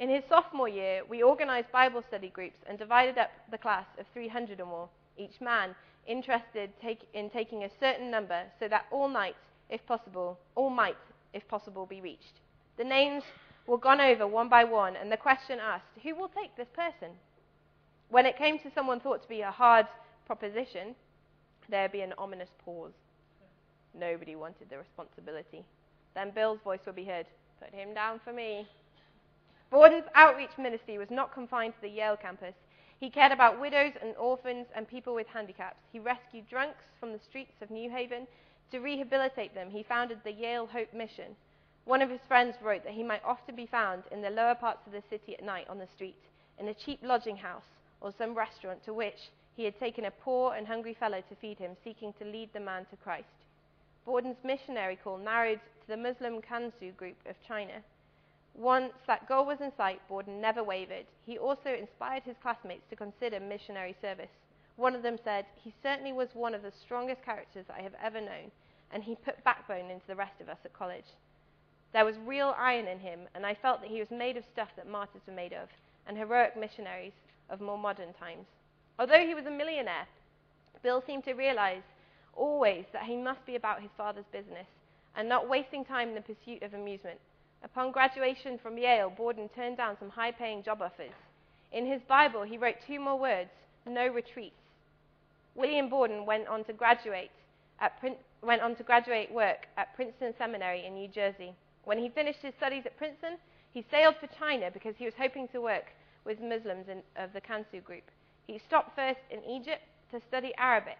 In 0.00 0.08
his 0.08 0.24
sophomore 0.28 0.68
year, 0.68 1.02
we 1.08 1.22
organized 1.22 1.70
Bible 1.70 2.02
study 2.02 2.30
groups 2.30 2.58
and 2.68 2.76
divided 2.78 3.16
up 3.16 3.30
the 3.52 3.58
class 3.58 3.86
of 3.98 4.06
300 4.12 4.60
or 4.60 4.66
more, 4.66 4.88
each 5.16 5.40
man 5.40 5.76
interested 6.06 6.70
take, 6.80 7.08
in 7.14 7.30
taking 7.30 7.64
a 7.64 7.70
certain 7.80 8.10
number 8.10 8.42
so 8.58 8.68
that 8.68 8.86
all 8.90 9.08
night, 9.08 9.36
if 9.70 9.84
possible, 9.86 10.38
all 10.54 10.70
might, 10.70 10.96
if 11.32 11.46
possible, 11.48 11.86
be 11.86 12.00
reached. 12.00 12.40
The 12.76 12.84
names 12.84 13.24
were 13.66 13.78
gone 13.78 14.00
over 14.00 14.26
one 14.26 14.48
by 14.48 14.64
one, 14.64 14.96
and 14.96 15.10
the 15.10 15.16
question 15.16 15.58
asked, 15.60 15.86
Who 16.02 16.14
will 16.14 16.28
take 16.28 16.56
this 16.56 16.68
person? 16.74 17.10
When 18.08 18.26
it 18.26 18.38
came 18.38 18.58
to 18.60 18.70
someone 18.74 19.00
thought 19.00 19.22
to 19.22 19.28
be 19.28 19.40
a 19.40 19.50
hard 19.50 19.86
proposition, 20.26 20.94
there'd 21.68 21.92
be 21.92 22.02
an 22.02 22.14
ominous 22.18 22.50
pause. 22.64 22.92
Nobody 23.98 24.36
wanted 24.36 24.70
the 24.70 24.78
responsibility. 24.78 25.64
Then 26.14 26.30
Bill's 26.30 26.60
voice 26.62 26.80
would 26.86 26.96
be 26.96 27.04
heard 27.04 27.26
Put 27.60 27.72
him 27.72 27.94
down 27.94 28.20
for 28.22 28.32
me. 28.32 28.66
Borden's 29.70 30.04
outreach 30.14 30.50
ministry 30.58 30.98
was 30.98 31.10
not 31.10 31.32
confined 31.32 31.74
to 31.74 31.80
the 31.80 31.88
Yale 31.88 32.16
campus. 32.16 32.54
He 32.98 33.10
cared 33.10 33.32
about 33.32 33.60
widows 33.60 33.92
and 34.00 34.16
orphans 34.16 34.66
and 34.74 34.88
people 34.88 35.14
with 35.14 35.26
handicaps. 35.26 35.82
He 35.92 35.98
rescued 35.98 36.48
drunks 36.48 36.84
from 36.98 37.12
the 37.12 37.18
streets 37.18 37.60
of 37.60 37.70
New 37.70 37.90
Haven. 37.90 38.26
To 38.70 38.80
rehabilitate 38.80 39.54
them, 39.54 39.70
he 39.70 39.82
founded 39.82 40.18
the 40.24 40.32
Yale 40.32 40.66
Hope 40.66 40.92
Mission. 40.92 41.36
One 41.84 42.02
of 42.02 42.10
his 42.10 42.20
friends 42.26 42.56
wrote 42.62 42.84
that 42.84 42.94
he 42.94 43.02
might 43.02 43.24
often 43.24 43.54
be 43.54 43.66
found 43.66 44.04
in 44.10 44.22
the 44.22 44.30
lower 44.30 44.54
parts 44.54 44.86
of 44.86 44.92
the 44.92 45.02
city 45.08 45.34
at 45.34 45.44
night 45.44 45.68
on 45.68 45.78
the 45.78 45.86
street, 45.86 46.16
in 46.58 46.68
a 46.68 46.74
cheap 46.74 47.00
lodging 47.02 47.36
house 47.36 47.68
or 48.00 48.12
some 48.16 48.34
restaurant 48.34 48.84
to 48.84 48.92
which 48.92 49.30
he 49.56 49.64
had 49.64 49.78
taken 49.78 50.04
a 50.04 50.10
poor 50.10 50.54
and 50.54 50.66
hungry 50.66 50.94
fellow 50.94 51.22
to 51.28 51.34
feed 51.36 51.58
him, 51.58 51.76
seeking 51.84 52.12
to 52.14 52.24
lead 52.24 52.52
the 52.52 52.60
man 52.60 52.86
to 52.86 52.96
Christ. 52.96 53.28
Borden's 54.04 54.42
missionary 54.42 54.96
call 54.96 55.18
narrowed 55.18 55.60
to 55.82 55.88
the 55.88 55.96
Muslim 55.96 56.40
Kansu 56.42 56.92
group 56.96 57.16
of 57.26 57.36
China. 57.46 57.82
Once 58.56 58.94
that 59.06 59.28
goal 59.28 59.44
was 59.44 59.60
in 59.60 59.70
sight, 59.76 60.00
Borden 60.08 60.40
never 60.40 60.64
wavered. 60.64 61.04
He 61.26 61.36
also 61.36 61.74
inspired 61.74 62.22
his 62.22 62.38
classmates 62.38 62.86
to 62.88 62.96
consider 62.96 63.38
missionary 63.38 63.94
service. 64.00 64.30
One 64.76 64.94
of 64.94 65.02
them 65.02 65.18
said, 65.22 65.44
He 65.62 65.74
certainly 65.82 66.12
was 66.12 66.34
one 66.34 66.54
of 66.54 66.62
the 66.62 66.72
strongest 66.72 67.22
characters 67.22 67.66
I 67.68 67.82
have 67.82 67.94
ever 68.02 68.20
known, 68.20 68.50
and 68.90 69.04
he 69.04 69.14
put 69.14 69.44
backbone 69.44 69.90
into 69.90 70.06
the 70.06 70.16
rest 70.16 70.40
of 70.40 70.48
us 70.48 70.58
at 70.64 70.72
college. 70.72 71.04
There 71.92 72.04
was 72.04 72.16
real 72.18 72.54
iron 72.58 72.86
in 72.86 72.98
him, 72.98 73.20
and 73.34 73.44
I 73.44 73.54
felt 73.54 73.82
that 73.82 73.90
he 73.90 74.00
was 74.00 74.10
made 74.10 74.36
of 74.36 74.44
stuff 74.44 74.68
that 74.76 74.88
martyrs 74.88 75.22
were 75.26 75.34
made 75.34 75.52
of, 75.52 75.68
and 76.06 76.16
heroic 76.16 76.56
missionaries 76.56 77.12
of 77.50 77.60
more 77.60 77.78
modern 77.78 78.14
times. 78.14 78.46
Although 78.98 79.26
he 79.26 79.34
was 79.34 79.46
a 79.46 79.50
millionaire, 79.50 80.06
Bill 80.82 81.02
seemed 81.06 81.24
to 81.24 81.34
realize 81.34 81.82
always 82.34 82.86
that 82.92 83.04
he 83.04 83.16
must 83.16 83.44
be 83.44 83.56
about 83.56 83.82
his 83.82 83.90
father's 83.96 84.26
business 84.32 84.66
and 85.14 85.28
not 85.28 85.48
wasting 85.48 85.84
time 85.84 86.08
in 86.10 86.14
the 86.14 86.20
pursuit 86.20 86.62
of 86.62 86.74
amusement. 86.74 87.18
Upon 87.62 87.92
graduation 87.92 88.58
from 88.58 88.78
Yale, 88.78 89.10
Borden 89.10 89.48
turned 89.48 89.76
down 89.76 89.96
some 89.98 90.10
high 90.10 90.32
paying 90.32 90.62
job 90.62 90.82
offers. 90.82 91.12
In 91.72 91.86
his 91.86 92.02
Bible, 92.02 92.42
he 92.42 92.58
wrote 92.58 92.76
two 92.86 93.00
more 93.00 93.18
words 93.18 93.50
no 93.86 94.08
retreats. 94.08 94.56
William 95.54 95.88
Borden 95.88 96.26
went 96.26 96.48
on 96.48 96.64
to 96.64 96.72
graduate, 96.72 97.30
at 97.80 97.92
went 98.42 98.62
on 98.62 98.76
to 98.76 98.82
graduate 98.82 99.32
work 99.32 99.66
at 99.76 99.94
Princeton 99.94 100.34
Seminary 100.36 100.84
in 100.84 100.94
New 100.94 101.08
Jersey. 101.08 101.54
When 101.84 101.98
he 101.98 102.08
finished 102.08 102.40
his 102.42 102.54
studies 102.54 102.84
at 102.84 102.96
Princeton, 102.96 103.38
he 103.72 103.84
sailed 103.90 104.16
for 104.20 104.26
China 104.26 104.70
because 104.70 104.96
he 104.96 105.04
was 105.04 105.14
hoping 105.18 105.48
to 105.48 105.60
work 105.60 105.86
with 106.24 106.40
Muslims 106.40 106.88
in, 106.88 107.02
of 107.16 107.32
the 107.32 107.40
Kansu 107.40 107.82
group. 107.82 108.04
He 108.46 108.58
stopped 108.58 108.96
first 108.96 109.20
in 109.30 109.44
Egypt 109.44 109.82
to 110.10 110.20
study 110.28 110.52
Arabic, 110.58 110.98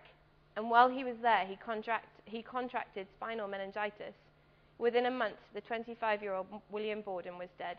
and 0.57 0.71
while 0.71 0.89
he 0.89 1.05
was 1.05 1.17
there, 1.23 1.45
he, 1.47 1.57
contract, 1.57 2.09
he 2.25 2.43
contracted 2.43 3.07
spinal 3.17 3.49
meningitis. 3.49 4.15
Within 4.79 5.07
a 5.07 5.11
month, 5.11 5.37
the 5.55 5.61
25 5.63 6.23
year 6.23 6.35
old 6.35 6.47
William 6.71 7.01
Borden 7.01 7.39
was 7.39 7.49
dead. 7.59 7.79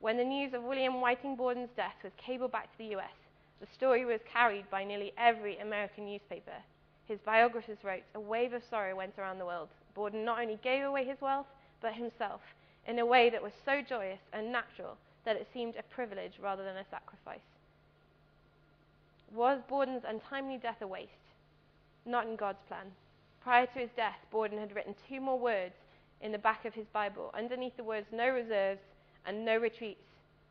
When 0.00 0.16
the 0.16 0.24
news 0.24 0.54
of 0.54 0.62
William 0.62 1.00
Whiting 1.00 1.36
Borden's 1.36 1.70
death 1.76 1.94
was 2.02 2.12
cabled 2.16 2.52
back 2.52 2.72
to 2.72 2.78
the 2.78 2.96
US, 2.96 3.14
the 3.60 3.66
story 3.74 4.04
was 4.04 4.20
carried 4.32 4.68
by 4.70 4.82
nearly 4.82 5.12
every 5.16 5.58
American 5.58 6.06
newspaper. 6.06 6.56
His 7.06 7.18
biographers 7.20 7.78
wrote, 7.84 8.02
A 8.14 8.20
wave 8.20 8.52
of 8.52 8.62
sorrow 8.70 8.96
went 8.96 9.18
around 9.18 9.38
the 9.38 9.46
world. 9.46 9.68
Borden 9.94 10.24
not 10.24 10.40
only 10.40 10.58
gave 10.62 10.84
away 10.84 11.04
his 11.04 11.20
wealth, 11.20 11.46
but 11.80 11.94
himself, 11.94 12.40
in 12.86 12.98
a 12.98 13.06
way 13.06 13.30
that 13.30 13.42
was 13.42 13.52
so 13.64 13.82
joyous 13.82 14.20
and 14.32 14.50
natural 14.50 14.96
that 15.24 15.36
it 15.36 15.48
seemed 15.52 15.74
a 15.76 15.94
privilege 15.94 16.32
rather 16.42 16.64
than 16.64 16.76
a 16.76 16.84
sacrifice. 16.90 17.40
Was 19.34 19.60
Borden's 19.68 20.04
untimely 20.06 20.56
death 20.56 20.80
a 20.80 20.86
waste? 20.86 21.10
Not 22.06 22.26
in 22.26 22.36
God's 22.36 22.62
plan. 22.66 22.86
Prior 23.42 23.66
to 23.66 23.78
his 23.78 23.90
death, 23.96 24.18
Borden 24.30 24.58
had 24.58 24.74
written 24.74 24.94
two 25.08 25.20
more 25.20 25.38
words 25.38 25.74
in 26.20 26.32
the 26.32 26.38
back 26.38 26.64
of 26.64 26.74
his 26.74 26.86
Bible. 26.92 27.30
Underneath 27.36 27.76
the 27.76 27.84
words 27.84 28.06
no 28.12 28.28
reserves 28.28 28.80
and 29.26 29.44
no 29.44 29.56
retreats, 29.56 30.04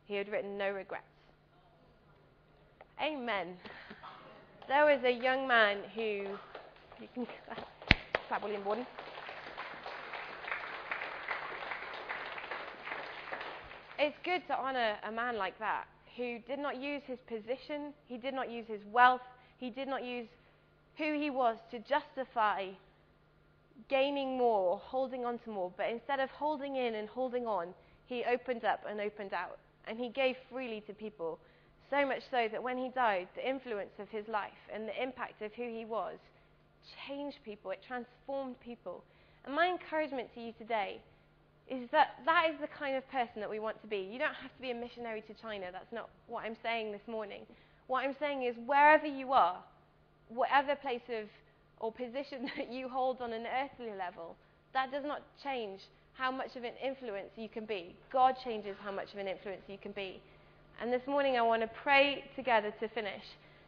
he 0.04 0.14
had 0.14 0.28
written 0.28 0.58
no 0.58 0.70
regrets. 0.70 1.04
Amen. 3.00 3.56
There 4.68 4.84
was 4.84 5.02
a 5.04 5.10
young 5.10 5.48
man 5.48 5.78
who, 5.94 6.26
you 7.00 7.08
can 7.14 7.26
clap 8.28 8.42
William 8.42 8.62
Borden. 8.62 8.86
It's 13.98 14.16
good 14.24 14.46
to 14.46 14.56
honor 14.56 14.96
a 15.06 15.12
man 15.12 15.36
like 15.36 15.58
that 15.58 15.86
who 16.16 16.38
did 16.40 16.58
not 16.58 16.80
use 16.80 17.02
his 17.06 17.18
position, 17.26 17.92
he 18.06 18.16
did 18.16 18.34
not 18.34 18.50
use 18.50 18.66
his 18.66 18.80
wealth, 18.90 19.20
he 19.58 19.70
did 19.70 19.88
not 19.88 20.04
use 20.04 20.26
who 20.96 21.18
he 21.18 21.30
was 21.30 21.56
to 21.70 21.78
justify 21.78 22.66
gaining 23.88 24.36
more, 24.36 24.78
holding 24.78 25.24
on 25.24 25.38
to 25.40 25.50
more, 25.50 25.72
but 25.76 25.88
instead 25.88 26.20
of 26.20 26.30
holding 26.30 26.76
in 26.76 26.94
and 26.94 27.08
holding 27.08 27.46
on, 27.46 27.68
he 28.06 28.24
opened 28.24 28.64
up 28.64 28.84
and 28.88 29.00
opened 29.00 29.32
out. 29.32 29.58
And 29.86 29.98
he 29.98 30.08
gave 30.08 30.36
freely 30.50 30.82
to 30.86 30.92
people, 30.92 31.38
so 31.90 32.06
much 32.06 32.22
so 32.30 32.48
that 32.50 32.62
when 32.62 32.78
he 32.78 32.88
died, 32.90 33.28
the 33.34 33.48
influence 33.48 33.90
of 33.98 34.08
his 34.08 34.28
life 34.28 34.62
and 34.72 34.86
the 34.86 35.02
impact 35.02 35.42
of 35.42 35.52
who 35.54 35.68
he 35.68 35.84
was 35.84 36.16
changed 37.06 37.38
people, 37.44 37.70
it 37.70 37.80
transformed 37.86 38.56
people. 38.60 39.02
And 39.44 39.54
my 39.54 39.68
encouragement 39.68 40.28
to 40.34 40.40
you 40.40 40.52
today 40.58 41.00
is 41.68 41.88
that 41.92 42.18
that 42.26 42.46
is 42.50 42.56
the 42.60 42.66
kind 42.66 42.96
of 42.96 43.08
person 43.10 43.40
that 43.40 43.48
we 43.48 43.58
want 43.58 43.80
to 43.80 43.86
be. 43.86 44.08
You 44.10 44.18
don't 44.18 44.34
have 44.34 44.54
to 44.54 44.62
be 44.62 44.70
a 44.70 44.74
missionary 44.74 45.22
to 45.22 45.34
China. 45.34 45.66
That's 45.72 45.92
not 45.92 46.10
what 46.26 46.44
I'm 46.44 46.56
saying 46.62 46.92
this 46.92 47.06
morning. 47.06 47.42
What 47.86 48.04
I'm 48.04 48.16
saying 48.18 48.42
is 48.42 48.54
wherever 48.66 49.06
you 49.06 49.32
are, 49.32 49.56
whatever 50.28 50.74
place 50.76 51.02
of 51.08 51.26
or 51.80 51.90
position 51.90 52.48
that 52.56 52.72
you 52.72 52.88
hold 52.88 53.20
on 53.20 53.32
an 53.32 53.46
earthly 53.46 53.92
level, 53.96 54.36
that 54.72 54.92
does 54.92 55.04
not 55.04 55.22
change 55.42 55.80
how 56.14 56.30
much 56.30 56.54
of 56.56 56.64
an 56.64 56.74
influence 56.84 57.30
you 57.36 57.48
can 57.48 57.64
be. 57.64 57.94
God 58.12 58.36
changes 58.44 58.76
how 58.84 58.92
much 58.92 59.12
of 59.12 59.18
an 59.18 59.26
influence 59.26 59.62
you 59.68 59.78
can 59.78 59.92
be. 59.92 60.20
And 60.80 60.92
this 60.92 61.02
morning 61.06 61.36
I 61.36 61.42
want 61.42 61.62
to 61.62 61.70
pray 61.82 62.24
together 62.36 62.72
to 62.80 62.88
finish 62.88 63.22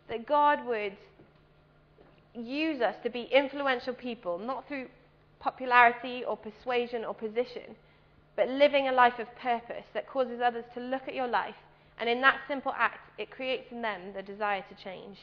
that 0.09 0.27
God 0.27 0.65
would 0.67 0.97
use 2.35 2.81
us 2.81 2.95
to 3.03 3.11
be 3.11 3.29
influential 3.33 3.95
people, 3.95 4.39
not 4.39 4.67
through 4.69 4.87
popularity 5.41 6.23
or 6.27 6.37
persuasion 6.37 7.05
or 7.05 7.15
position, 7.15 7.77
but 8.37 8.49
living 8.49 8.89
a 8.89 8.93
life 8.93 9.19
of 9.19 9.27
purpose 9.37 9.85
that 9.95 10.09
causes 10.09 10.41
others 10.43 10.65
to 10.75 10.81
look 10.81 11.03
at 11.07 11.15
your 11.15 11.29
life, 11.29 11.55
and 11.99 12.09
in 12.09 12.21
that 12.23 12.39
simple 12.49 12.73
act, 12.77 13.11
it 13.19 13.31
creates 13.31 13.71
in 13.71 13.83
them 13.83 14.13
the 14.15 14.23
desire 14.23 14.65
to 14.69 14.85
change. 14.85 15.19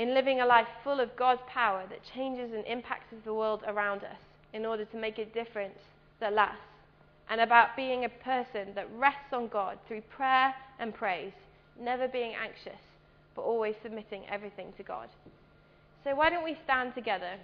In 0.00 0.14
living 0.14 0.40
a 0.40 0.46
life 0.46 0.66
full 0.82 0.98
of 0.98 1.14
God's 1.14 1.42
power 1.46 1.84
that 1.90 1.98
changes 2.14 2.54
and 2.54 2.64
impacts 2.64 3.12
the 3.22 3.34
world 3.34 3.62
around 3.66 4.02
us 4.02 4.16
in 4.54 4.64
order 4.64 4.86
to 4.86 4.96
make 4.96 5.18
a 5.18 5.26
difference 5.26 5.78
that 6.20 6.32
lasts, 6.32 6.56
and 7.28 7.38
about 7.38 7.76
being 7.76 8.06
a 8.06 8.08
person 8.08 8.68
that 8.74 8.88
rests 8.96 9.34
on 9.34 9.48
God 9.48 9.78
through 9.86 10.00
prayer 10.00 10.54
and 10.78 10.94
praise, 10.94 11.34
never 11.78 12.08
being 12.08 12.32
anxious, 12.34 12.80
but 13.36 13.42
always 13.42 13.74
submitting 13.82 14.22
everything 14.30 14.72
to 14.78 14.82
God. 14.82 15.10
So, 16.02 16.14
why 16.14 16.30
don't 16.30 16.44
we 16.44 16.56
stand 16.64 16.94
together? 16.94 17.34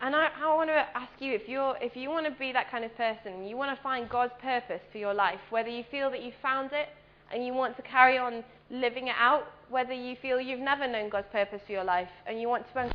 And 0.00 0.14
I, 0.14 0.28
I 0.40 0.54
want 0.54 0.70
to 0.70 0.86
ask 0.94 1.10
you 1.18 1.34
if, 1.34 1.48
you're, 1.48 1.76
if 1.80 1.96
you 1.96 2.08
want 2.08 2.24
to 2.26 2.32
be 2.38 2.52
that 2.52 2.70
kind 2.70 2.84
of 2.84 2.96
person, 2.96 3.44
you 3.44 3.56
want 3.56 3.76
to 3.76 3.82
find 3.82 4.08
God's 4.08 4.32
purpose 4.40 4.80
for 4.92 4.98
your 4.98 5.12
life, 5.12 5.40
whether 5.50 5.68
you 5.68 5.82
feel 5.90 6.08
that 6.10 6.22
you've 6.22 6.38
found 6.40 6.70
it 6.72 6.88
and 7.32 7.44
you 7.44 7.52
want 7.52 7.76
to 7.76 7.82
carry 7.82 8.16
on 8.16 8.44
living 8.70 9.08
it 9.08 9.14
out, 9.18 9.48
whether 9.70 9.92
you 9.92 10.14
feel 10.22 10.40
you've 10.40 10.60
never 10.60 10.86
known 10.86 11.08
God's 11.08 11.26
purpose 11.32 11.60
for 11.66 11.72
your 11.72 11.84
life 11.84 12.08
and 12.26 12.40
you 12.40 12.48
want 12.48 12.64
to. 12.72 12.92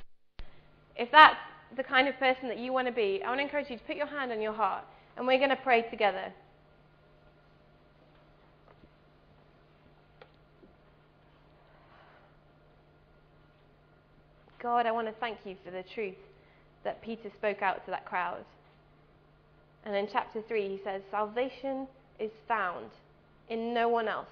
If 0.95 1.11
that's 1.11 1.35
the 1.75 1.83
kind 1.83 2.07
of 2.07 2.17
person 2.19 2.47
that 2.47 2.57
you 2.57 2.71
want 2.71 2.87
to 2.87 2.93
be, 2.93 3.21
I 3.23 3.27
want 3.27 3.39
to 3.39 3.43
encourage 3.43 3.69
you 3.69 3.77
to 3.77 3.83
put 3.83 3.97
your 3.97 4.07
hand 4.07 4.31
on 4.31 4.39
your 4.39 4.53
heart 4.53 4.85
and 5.17 5.27
we're 5.27 5.39
going 5.39 5.49
to 5.49 5.57
pray 5.57 5.81
together. 5.89 6.31
God, 14.61 14.85
I 14.85 14.91
want 14.93 15.07
to 15.07 15.13
thank 15.19 15.39
you 15.43 15.57
for 15.65 15.71
the 15.71 15.83
truth 15.93 16.15
that 16.83 17.01
Peter 17.01 17.29
spoke 17.35 17.61
out 17.61 17.83
to 17.85 17.91
that 17.91 18.05
crowd. 18.05 18.45
And 19.85 19.95
in 19.95 20.07
chapter 20.11 20.41
3, 20.41 20.69
he 20.69 20.79
says, 20.83 21.01
Salvation 21.11 21.87
is 22.19 22.31
found 22.47 22.87
in 23.49 23.73
no 23.73 23.89
one 23.89 24.07
else, 24.07 24.27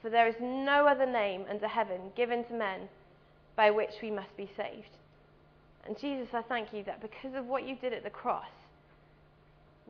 for 0.00 0.10
there 0.10 0.26
is 0.26 0.34
no 0.40 0.86
other 0.86 1.06
name 1.06 1.44
under 1.48 1.68
heaven 1.68 2.00
given 2.16 2.44
to 2.44 2.54
men 2.54 2.88
by 3.56 3.70
which 3.70 3.92
we 4.02 4.10
must 4.10 4.36
be 4.36 4.50
saved. 4.56 4.96
And 5.86 5.98
Jesus, 5.98 6.28
I 6.32 6.42
thank 6.42 6.72
you 6.72 6.84
that 6.84 7.00
because 7.00 7.34
of 7.34 7.46
what 7.46 7.66
you 7.66 7.76
did 7.76 7.92
at 7.92 8.04
the 8.04 8.10
cross, 8.10 8.44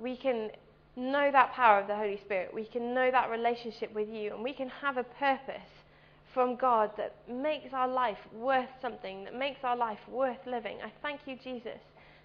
we 0.01 0.16
can 0.16 0.51
know 0.97 1.30
that 1.30 1.53
power 1.53 1.80
of 1.80 1.86
the 1.86 1.97
Holy 1.97 2.18
Spirit. 2.24 2.53
We 2.53 2.64
can 2.64 2.95
know 2.95 3.11
that 3.11 3.30
relationship 3.30 3.95
with 3.95 4.09
you, 4.09 4.34
and 4.34 4.43
we 4.43 4.53
can 4.53 4.68
have 4.68 4.97
a 4.97 5.05
purpose 5.05 5.62
from 6.33 6.57
God 6.57 6.91
that 6.97 7.14
makes 7.28 7.72
our 7.72 7.89
life 7.89 8.18
worth 8.35 8.68
something, 8.80 9.24
that 9.24 9.35
makes 9.35 9.61
our 9.64 9.76
life 9.76 9.99
worth 10.11 10.39
living. 10.47 10.78
I 10.85 10.91
thank 11.03 11.20
you, 11.26 11.37
Jesus, 11.43 11.80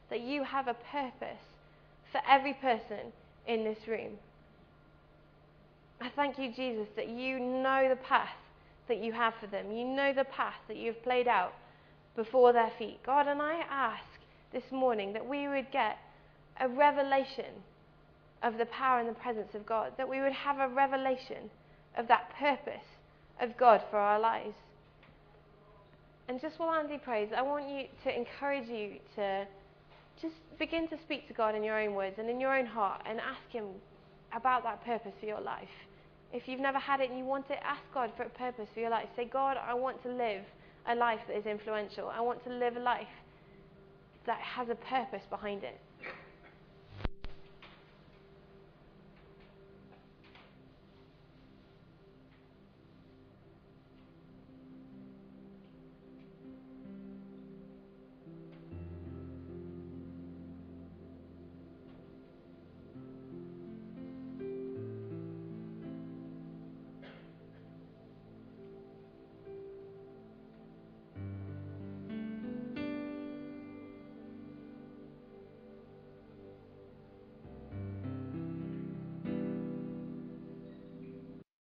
that 0.09 0.21
you 0.21 0.43
have 0.43 0.67
a 0.67 0.75
purpose 0.91 1.43
for 2.11 2.21
every 2.27 2.53
person 2.53 3.11
in 3.47 3.63
this 3.63 3.87
room. 3.87 4.13
I 5.99 6.09
thank 6.15 6.37
you, 6.37 6.53
Jesus, 6.53 6.87
that 6.95 7.09
you 7.09 7.39
know 7.39 7.87
the 7.89 7.95
path 7.95 8.35
that 8.87 9.03
you 9.03 9.11
have 9.11 9.33
for 9.41 9.47
them. 9.47 9.71
You 9.71 9.83
know 9.83 10.13
the 10.13 10.25
path 10.25 10.59
that 10.67 10.77
you've 10.77 11.01
played 11.03 11.27
out 11.27 11.53
before 12.15 12.53
their 12.53 12.71
feet. 12.77 12.99
God, 13.05 13.27
and 13.27 13.41
I 13.41 13.61
ask 13.69 14.03
this 14.53 14.71
morning 14.71 15.13
that 15.13 15.27
we 15.27 15.47
would 15.47 15.71
get 15.71 15.97
a 16.59 16.69
revelation 16.69 17.63
of 18.43 18.57
the 18.57 18.65
power 18.67 18.99
and 18.99 19.09
the 19.09 19.13
presence 19.13 19.53
of 19.53 19.65
God, 19.65 19.93
that 19.97 20.07
we 20.07 20.21
would 20.21 20.31
have 20.31 20.59
a 20.59 20.73
revelation 20.73 21.49
of 21.97 22.07
that 22.07 22.31
purpose 22.39 22.85
of 23.41 23.57
God 23.57 23.81
for 23.89 23.97
our 23.97 24.19
lives. 24.19 24.55
And 26.27 26.41
just 26.41 26.59
while 26.59 26.73
Andy 26.73 26.97
prays, 26.97 27.29
I 27.35 27.41
want 27.41 27.69
you 27.69 27.85
to 28.03 28.15
encourage 28.15 28.67
you 28.67 28.95
to 29.15 29.45
just 30.21 30.35
begin 30.59 30.87
to 30.89 30.97
speak 30.97 31.27
to 31.27 31.33
God 31.33 31.55
in 31.55 31.63
your 31.63 31.79
own 31.79 31.93
words 31.93 32.15
and 32.19 32.29
in 32.29 32.39
your 32.39 32.57
own 32.57 32.65
heart 32.65 33.01
and 33.05 33.19
ask 33.19 33.49
Him 33.49 33.65
about 34.35 34.63
that 34.63 34.83
purpose 34.83 35.13
for 35.19 35.25
your 35.25 35.39
life. 35.39 35.69
If 36.33 36.47
you've 36.47 36.59
never 36.59 36.79
had 36.79 36.99
it 36.99 37.09
and 37.09 37.17
you 37.17 37.23
want 37.23 37.49
it, 37.49 37.59
ask 37.63 37.81
God 37.93 38.11
for 38.17 38.23
a 38.23 38.29
purpose 38.29 38.67
for 38.73 38.81
your 38.81 38.89
life. 38.89 39.07
Say, 39.15 39.25
God, 39.25 39.57
I 39.57 39.73
want 39.73 40.01
to 40.03 40.09
live 40.09 40.41
a 40.87 40.95
life 40.95 41.21
that 41.27 41.37
is 41.37 41.45
influential. 41.45 42.09
I 42.09 42.19
want 42.19 42.43
to 42.43 42.49
live 42.49 42.75
a 42.75 42.81
life 42.81 43.07
that 44.25 44.39
has 44.39 44.67
a 44.69 44.75
purpose 44.75 45.23
behind 45.29 45.63
it. 45.63 45.79